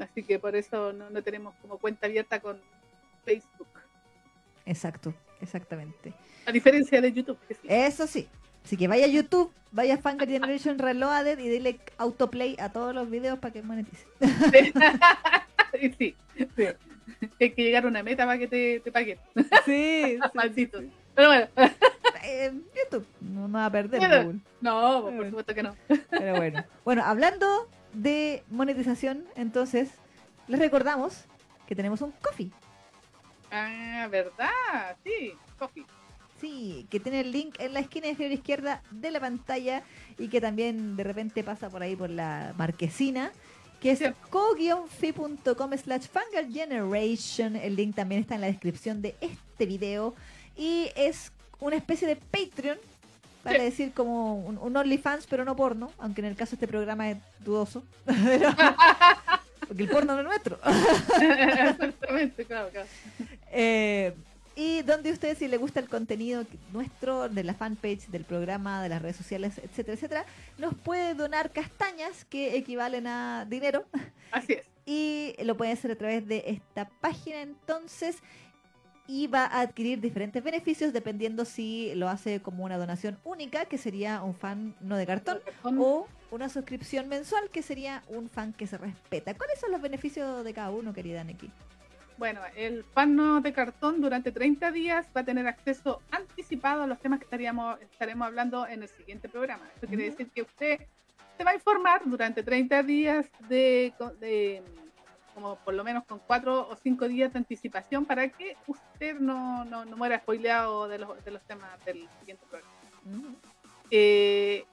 [0.00, 2.58] Así que por eso no, no tenemos como cuenta abierta con
[3.24, 3.68] Facebook.
[4.66, 6.12] exacto, exactamente.
[6.46, 7.56] A diferencia de YouTube, sí.
[7.68, 8.28] Eso sí.
[8.64, 12.94] Así que vaya a YouTube, vaya a Fangirl Generation Reloaded y dile autoplay a todos
[12.94, 14.06] los videos para que monetice.
[15.72, 16.16] Sí, sí.
[17.40, 19.18] Hay que llegar a una meta para que te, te paguen.
[19.66, 20.80] Sí, Maldito.
[21.14, 21.48] Pero bueno,
[22.26, 24.40] Eh, YouTube no, no va a perder Bueno.
[24.62, 25.76] No, por supuesto que no.
[26.10, 26.64] Pero bueno.
[26.84, 29.90] Bueno, hablando de monetización, entonces,
[30.48, 31.24] les recordamos
[31.66, 32.50] que tenemos un coffee.
[33.56, 34.96] Ah, ¿verdad?
[35.04, 35.84] Sí, coffee.
[36.40, 39.82] Sí, que tiene el link en la esquina inferior izquierda de la pantalla
[40.18, 43.30] y que también de repente pasa por ahí por la marquesina,
[43.80, 44.18] que es Cierto.
[44.30, 46.06] co-fi.com slash
[46.52, 47.54] generation.
[47.56, 50.14] El link también está en la descripción de este video
[50.56, 52.78] y es una especie de Patreon,
[53.44, 53.64] para Sí.
[53.64, 57.10] decir como un, un OnlyFans, pero no porno, aunque en el caso de este programa
[57.10, 57.84] es dudoso.
[58.06, 58.50] Pero-
[59.66, 60.58] porque el porno no es nuestro.
[61.20, 62.88] Exactamente, claro, claro.
[63.52, 64.14] Eh,
[64.56, 68.88] y donde usted, si le gusta el contenido nuestro, de la fanpage, del programa, de
[68.88, 70.26] las redes sociales, etcétera, etcétera,
[70.58, 73.84] nos puede donar castañas que equivalen a dinero
[74.30, 74.66] Así es.
[74.86, 78.18] y lo puede hacer a través de esta página entonces
[79.06, 83.78] y va a adquirir diferentes beneficios dependiendo si lo hace como una donación única, que
[83.78, 88.66] sería un fan no de cartón, o una suscripción mensual, que sería un fan que
[88.66, 89.34] se respeta.
[89.34, 91.50] ¿Cuáles son los beneficios de cada uno, querida Neki?
[92.16, 96.86] Bueno, el fan no de cartón durante 30 días va a tener acceso anticipado a
[96.86, 99.68] los temas que estaríamos, estaremos hablando en el siguiente programa.
[99.74, 100.12] Esto quiere Ujú.
[100.12, 100.80] decir que usted
[101.36, 104.62] se va a informar durante 30 días de, de,
[105.34, 109.64] como por lo menos con 4 o 5 días de anticipación para que usted no,
[109.64, 113.34] no, no muera spoileado de los, de los temas del siguiente programa.
[113.90, 114.64] Eh,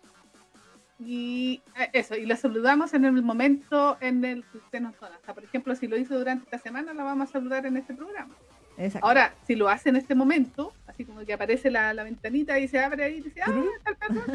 [0.99, 5.17] y eh, eso, y la saludamos en el momento en el que usted nos dona.
[5.17, 7.77] O sea, por ejemplo, si lo hizo durante esta semana, la vamos a saludar en
[7.77, 8.35] este programa.
[8.77, 9.07] Exacto.
[9.07, 12.67] Ahora, si lo hace en este momento, así como que aparece la, la ventanita y
[12.67, 14.33] se abre ahí y dice, ah, tal persona",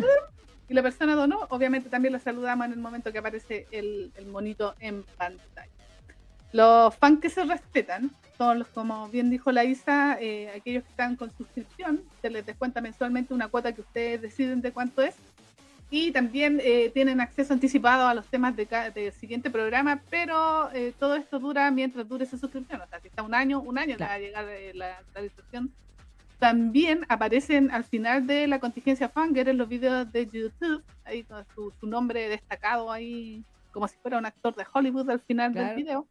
[0.68, 4.26] y la persona donó, obviamente también la saludamos en el momento que aparece el, el
[4.26, 5.70] monito en pantalla.
[6.56, 10.90] Los fans que se respetan son los, como bien dijo la Isa, eh, aquellos que
[10.90, 15.14] están con suscripción, se les descuenta mensualmente una cuota que ustedes deciden de cuánto es.
[15.90, 20.94] Y también eh, tienen acceso anticipado a los temas de del siguiente programa, pero eh,
[20.98, 22.80] todo esto dura mientras dure esa suscripción.
[22.80, 25.70] O sea, si está un año, un año le va a llegar eh, la actualización.
[26.38, 31.44] También aparecen al final de la contingencia Fanger en los videos de YouTube, ahí con
[31.54, 35.68] su, su nombre destacado ahí, como si fuera un actor de Hollywood al final Claro.
[35.68, 36.06] del video.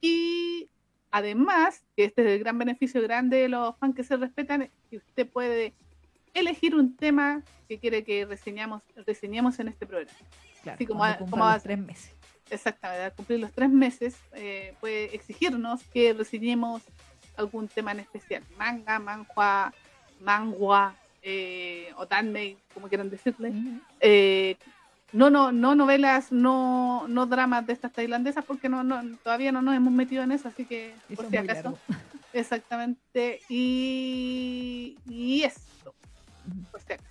[0.00, 0.68] Y
[1.10, 4.70] además, que este es el gran beneficio grande de los fans que se respetan, es
[4.90, 5.74] que usted puede
[6.34, 10.12] elegir un tema que quiere que reseñamos, reseñemos en este programa.
[10.62, 12.12] Claro, Así como a- como a- tres meses.
[12.50, 16.82] Exactamente, al cumplir los tres meses, eh, puede exigirnos que reseñemos
[17.36, 18.42] algún tema en especial.
[18.56, 19.72] Manga, manhua,
[20.20, 23.52] mangua, eh, o tanmei, como quieran decirle.
[24.00, 24.56] Eh,
[25.12, 29.62] no, no, no novelas, no, no dramas de estas tailandesas, porque no, no, todavía no
[29.62, 31.62] nos hemos metido en eso, así que Eso por si acaso.
[31.62, 31.78] largo.
[32.32, 33.40] Exactamente.
[33.48, 36.62] Y, y Ujú.
[36.70, 37.08] por si acaso.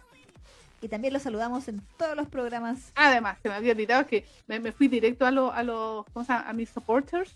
[0.79, 2.91] Y también los saludamos en todos los programas.
[2.93, 6.05] Además, se me había olvidado que me, me fui directo a, lo- a los.
[6.29, 7.33] A mis supporters.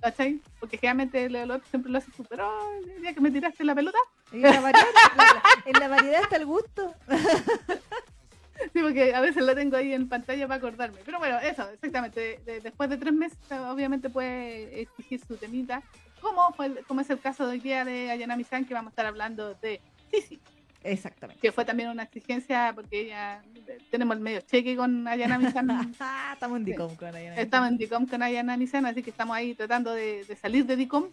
[0.00, 0.40] ¿cachai?
[0.60, 2.48] Porque generalmente el López siempre lo hace tú, pero
[2.94, 3.98] el día que me tiraste la pelota,
[4.30, 6.94] Y en la variedad, la- en la variedad está el gusto.
[8.72, 10.98] sí, porque a veces la tengo ahí en pantalla para acordarme.
[11.04, 12.20] Pero bueno, eso, exactamente.
[12.20, 15.82] de- de- después de tres meses, obviamente puede exigir su temita,
[16.20, 19.06] como, fue como es el caso de hoy día de Ayanami-san, que vamos a estar
[19.06, 19.80] hablando de
[20.10, 20.40] Sisi,
[20.82, 21.40] Exactamente.
[21.40, 23.42] que fue también una exigencia, porque ella,
[23.90, 25.68] tenemos el medio cheque con Ayanami-san.
[26.00, 27.36] Ah, estamos en Dicom con Ayana.
[27.40, 31.10] Estamos en DICOM con Ayanami-san, así que estamos ahí tratando de, de salir de DICOM,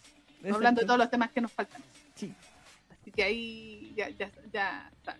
[0.52, 1.82] hablando de todos los temas que nos faltan.
[2.16, 2.34] Sí,
[3.02, 5.18] Así que ahí ya, ya, ya está.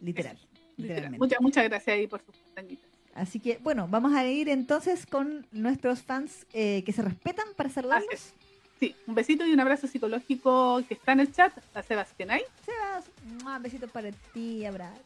[0.00, 0.36] Literal.
[0.36, 0.38] Literal.
[0.76, 1.18] Literalmente.
[1.18, 2.90] Muchas, muchas gracias ahí por sus pestañitas.
[3.14, 7.70] Así que, bueno, vamos a ir entonces con nuestros fans eh, que se respetan para
[7.70, 8.34] saludarlos.
[8.80, 12.42] Sí, un besito y un abrazo psicológico que está en el chat a Sebastián Ay,
[12.64, 13.04] Sebas,
[13.42, 13.58] ¡mua!
[13.60, 15.00] besitos para ti, abrazo.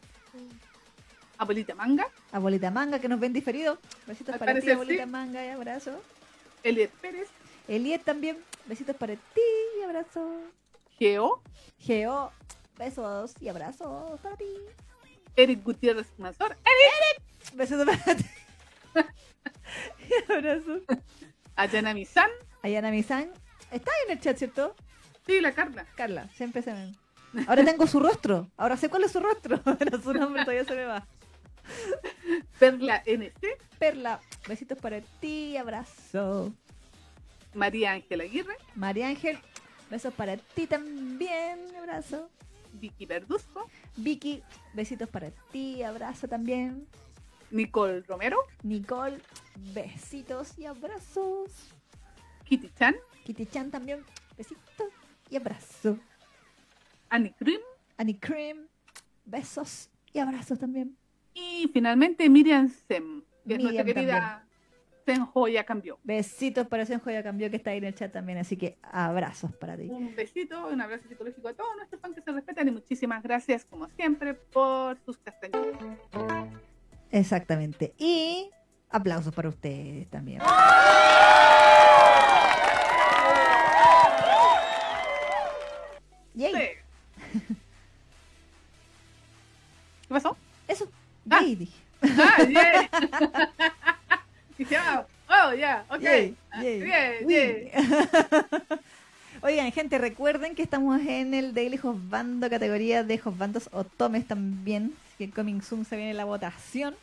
[1.37, 3.77] Abuelita Manga, Abuelita Manga, que nos ven diferido.
[4.07, 5.09] Besitos Al para ti, abuelita sí.
[5.09, 6.01] Manga, y abrazo.
[6.63, 7.29] Eliet Pérez,
[7.67, 9.41] Eliet también, besitos para ti,
[9.79, 10.41] y abrazo.
[10.97, 11.41] Geo,
[11.77, 12.31] Geo,
[12.79, 14.45] besos y abrazos para ti.
[15.35, 16.57] Eric Gutiérrez Manzor,
[17.53, 18.25] Besitos para ti.
[20.09, 20.81] y abrazos.
[21.55, 22.31] Ayanami-san,
[22.63, 23.31] Ayana Misan
[23.69, 24.75] Está en el chat, ¿cierto?
[25.27, 25.85] Sí, la Carla.
[25.95, 26.95] Carla, siempre se me...
[27.47, 28.49] Ahora tengo su rostro.
[28.57, 29.61] Ahora sé cuál es su rostro.
[29.77, 31.05] Pero su nombre todavía se me va.
[32.57, 33.59] Perla NC.
[33.77, 36.51] Perla, besitos para ti, abrazo.
[37.53, 38.55] María Ángela Aguirre.
[38.73, 39.37] María Ángel,
[39.91, 42.29] besos para ti también, abrazo.
[42.73, 43.67] Vicky Verduzco.
[43.95, 44.43] Vicky,
[44.73, 46.87] besitos para ti, abrazo también.
[47.51, 48.37] Nicole Romero.
[48.63, 49.19] Nicole,
[49.73, 51.51] besitos y abrazos.
[52.45, 52.95] Kitty Chan.
[53.25, 54.03] Kitty Chan también,
[54.37, 54.87] besitos
[55.29, 55.97] y abrazo.
[57.09, 57.61] Annie Cream.
[57.97, 58.67] Annie Cream,
[59.25, 60.95] besos y abrazos también.
[61.33, 64.48] Y finalmente Miriam Sem, que es nuestra Miriam querida
[65.09, 65.97] Senjo ya cambió.
[66.03, 69.51] Besitos para Senjo ya cambió que está ahí en el chat también, así que abrazos
[69.55, 69.87] para ti.
[69.89, 73.65] Un besito, un abrazo psicológico a todos nuestros fans que se respetan y muchísimas gracias,
[73.65, 75.79] como siempre, por sus castañuelas.
[77.09, 77.95] Exactamente.
[77.97, 78.51] Y
[78.91, 80.41] aplausos para ustedes también.
[86.35, 86.53] Yay.
[86.53, 87.39] Sí.
[90.07, 90.37] ¿Qué pasó?
[90.67, 90.87] Eso.
[91.31, 91.41] Ah.
[91.41, 91.81] Yay, dije.
[92.03, 93.95] Ah,
[94.69, 95.05] yeah.
[95.27, 95.99] Ah, oh, ya, ok.
[96.01, 96.81] Yay, Ah, yay.
[96.81, 97.71] bien, bien.
[99.41, 104.93] Oigan, gente, recuerden que estamos en el Daily Josbando, categoría de Josbandos o Tomes también.
[105.17, 106.95] Que en Coming Soon se viene la votación.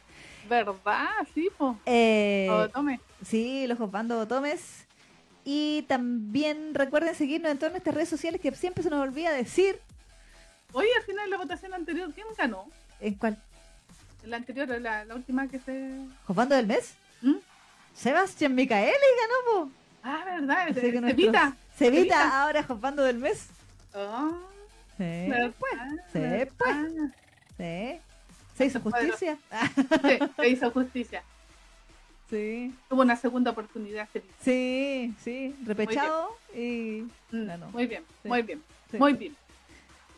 [0.49, 1.09] ¿Verdad?
[1.35, 1.79] Sí, po.
[1.87, 3.01] Eh, Oh, tome.
[3.25, 4.85] Sí, los Josbando o Tomes.
[5.45, 9.79] Y también recuerden seguirnos en todas nuestras redes sociales que siempre se nos olvida decir.
[10.73, 12.67] Oye, al final de la votación anterior, ¿quién ganó?
[13.01, 13.41] ¿En cuál?
[14.25, 16.01] La anterior, la, la última que se...
[16.27, 16.95] ¿Josbando del mes?
[17.23, 17.35] ¿Mm?
[17.95, 19.71] Sebastián Micaeli ganó, po.
[20.03, 20.69] Ah, ¿verdad?
[20.71, 21.55] Así que nuestros-.
[21.77, 23.49] Cevita ahora Josbando del mes.
[23.95, 24.31] Ah,
[24.99, 25.29] Sí,
[25.59, 25.73] pues.
[27.57, 28.01] sí.
[28.57, 29.39] Se hizo justicia.
[29.51, 31.23] Ah, Sí, se hizo justicia.
[32.31, 34.09] sí, Tuvo una segunda oportunidad.
[34.43, 35.55] Sí, sí.
[35.67, 37.05] Repechado y.
[37.31, 37.71] Mm.
[37.73, 38.29] Muy bien, Sí.
[38.29, 38.97] muy bien, Sí.
[38.99, 39.37] muy bien.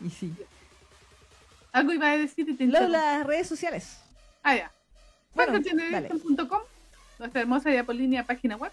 [0.01, 0.33] Y sí.
[1.73, 2.93] Algo iba a decir y te Luego interrumpí.
[2.93, 3.99] las redes sociales.
[4.45, 4.71] Ah, ya.
[5.35, 6.61] Bueno, FangerGeneration.com,
[7.19, 8.73] nuestra hermosa y apolínea página web,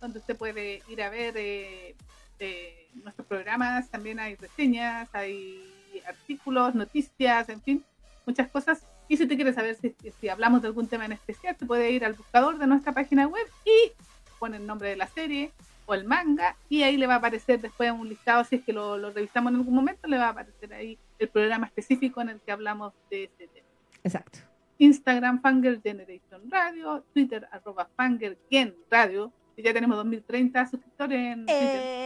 [0.00, 1.94] donde usted puede ir a ver eh,
[2.38, 3.88] eh, nuestros programas.
[3.88, 5.72] También hay reseñas, hay
[6.06, 7.84] artículos, noticias, en fin,
[8.26, 8.82] muchas cosas.
[9.08, 11.90] Y si te quieres saber si, si hablamos de algún tema en especial, te puede
[11.92, 13.92] ir al buscador de nuestra página web y
[14.38, 15.52] pone el nombre de la serie
[15.86, 18.72] o el manga y ahí le va a aparecer después un listado, si es que
[18.72, 22.30] lo, lo revisamos en algún momento, le va a aparecer ahí el programa específico en
[22.30, 23.66] el que hablamos de este tema.
[24.02, 24.40] Exacto.
[24.78, 31.46] Instagram Fanger Generation Radio, Twitter arroba Fanger Gen Radio, y ya tenemos 2030 suscriptores en
[31.46, 31.96] Twitter.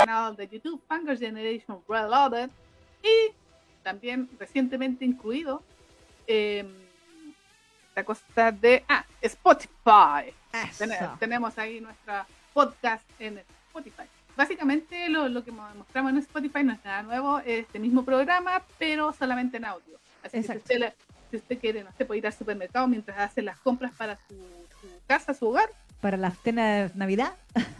[0.00, 2.50] Canal de YouTube Fanger Generation Reloaded
[3.02, 3.32] y
[3.82, 5.62] también recientemente incluido
[6.26, 6.64] eh,
[7.94, 10.32] la cosa de ah, Spotify.
[10.78, 13.38] Ten- tenemos ahí nuestra podcast en
[13.68, 14.04] Spotify.
[14.36, 18.04] Básicamente lo, lo que mo- mostramos en Spotify no es nada nuevo, es este mismo
[18.04, 19.98] programa, pero solamente en audio.
[20.22, 20.92] Así que si usted,
[21.30, 24.34] si usted quiere, no sé, puede ir al supermercado mientras hace las compras para su,
[24.80, 25.68] su casa, su hogar,
[26.00, 27.32] Para la cena de Navidad.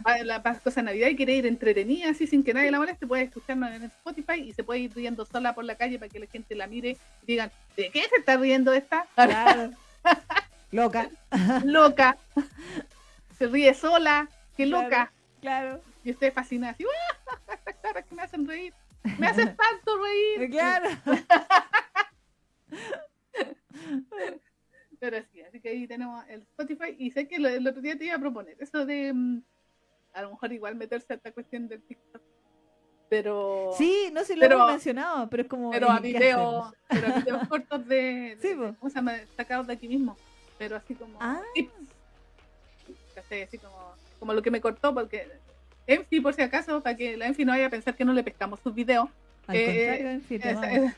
[0.03, 2.79] para la para cosas de Navidad y quiere ir entretenida así sin que nadie la
[2.79, 6.09] moleste, puede escucharnos en Spotify y se puede ir riendo sola por la calle para
[6.09, 9.05] que la gente la mire y digan, ¿de qué se está riendo esta?
[9.15, 9.71] Claro.
[10.71, 11.09] Loca.
[11.63, 12.17] loca,
[13.37, 14.27] se ríe sola,
[14.57, 14.83] qué Claro.
[14.83, 15.11] loca.
[15.41, 15.81] Claro.
[16.07, 17.57] Y usted fascina así, ¡ah!
[18.07, 18.73] Que me hacen reír.
[19.19, 20.49] Me hacen tanto reír.
[20.49, 20.87] Claro.
[24.99, 26.95] Pero sí, así que ahí tenemos el Spotify.
[26.97, 29.41] Y sé que lo- el otro día te iba a proponer eso de mm,
[30.13, 32.21] a lo mejor igual meterse a esta cuestión del TikTok.
[33.09, 35.71] Pero, Sí, no sé si lo hemos mencionado, pero es como.
[35.71, 38.73] pero a ¿qué videos, pero videos cortos de, de- Sí, po.
[38.79, 39.13] ¿cómo se llama?
[39.35, 40.15] sacados de aquí mismo.
[40.57, 41.41] Pero así como Ah.
[41.53, 41.73] tips.
[43.17, 45.27] Así como, como lo que me cortó, porque
[45.87, 48.23] Enfi, por si acaso, para que la Enfi no vaya a pensar que no le
[48.23, 49.09] pescamos sus videos.
[49.47, 50.95] Al Eh, contrario, en fin, te esa-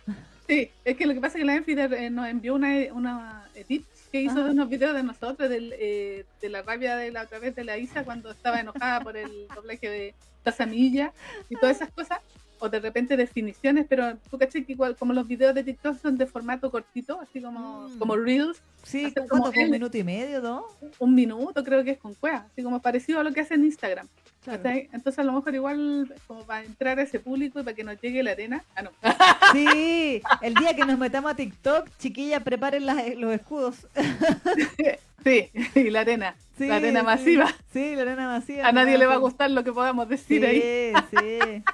[0.48, 1.76] sí, es que lo que pasa es que la Enfi
[2.10, 6.49] nos envió una, una edit que hizo de unos videos de nosotros, del, eh, de
[6.49, 9.88] la rabia de la otra vez de la Isa cuando estaba enojada por el doblaje
[9.88, 10.14] de
[10.44, 11.14] Tazamilla
[11.49, 12.20] y todas esas cosas,
[12.60, 16.18] o de repente definiciones, pero tú caché que igual como los videos de TikTok son
[16.18, 17.98] de formato cortito, así como, Mm.
[17.99, 20.65] como Reels, Sí, como ¿Como un minuto y medio, no?
[20.99, 23.65] un minuto creo que es con cueva, así como parecido a lo que hace en
[23.65, 24.07] Instagram.
[24.41, 24.61] Claro.
[24.94, 27.99] Entonces a lo mejor igual como para entrar a ese público y para que nos
[27.99, 28.64] llegue la arena.
[28.76, 28.91] Ah, no.
[29.53, 33.86] Sí, el día que nos metamos a TikTok, chiquilla, preparen las- los escudos.
[35.23, 36.36] Sí, y la arena.
[36.57, 37.06] Sí, la arena sí.
[37.06, 37.53] masiva.
[37.73, 38.65] Sí, la arena masiva.
[38.68, 40.94] A nadie le va a gustar lo que podamos Sí, decir ahí.
[41.11, 41.64] sí.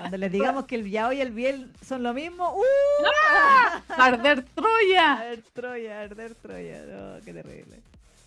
[0.00, 2.62] Cuando les digamos que el Yao y el Biel son lo mismo, ¡uh!
[3.88, 5.12] ¡Arder Troya!
[5.14, 6.82] Arder Troya, arder Troya.
[6.82, 7.76] No, qué terrible.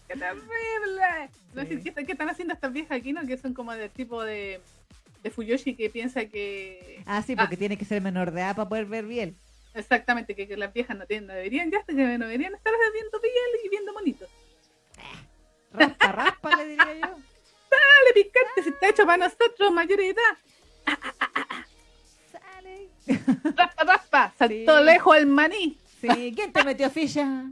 [0.08, 1.30] ¡Qué terrible!
[1.54, 1.82] No Sí.
[1.82, 3.26] ¿qué, están- qué están haciendo estas viejas aquí, no?
[3.26, 4.62] Que son como del tipo de,
[5.24, 7.02] de Fuyoshi que piensa que...
[7.06, 9.36] Ah, sí, porque tiene que ser menor de edad para poder ver bien.
[9.74, 13.20] Exactamente, que, que las viejas no, tienen, no deberían ya que no deberían estar viendo
[13.22, 13.34] piel
[13.66, 14.30] y viendo monitos.
[15.72, 17.02] Raspa, raspa, le diría yo.
[17.74, 20.00] Dale, picante, si está hecho para nosotros, mayor
[20.86, 21.66] de edad.
[22.32, 22.90] Sale.
[23.56, 24.84] Raspa, raspa, saltó Sí.
[24.86, 25.78] lejos el maní.
[26.02, 27.46] Sí, ¿quién te metió ficha?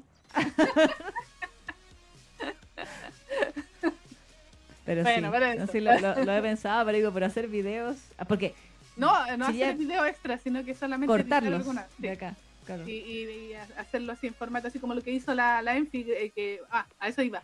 [4.85, 5.71] Pero Bueno, sí, para no, eso.
[5.71, 8.53] sí, lo, lo- lo he pensado, pero digo, por hacer videos, ah, porque
[8.97, 12.01] No, no Si hacer ya- video extra, sino que solamente cortarlos alguna- sí.
[12.03, 12.35] de acá,
[12.65, 12.87] claro.
[12.87, 16.05] y, y- y hacerlo así en formato, así como lo que hizo la, la Enfi,
[16.09, 17.41] eh, que, ah, a eso iba.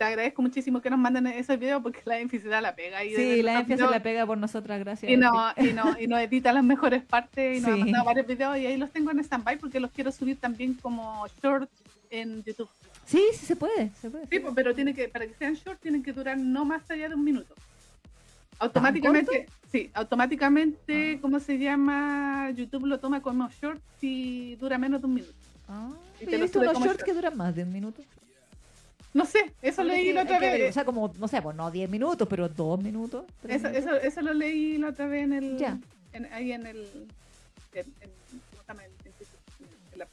[0.00, 2.16] Te agradezco muchísimo que nos manden esos videos porque la
[2.48, 3.04] da la pega.
[3.04, 5.12] Y Sí, la videos la pega por nosotras, gracias.
[5.12, 7.92] y no, y no, y no edita las mejores partes y nos Sí.
[8.06, 11.70] varios videos y ahí los tengo en stand-by porque los quiero subir también como short
[12.08, 12.70] en YouTube.
[13.04, 14.26] Sí, sí se puede, se puede.
[14.28, 17.10] Sí, pues, pero tiene que, para que sean short tienen que durar no más allá
[17.10, 17.54] de un minuto.
[18.58, 21.18] Automáticamente, sí, automáticamente, Ah.
[21.20, 22.50] ¿cómo se llama?
[22.56, 25.34] YouTube lo toma como short si dura menos de un minuto.
[25.68, 25.90] Ah,
[26.22, 27.02] Y te he visto unos shorts short.
[27.02, 28.02] que duran más de un minuto.
[29.12, 30.74] No sé, eso leí que- la otra ver, O vez.
[30.74, 33.24] sea, como, no sé, pues no 10 minutos, pero 2 minutos.
[33.48, 33.76] Eso, minutos.
[33.76, 35.58] eso, eso lo leí la otra vez en el.
[35.58, 35.78] Ya.
[36.12, 37.08] en- ahí en el.
[37.72, 38.10] En, en-
[38.50, 38.84] ¿Cómo se llama?
[38.84, 40.08] En, la-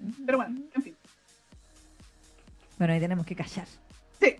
[0.00, 0.96] Ujú, Pero bueno, en fin.
[2.78, 3.66] Bueno, ahí tenemos que callar.
[4.20, 4.36] Sí,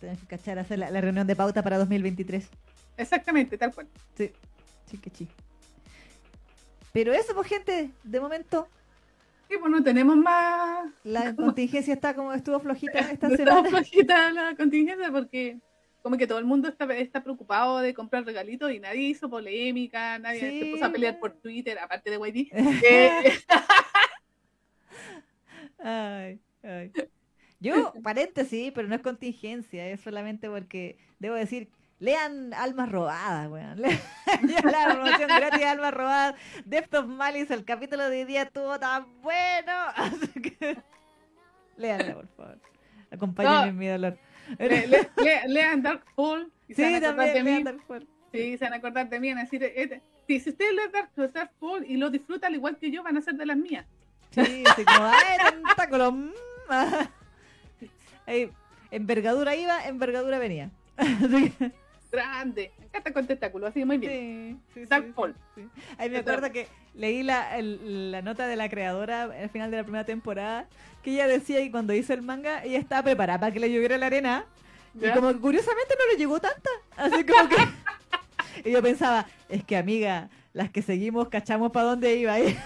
[0.00, 2.48] Tenemos que cachar, hacer la, la reunión de pauta para 2023.
[2.96, 3.88] exactamente, tal cual.
[4.16, 4.30] Sí,
[4.90, 5.28] sí que sí.
[6.92, 8.68] Pero eso, pues, gente, de momento,
[9.50, 10.92] Sí, pues no tenemos más.
[11.02, 13.68] la contingencia está como estuvo flojita esta no semana.
[13.68, 15.58] flojita la contingencia porque
[16.02, 20.18] como que todo el mundo está, está preocupado de comprar regalitos y nadie hizo polémica,
[20.20, 22.48] nadie se puso a pelear por Twitter, aparte de YD.
[22.84, 23.32] Eh,
[25.82, 26.92] Ay, ay.
[27.58, 31.68] Yo, paréntesis, pero no es contingencia, es solamente porque, debo decir,
[32.00, 33.80] lean Almas Robadas, weón.
[34.42, 38.42] Lean la promoción gratis de Almas Robadas, Depth of Malice, el capítulo de hoy día
[38.42, 39.72] estuvo tan bueno.
[39.96, 40.76] Así que,
[41.76, 42.58] leanla, por favor.
[43.12, 43.64] Acompáñenme No.
[43.66, 44.18] en mi dolor.
[44.58, 47.50] le- le- le- lean Darkfall y se Sí, van a acordar de también, mí.
[47.50, 48.08] lean Darkfall.
[48.32, 49.28] Sí, se van a acordar de mí.
[49.30, 49.72] van a decir,
[50.26, 53.20] sí, si ustedes leen Dark, Darkfall y lo disfrutan al igual que yo, van a
[53.22, 53.84] ser de las mías.
[54.30, 55.38] Sí, sí, como, ¡ay,
[56.70, 57.08] ah.
[58.92, 60.70] Envergadura iba, envergadura venía.
[60.96, 61.72] Así que,
[62.12, 62.72] Grande.
[62.82, 64.60] Encanta con tentáculos, así muy bien.
[64.68, 65.34] Sí, sí, sí, Darkfall.
[65.54, 65.68] sí.
[65.98, 69.76] Ahí me acuerdo que leí la, el- la nota de la creadora al final de
[69.76, 70.66] la primera temporada,
[71.02, 73.96] que ella decía que cuando hizo el manga, ella estaba preparada para que le lloviera
[73.96, 74.44] la arena,
[74.94, 75.14] y ¿Ya?
[75.14, 76.70] como que curiosamente no le llegó tanta.
[76.96, 77.56] Así como que...
[78.68, 82.38] y yo pensaba, es que amiga, las que seguimos cachamos para dónde iba.
[82.40, 82.56] y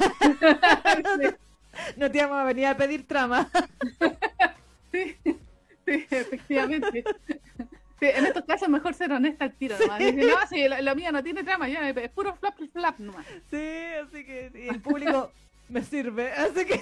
[1.96, 3.50] no te íbamos a venir a pedir trama.
[4.94, 7.02] Sí, sí, efectivamente.
[8.00, 9.98] Sí, en estos casos mejor ser honesta al tiro nomás.
[9.98, 13.26] Decir, no, sí, la, la mía no tiene trama, ya, es puro flap, flap nomás.
[13.50, 15.32] Sí, así que sí, el público
[15.68, 16.32] me sirve.
[16.32, 16.80] Así que...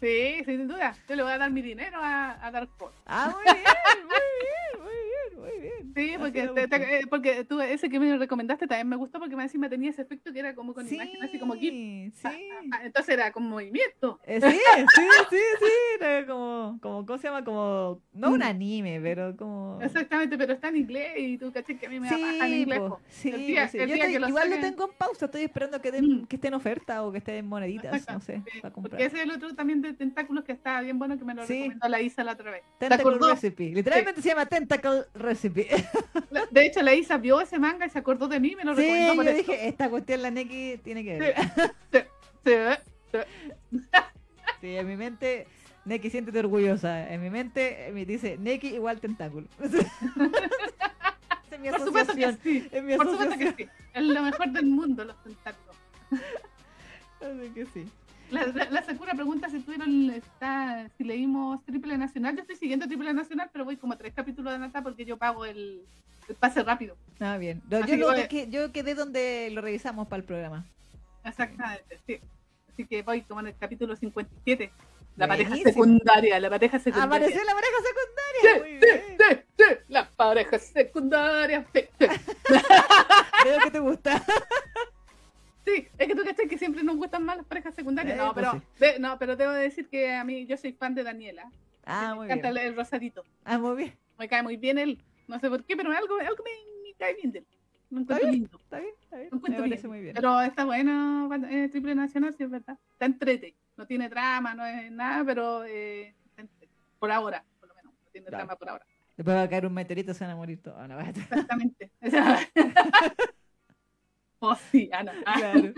[0.00, 0.94] Sí, sin duda.
[1.08, 2.68] Yo le voy a dar mi dinero a, a Dark.
[3.06, 3.64] Ah, muy bien,
[4.02, 5.03] muy bien, muy bien,
[5.44, 5.92] muy bien.
[5.94, 6.78] Sí, porque, me te- gusta.
[6.78, 9.90] te- eh, porque tú, ese que me recomendaste también me gustó porque más encima tenía
[9.90, 11.72] ese efecto que era como con sí, imagen así como GIF.
[12.14, 12.28] Sí,
[12.82, 14.18] entonces era con movimiento.
[14.24, 14.48] Eh, sí,
[14.94, 17.44] sí, sí, sí, era como, como, ¿cómo se llama?
[17.44, 18.42] Como, no un Mm.
[18.42, 19.78] anime, pero como...
[19.82, 22.52] Exactamente, pero está en inglés y tú caché que a mí me da paja en
[22.52, 22.78] Sí, inglés.
[22.80, 23.78] po, sí, El día- po, sí.
[23.78, 26.04] el Yo día estoy- que lo igual lo tengo en pausa, estoy esperando que, den,
[26.22, 26.26] Mm.
[26.26, 29.02] que esté en oferta o que esté en moneditas, no sé, sí, para Porque comprar.
[29.02, 31.54] ese es el otro también de tentáculos que está bien bueno que me lo Sí.
[31.58, 32.62] recomendó la Isa la otra vez.
[32.78, 33.18] ¿Te Tentacle?
[33.30, 35.33] Recipe, literalmente se llama Tentacle Recipe.
[36.50, 38.74] De hecho, la Isa vio ese manga y se acordó de mí y me lo
[38.74, 41.34] Sí, recomendó por yo dije, esta cuestión la Neki tiene que ver.
[41.92, 41.98] Sí,
[42.44, 42.52] sí,
[43.12, 43.18] sí.
[44.60, 45.46] Sí, en mi mente,
[45.84, 47.12] Neki, siéntete orgullosa.
[47.12, 49.46] En mi mente me dice, Neki igual tentáculo.
[51.60, 52.68] Mi Por supuesto que sí.
[52.82, 53.68] Mi Por supuesto que sí.
[53.94, 55.76] Es lo mejor del mundo, los tentáculos.
[57.20, 57.86] Así que sí.
[58.34, 62.34] La, la, la Sakura pregunta si tuvieron está, si leímos Triple Nacional.
[62.36, 65.16] Yo estoy siguiendo Triple Nacional, pero voy como a tres capítulos de nata porque yo
[65.16, 65.82] pago el,
[66.28, 66.96] el pase rápido.
[67.20, 67.62] Ah, bien.
[67.70, 70.66] No, yo, que lo que- yo quedé donde lo revisamos para el programa.
[71.24, 72.18] Exactamente, sí.
[72.72, 74.72] Así que voy como en el capítulo 57.
[75.16, 77.16] La pareja secundaria, la pareja secundaria.
[77.16, 78.60] Apareció la pareja Sí, secundaria.
[78.60, 79.16] Muy sí, bien.
[79.18, 81.66] sí, sí, la pareja secundaria.
[81.72, 82.06] Sí, sí.
[83.44, 84.24] Veo que te gusta.
[85.64, 88.16] Sí, es que tú cachai que siempre nos gustan más las parejas secundarias.
[88.16, 90.94] Eh, no, pues pero, de- no, pero debo decir que a mí yo soy fan
[90.94, 91.50] de Daniela.
[91.86, 92.62] Ah, me muy encanta bien.
[92.66, 93.24] el, el rosadito.
[93.44, 93.92] Ah, muy bien.
[94.18, 94.98] Me cae muy bien él.
[95.26, 96.50] No sé por qué, pero algo, algo me,
[96.88, 97.46] me cae bien de él.
[97.90, 98.32] Lo encuentro bien.
[98.42, 98.58] lindo.
[98.58, 99.28] Está bien, está bien.
[99.32, 99.90] Me encuentro parece bien.
[99.90, 100.14] muy bien.
[100.14, 102.78] Pero está bueno, eh, Triple Nacional, sí es verdad.
[102.92, 103.54] Está entrete.
[103.76, 106.14] no tiene trama, no es nada, pero eh,
[106.98, 108.44] por ahora, por lo menos, no tiene Claro.
[108.44, 108.86] trama por ahora.
[109.16, 110.88] Después va a caer un meteorito, se van a morir todos.
[110.88, 111.90] No, Exactamente.
[114.50, 115.12] oh, sí, Ana.
[115.26, 115.72] Ah, Claro.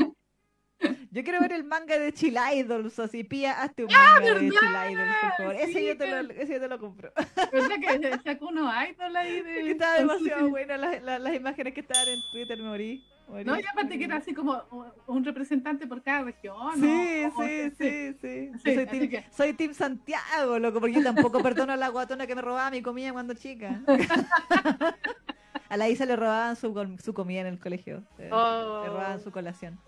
[1.11, 4.39] Yo quiero ver el manga de Chill Idols, así pía, hazte un manga de Ah.
[4.39, 5.55] Chill Idols, por favor.
[5.55, 7.13] Ese, Sí, yo te lo, ese yo te lo compro.
[7.51, 9.55] ¿Verdad que sacó unos idols ahí de...
[9.63, 13.03] Que estaba demasiado buena las, las, las imágenes que estaban en Twitter, me morí.
[13.27, 14.63] morí, No, y aparte que era así como
[15.07, 16.75] un- representante por cada región.
[16.75, 17.29] Sí, ¿no?
[17.29, 18.51] O- o- sí, sí, sí.
[18.63, 22.27] Sí, soy, team, que- soy team Santiago, loco, porque yo tampoco perdono a la guatona
[22.27, 23.81] que me robaba mi comida cuando chica.
[25.69, 28.03] A la Isa le robaban su, su comida en el colegio.
[28.19, 28.83] Le, Oh.
[28.85, 29.79] le robaban su colación.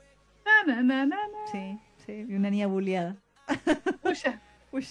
[0.44, 1.46] Na, na, na, na, na.
[1.52, 2.26] Sí, sí.
[2.28, 3.16] Y una niña bulliada.
[4.02, 4.40] Pucha,
[4.72, 4.86] Uy.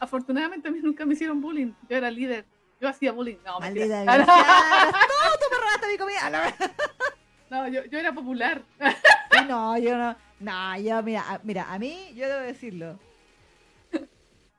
[0.00, 1.72] afortunadamente a mí nunca me hicieron bullying.
[1.88, 2.44] Yo era líder.
[2.80, 3.36] Yo hacía bullying.
[3.44, 3.58] No.
[3.60, 4.24] Maldita no.
[4.26, 6.30] tú me robaste mi comida.
[6.30, 6.66] No,
[7.48, 8.60] No, yo, yo era popular.
[9.48, 10.16] No, yo no.
[10.40, 12.98] No, yo, mira, a- mira, a mí, yo debo decirlo.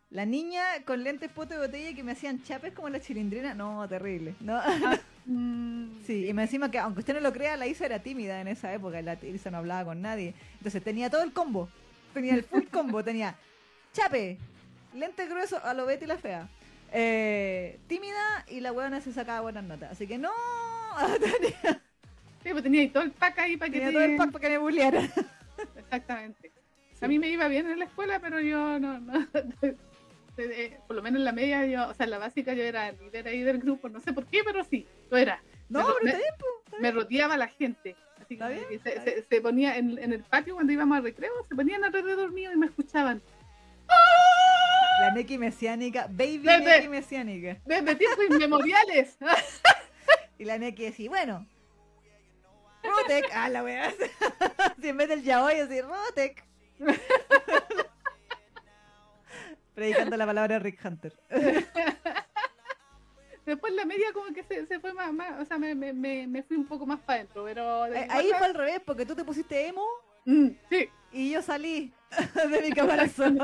[0.09, 3.87] La niña con lentes poto de botella que me hacían chapes como la chilindrina, no,
[3.87, 4.35] terrible.
[4.39, 4.59] No.
[5.29, 8.39] Mm, Sí, y me encima que, aunque usted no lo crea, la Isa era tímida
[8.39, 10.33] en esa época, la Isa no hablaba con nadie.
[10.53, 11.67] Entonces tenía todo el combo,
[12.13, 13.35] tenía el full combo, tenía
[13.91, 14.37] chape,
[14.93, 16.47] lente grueso a lo Betty la fea,
[16.93, 19.91] eh, tímida y la huevona se sacaba buenas notas.
[19.91, 20.31] Así que no,
[21.19, 21.81] tenía,
[22.41, 23.93] Sí, pues tenía todo el pack ahí para que tenía te...
[23.95, 25.11] todo el pack para que me bullearan.
[25.77, 26.53] Exactamente.
[27.01, 29.27] A mí me iba bien en la escuela, pero yo no, no.
[30.87, 33.27] Por lo menos en la media, yo, o sea, en la básica yo era líder
[33.27, 35.41] ahí del grupo, no sé por qué, pero sí, lo era.
[35.69, 36.77] No, Me ro- pero me- está bien, po.
[36.79, 37.95] Me rodeaba la gente.
[38.21, 41.03] Así bien, que se, está se- se ponía en, en el patio cuando íbamos al
[41.03, 43.21] recreo, se ponían alrededor mío y me escuchaban.
[44.99, 47.57] La Neki mesiánica, baby Desde- Neki mesiánica.
[47.65, 49.17] Desde tiempos inmemoriales.
[50.39, 51.47] Y la Neki decía, bueno,
[52.83, 53.91] Rotec, ah, la wea.
[54.79, 56.43] si en vez del yaoi, así, Rotec.
[59.77, 61.13] Predicando la palabra Rick Hunter.
[63.45, 66.25] Después la media como que se, se fue más, más, o sea, me, me, me,
[66.25, 67.85] me fui un poco más para adentro, pero...
[67.85, 69.85] Eh, Ahí fue al revés, porque tú te pusiste emo
[70.25, 71.93] Mm, sí, y yo salí
[72.51, 73.37] de mi caparazón.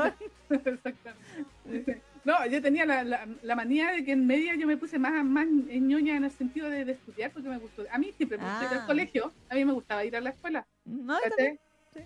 [0.50, 2.02] exactamente.
[2.24, 5.24] No, yo tenía la, la, la manía de que en media yo me puse más,
[5.24, 7.84] más ñoña en el sentido de, de estudiar porque me gustó.
[7.90, 8.80] A mí siempre me gustó ir Ah.
[8.80, 10.66] al colegio, a mí me gustaba ir a la escuela.
[10.84, 11.16] No.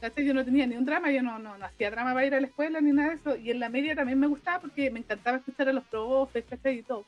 [0.00, 0.24] ¿Cachai?
[0.24, 2.40] Yo no tenía ni un drama, yo no, no, no hacía drama para ir a
[2.40, 3.36] la escuela ni nada de eso.
[3.36, 6.78] Y en la media también me gustaba porque me encantaba escuchar a los profes, ¿cachai?
[6.78, 7.04] Y todo.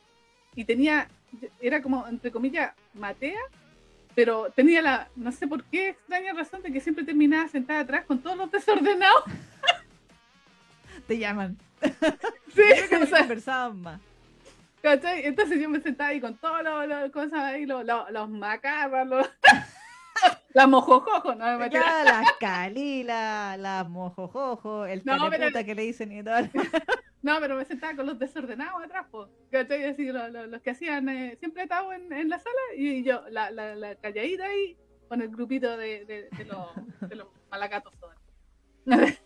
[0.55, 1.09] Y tenía,
[1.61, 3.41] era como, entre comillas, matea,
[4.15, 8.05] pero tenía la, no sé por qué extraña razón de que siempre terminaba sentada atrás
[8.05, 9.25] con todos los desordenados.
[11.07, 11.57] te llaman.
[12.53, 12.63] Sí,
[13.01, 14.01] o sea, conversaban más.
[14.83, 15.27] ¿cachai?
[15.27, 19.31] Entonces yo me sentaba ahí con todas las las cosas ahí, los, los, los los...
[20.53, 21.81] las mojojojos, no me metía.
[21.81, 26.37] Claro, las Calila, las Mojojojo, el No, teleputa que le dicen y todo.
[27.23, 29.29] No, pero me sentaba con los desordenados atrás, po.
[29.51, 29.85] ¿Cachai?
[29.85, 33.21] Así, lo- lo- los que hacían, eh, siempre estaba en, en la sala y yo,
[33.29, 34.75] la, la, la calladita ahí,
[35.07, 36.69] con el grupito de, de, de los,
[37.11, 38.15] de los malacatos todos.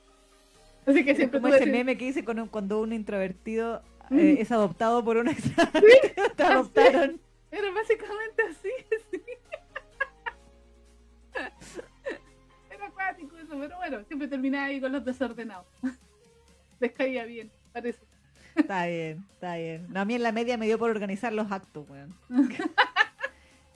[0.86, 3.80] Así que siempre como ese ese- meme que dice cuando, cuando un introvertido
[4.10, 5.88] eh, es adoptado por un extranjero.
[6.36, 7.20] Te adoptaron.
[7.52, 8.70] Era básicamente así,
[9.12, 9.22] sí.
[13.54, 15.66] Eso, pero bueno, siempre terminaba ahí con los desordenados.
[16.80, 18.00] Les caía bien, parece.
[18.54, 19.86] Está bien, está bien.
[19.92, 22.14] No, a mí en la media me dio por organizar los actos, weón.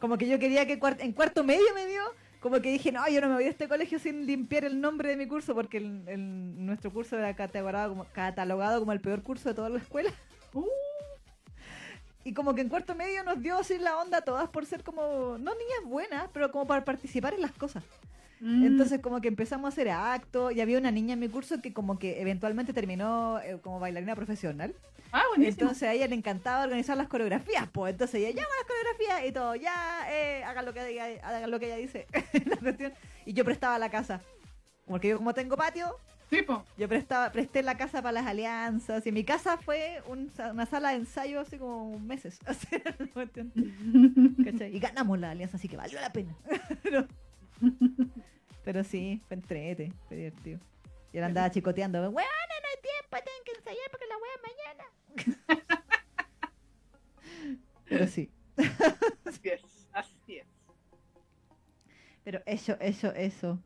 [0.00, 2.00] Como que yo quería que cuart- en cuarto medio me dio,
[2.40, 5.08] como que dije, no, yo no me voy a este colegio sin limpiar el nombre
[5.08, 9.22] de mi curso, porque el, el- nuestro curso era catalogado como, catalogado como el peor
[9.24, 10.12] curso de toda la escuela.
[10.52, 10.64] Uh.
[12.22, 14.84] Y como que en cuarto medio nos dio así la onda a todas por ser
[14.84, 17.82] como, no niñas buenas, pero como para participar en las cosas.
[18.40, 18.64] Mm.
[18.64, 21.72] Entonces como que empezamos a hacer actos y había una niña en mi curso que
[21.72, 24.74] como que eventualmente terminó eh, como bailarina profesional.
[25.12, 25.62] ah, buenísimo.
[25.62, 29.32] Entonces a ella le encantaba organizar las coreografías, pues entonces ella llama las coreografías y
[29.32, 32.06] todo, ya, eh, hagan lo que diga, hagan lo que ella dice
[32.46, 32.92] la cuestión.
[33.26, 34.20] Y yo prestaba la casa.
[34.86, 35.96] Porque yo como tengo patio,
[36.30, 36.62] Sí, po.
[36.76, 39.06] yo prestaba, presté la casa para las alianzas.
[39.06, 42.38] Y mi casa fue un una sala de ensayo así como meses.
[44.72, 46.34] Y ganamos la alianza, así que valió la pena.
[48.64, 50.60] pero sí, fue entrete, fue divertido.
[51.12, 54.42] Y él andaba chicoteando, weón, no hay tiempo, tengo que ensayar porque la wea es
[54.50, 55.68] mañana.
[57.88, 58.30] pero sí.
[59.24, 59.62] Así es,
[59.92, 60.46] así es.
[62.24, 63.58] Pero eso, eso, eso.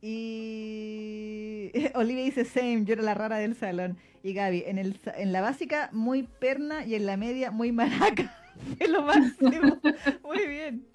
[0.00, 3.98] Y Olivia dice same, yo era la rara del salón.
[4.22, 8.34] Y Gaby, en, el, en la básica muy perna y en la media muy maraca.
[8.78, 9.80] Fue lo máximo.
[10.22, 10.86] Muy bien.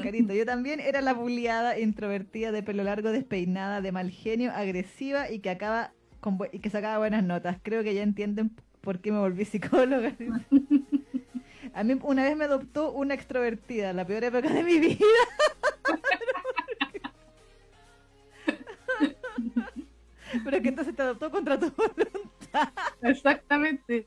[0.00, 5.30] Carito, yo también era la buleada, introvertida, de pelo largo, despeinada, de mal genio, agresiva
[5.30, 7.58] y que acaba con y que sacaba buenas notas.
[7.62, 10.14] Creo que ya entienden por qué me volví psicóloga.
[11.74, 14.98] A mí una vez me adoptó una extrovertida, la peor época de mi vida.
[20.44, 22.72] Pero que entonces te adoptó contra tu voluntad.
[23.02, 24.06] Exactamente.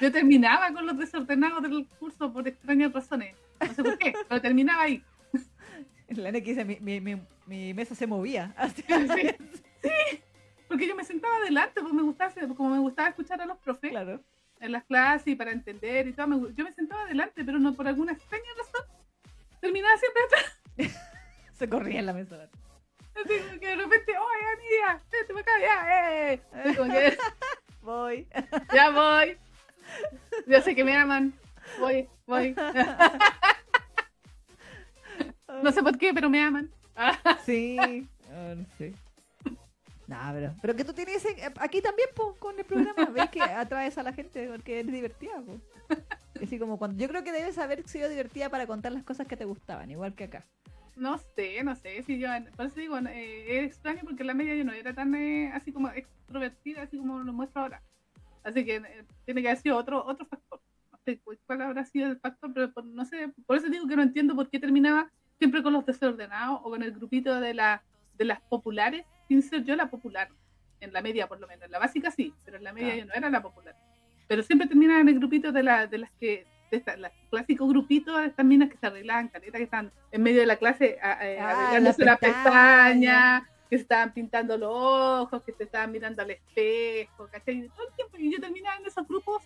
[0.00, 3.34] Yo terminaba con los desordenados del curso por extrañas razones.
[3.60, 5.02] No sé por qué, pero terminaba ahí.
[6.08, 8.54] La N que dice, mi, mi, mi, mi mesa se movía.
[9.80, 10.20] Sí,
[10.66, 13.90] porque yo me sentaba adelante, porque me gustaba, como me gustaba escuchar a los profes
[13.90, 14.20] claro.
[14.58, 17.72] en las clases y para entender y todo, me yo me sentaba adelante, pero no
[17.74, 18.84] por alguna extraña razón.
[19.60, 20.98] Terminaba siempre atrás.
[21.54, 22.48] Se corría en la mesa.
[23.14, 25.02] Así que de repente, ¡oye, amiga!
[25.10, 25.52] ¡Vete para acá!
[25.60, 26.32] ¡Ya!
[26.32, 26.42] ¡Eh!
[26.52, 27.18] Así como que,
[27.82, 28.28] Voy.
[28.74, 29.38] ¡Ya voy!
[30.46, 31.32] Yo sé que me aman.
[31.78, 32.54] Voy, voy.
[35.62, 36.70] No sé por qué, pero me aman.
[37.44, 37.76] Sí.
[38.30, 38.92] Ah, no sé.
[40.06, 43.04] No, pero, pero que tú tienes ese- aquí también, po, con el programa.
[43.14, 45.60] ¿Ves que atraes a la gente porque eres divertida, po?
[46.42, 49.36] Así como cuando, yo creo que debes haber sido divertida para contar las cosas que
[49.36, 50.46] te gustaban, igual que acá.
[50.96, 52.02] No sé, no sé.
[52.04, 54.94] Si yo, por eso digo, eh, es extraño porque en la media yo no era
[54.94, 57.82] tan eh, así como extrovertida, así como lo muestro ahora.
[58.44, 60.60] Así que eh, tiene que haber sido otro, otro factor.
[61.08, 63.32] Sé cu- cuál habrá sido el factor, pero por- no sé.
[63.46, 66.82] Por eso digo que no entiendo por qué terminaba siempre con los desordenados o con
[66.82, 67.82] el grupito de, la,
[68.18, 70.28] de las populares, sin ser yo la popular.
[70.80, 71.64] En la media, por lo menos.
[71.64, 73.00] En la básica sí, pero en la media Claro.
[73.00, 73.74] yo no era la popular.
[74.28, 77.66] Pero siempre terminaba en el grupito de, la, de las que de esta, las clásicos
[77.70, 80.98] grupitos de estas minas que se arreglaban, caletas que están en medio de la clase
[81.00, 82.44] a- eh, Ah, arreglándose la la pestaña.
[82.44, 87.66] pestaña, que se estaban pintando los ojos, que se estaban mirando al espejo, ¿cachai?
[87.70, 88.16] Todo el tiempo.
[88.18, 89.42] Y yo terminaba en esos grupos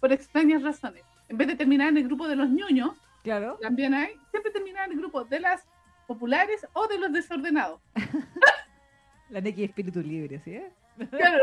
[0.00, 1.04] por extrañas razones.
[1.28, 2.92] En vez de terminar en el grupo de los ñoños,
[3.22, 3.58] Claro.
[3.60, 5.66] también hay, siempre terminaba en el grupo de las
[6.06, 7.80] populares o de los desordenados.
[9.30, 10.54] La Neki espíritu libre, ¿sí?
[10.54, 10.72] eh?
[11.10, 11.38] Claro,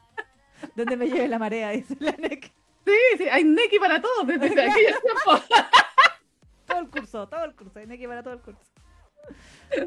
[0.74, 1.70] ¿Dónde me lleve la marea?
[1.70, 2.48] Dice la Neki.
[2.86, 5.44] sí, sí, hay Neki para todos desde aquellos tiempos.
[6.66, 7.78] Todo el curso, todo el curso.
[7.78, 8.60] Hay Neki para todo el curso.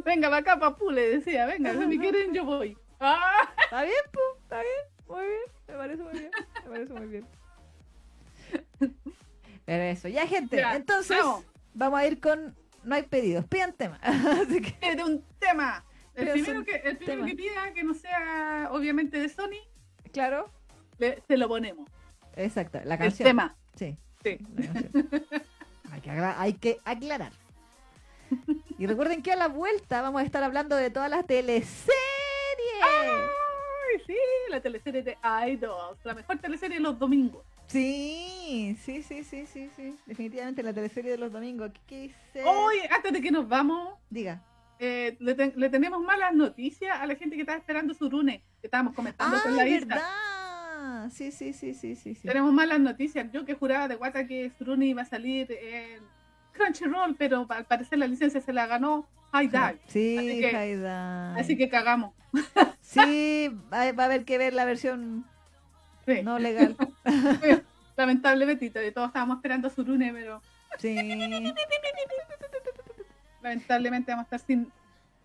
[0.05, 2.77] Venga, para acá, papu, le decía, venga, si me quieren, yo voy.
[2.93, 4.19] ¿Está bien, pu?
[4.43, 5.07] ¿Está bien?
[5.07, 5.41] Muy bien.
[5.67, 6.31] Me parece muy bien.
[6.63, 7.27] Me parece muy bien.
[9.65, 10.57] Pero eso, ya gente.
[10.57, 11.45] Ya, Entonces, vamos.
[11.73, 12.55] vamos a ir con.
[12.83, 13.97] No hay pedidos, pidan tema.
[14.01, 15.85] Así que, de un tema.
[16.15, 19.57] El primero, que, el primero que pida que no sea obviamente de Sony,
[20.11, 20.49] claro.
[20.99, 21.89] le- se lo ponemos.
[22.35, 23.25] Exacto, la El canción.
[23.27, 23.55] tema.
[23.75, 24.37] Sí, Sí.
[24.55, 25.09] la canción.
[25.91, 27.31] hay, que aclarar, hay que aclarar.
[28.77, 31.77] Y recuerden que a la vuelta vamos a estar hablando de todas las teleseries.
[32.83, 34.15] Ay, sí,
[34.49, 35.97] la teleserie de Idols.
[36.03, 37.43] La mejor teleserie de los domingos.
[37.73, 39.95] Sí, sí, sí, sí, sí, sí.
[40.05, 41.71] Definitivamente la teleserie de los domingos.
[41.87, 42.43] ¿Qué, dice?
[42.45, 44.41] Hoy, antes de que nos vamos, Diga.
[44.79, 48.43] eh, le, ten- le tenemos malas noticias a la gente que está esperando su rune,
[48.61, 49.85] que estábamos comentando Ah, con la Isa.
[49.87, 51.09] verdad.
[51.11, 52.27] Sí, sí, sí, sí, sí, sí.
[52.27, 53.29] Tenemos malas noticias.
[53.31, 55.99] Yo que juraba de guata que Suruni iba a salir en
[56.53, 59.79] Crunchyroll, pero al parecer la licencia se la ganó High Dive.
[59.87, 60.55] Sí, Así que-.
[61.39, 62.13] Así que cagamos.
[62.81, 65.25] Sí, va va a haber que ver la versión
[66.05, 66.21] Sí.
[66.23, 66.75] no legal.
[67.95, 70.41] Lamentablemente, todos estábamos esperando a Surune, pero
[70.79, 70.95] Sí.
[73.41, 74.71] lamentablemente vamos a estar sin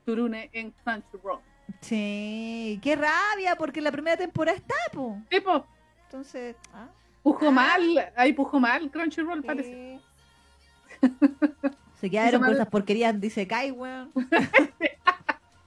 [0.05, 1.41] Surune en Crunchyroll.
[1.81, 2.79] Sí.
[2.83, 5.19] Qué rabia, porque la primera temporada está, po.
[5.29, 5.67] Tipo,
[6.05, 6.57] Entonces.
[6.75, 6.89] ah,
[7.23, 7.51] pujo Ah.
[7.51, 10.01] mal, ahí pujo mal Crunchyroll parece.
[11.01, 11.09] sí.
[12.01, 14.13] Se quedaron con esas porquerías, dice Kai, weón.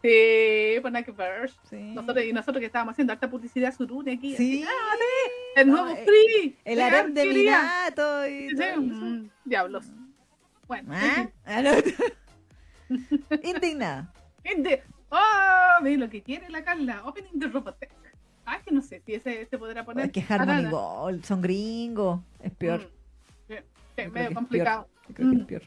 [0.02, 1.52] Sí, pues nada que ver.
[1.70, 1.76] Sí.
[1.78, 4.36] Nosotros, y nosotros que estábamos haciendo harta publicidad Surune aquí.
[4.36, 4.64] Sí.
[4.64, 5.32] así, ¡ah, sí!
[5.58, 6.58] El No, nuevo eh, free.
[6.66, 7.26] El de harem de.
[7.26, 9.86] Minato y Sí, todo mm, Diablos.
[10.68, 11.30] Bueno, en ¿Ah?
[11.46, 11.82] Ah.
[13.44, 14.14] Indignada.
[14.44, 15.84] Gente, ¡Oh!
[15.84, 17.04] Ve lo que quiere la Carla.
[17.06, 17.92] Opening de Robotech.
[18.46, 20.06] Ay, que no sé si ese se podrá poner.
[20.06, 20.70] Es que Harmony.
[20.70, 22.22] Gold son gringos.
[22.42, 22.90] Es peor.
[23.50, 23.54] Mm.
[23.98, 24.88] Sí, medio es complicado.
[25.10, 25.46] Yo creo que es Mm.
[25.46, 25.62] peor.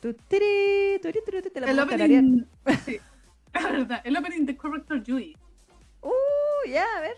[0.00, 2.44] Te la El opening.
[2.84, 2.98] sí,
[3.54, 4.00] es verdad.
[4.04, 5.36] El opening de Corrector Yui.
[6.02, 7.16] Uh, ya, a ver.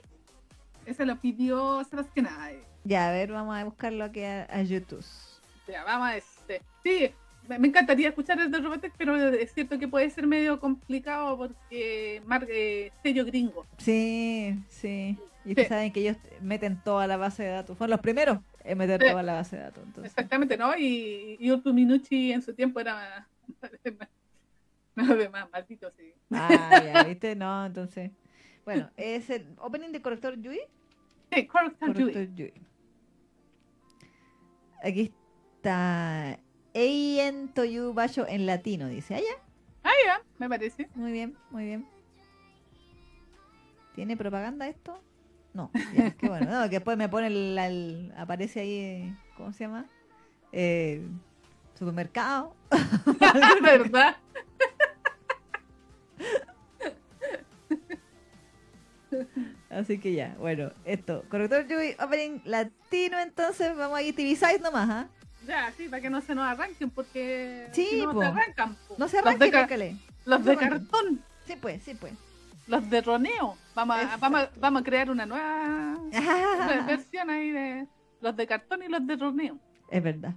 [0.87, 2.29] Ese lo pidió Sebastián.
[2.39, 5.05] Ay, Ya, a ver, vamos a buscarlo aquí a, a YouTube.
[5.67, 6.63] Ya, vamos a este.
[6.83, 7.11] Sí,
[7.47, 11.37] me, me encantaría escuchar el de Robotech, pero es cierto que puede ser medio complicado
[11.37, 13.67] porque mar, eh, sello gringo.
[13.77, 15.19] Sí, sí.
[15.45, 15.75] Y ustedes Sí.
[15.75, 17.77] saben que ellos meten toda la base de datos.
[17.77, 18.39] Fueron los primeros
[18.69, 19.09] en meter Sí.
[19.11, 19.83] toda la base de datos.
[19.85, 20.13] Entonces.
[20.13, 20.77] Exactamente, ¿no?
[20.77, 23.27] Y, y Urtu Minucci en su tiempo era
[24.95, 26.13] no de más maldito, sí.
[26.31, 27.35] Ah, ya, ¿viste?
[27.35, 28.11] No, entonces.
[28.65, 30.61] Bueno, es el opening de Corrector Yui.
[31.33, 32.13] Sí, Corrector Yui.
[32.13, 32.53] Corrector Yui.
[34.83, 35.13] Aquí
[35.57, 36.39] está
[36.75, 39.15] Eien Toyu Basho en latino, dice.
[39.17, 39.43] ¿Ah, ya?
[39.85, 40.89] Ah, ya, me parece.
[40.95, 41.87] Muy bien, muy bien.
[43.95, 45.03] ¿Tiene propaganda esto?
[45.59, 46.49] No, ya, qué bueno.
[46.53, 49.87] No, que después me pone el, el- aparece ahí, ¿cómo se llama?
[50.53, 51.05] Eh,
[51.77, 52.55] supermercado.
[53.63, 54.17] ¿Verdad?
[59.71, 61.25] Así que ya, bueno, esto.
[61.29, 65.09] Corrector Yui, opening latino, entonces vamos a Size nomás, ¿ah?
[65.47, 68.21] Ya, sí, para que no se nos arranquen, porque Sí, si no po.
[68.21, 68.77] se arrancan.
[68.87, 68.95] po.
[68.99, 69.97] No se Los de.
[70.25, 70.69] Los de arranquen.
[70.87, 72.13] cartón, Sí, pues, sí, pues.
[72.67, 73.57] los de roneo.
[73.79, 74.19] Vamos a, Eso.
[74.19, 75.97] vamos, a- vamos a crear una nueva
[76.87, 77.87] versión ahí de
[78.21, 79.57] los de cartón y los de roneo.
[79.89, 80.35] Es verdad,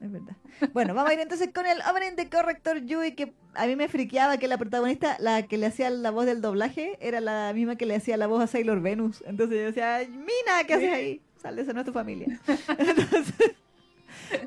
[0.00, 0.34] es verdad.
[0.72, 3.86] Bueno, vamos a ir entonces con el opening de Corrector Yui, que a mí me
[3.86, 7.76] friqueaba que la protagonista, la que le hacía la voz del doblaje, era la misma
[7.76, 9.22] que le hacía la voz a Sailor Venus.
[9.24, 11.22] Entonces yo decía, Mina, ¿qué haces ahí?
[11.36, 12.40] Sal de eso, no es tu familia.
[12.76, 13.54] Entonces,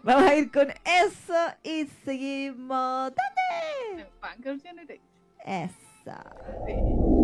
[0.03, 1.34] vamos a ir con eso
[1.64, 3.14] y seguimos.
[3.14, 4.06] ¿Dónde?
[5.45, 5.65] En.
[5.65, 6.26] Esa.
[6.68, 7.22] Sí.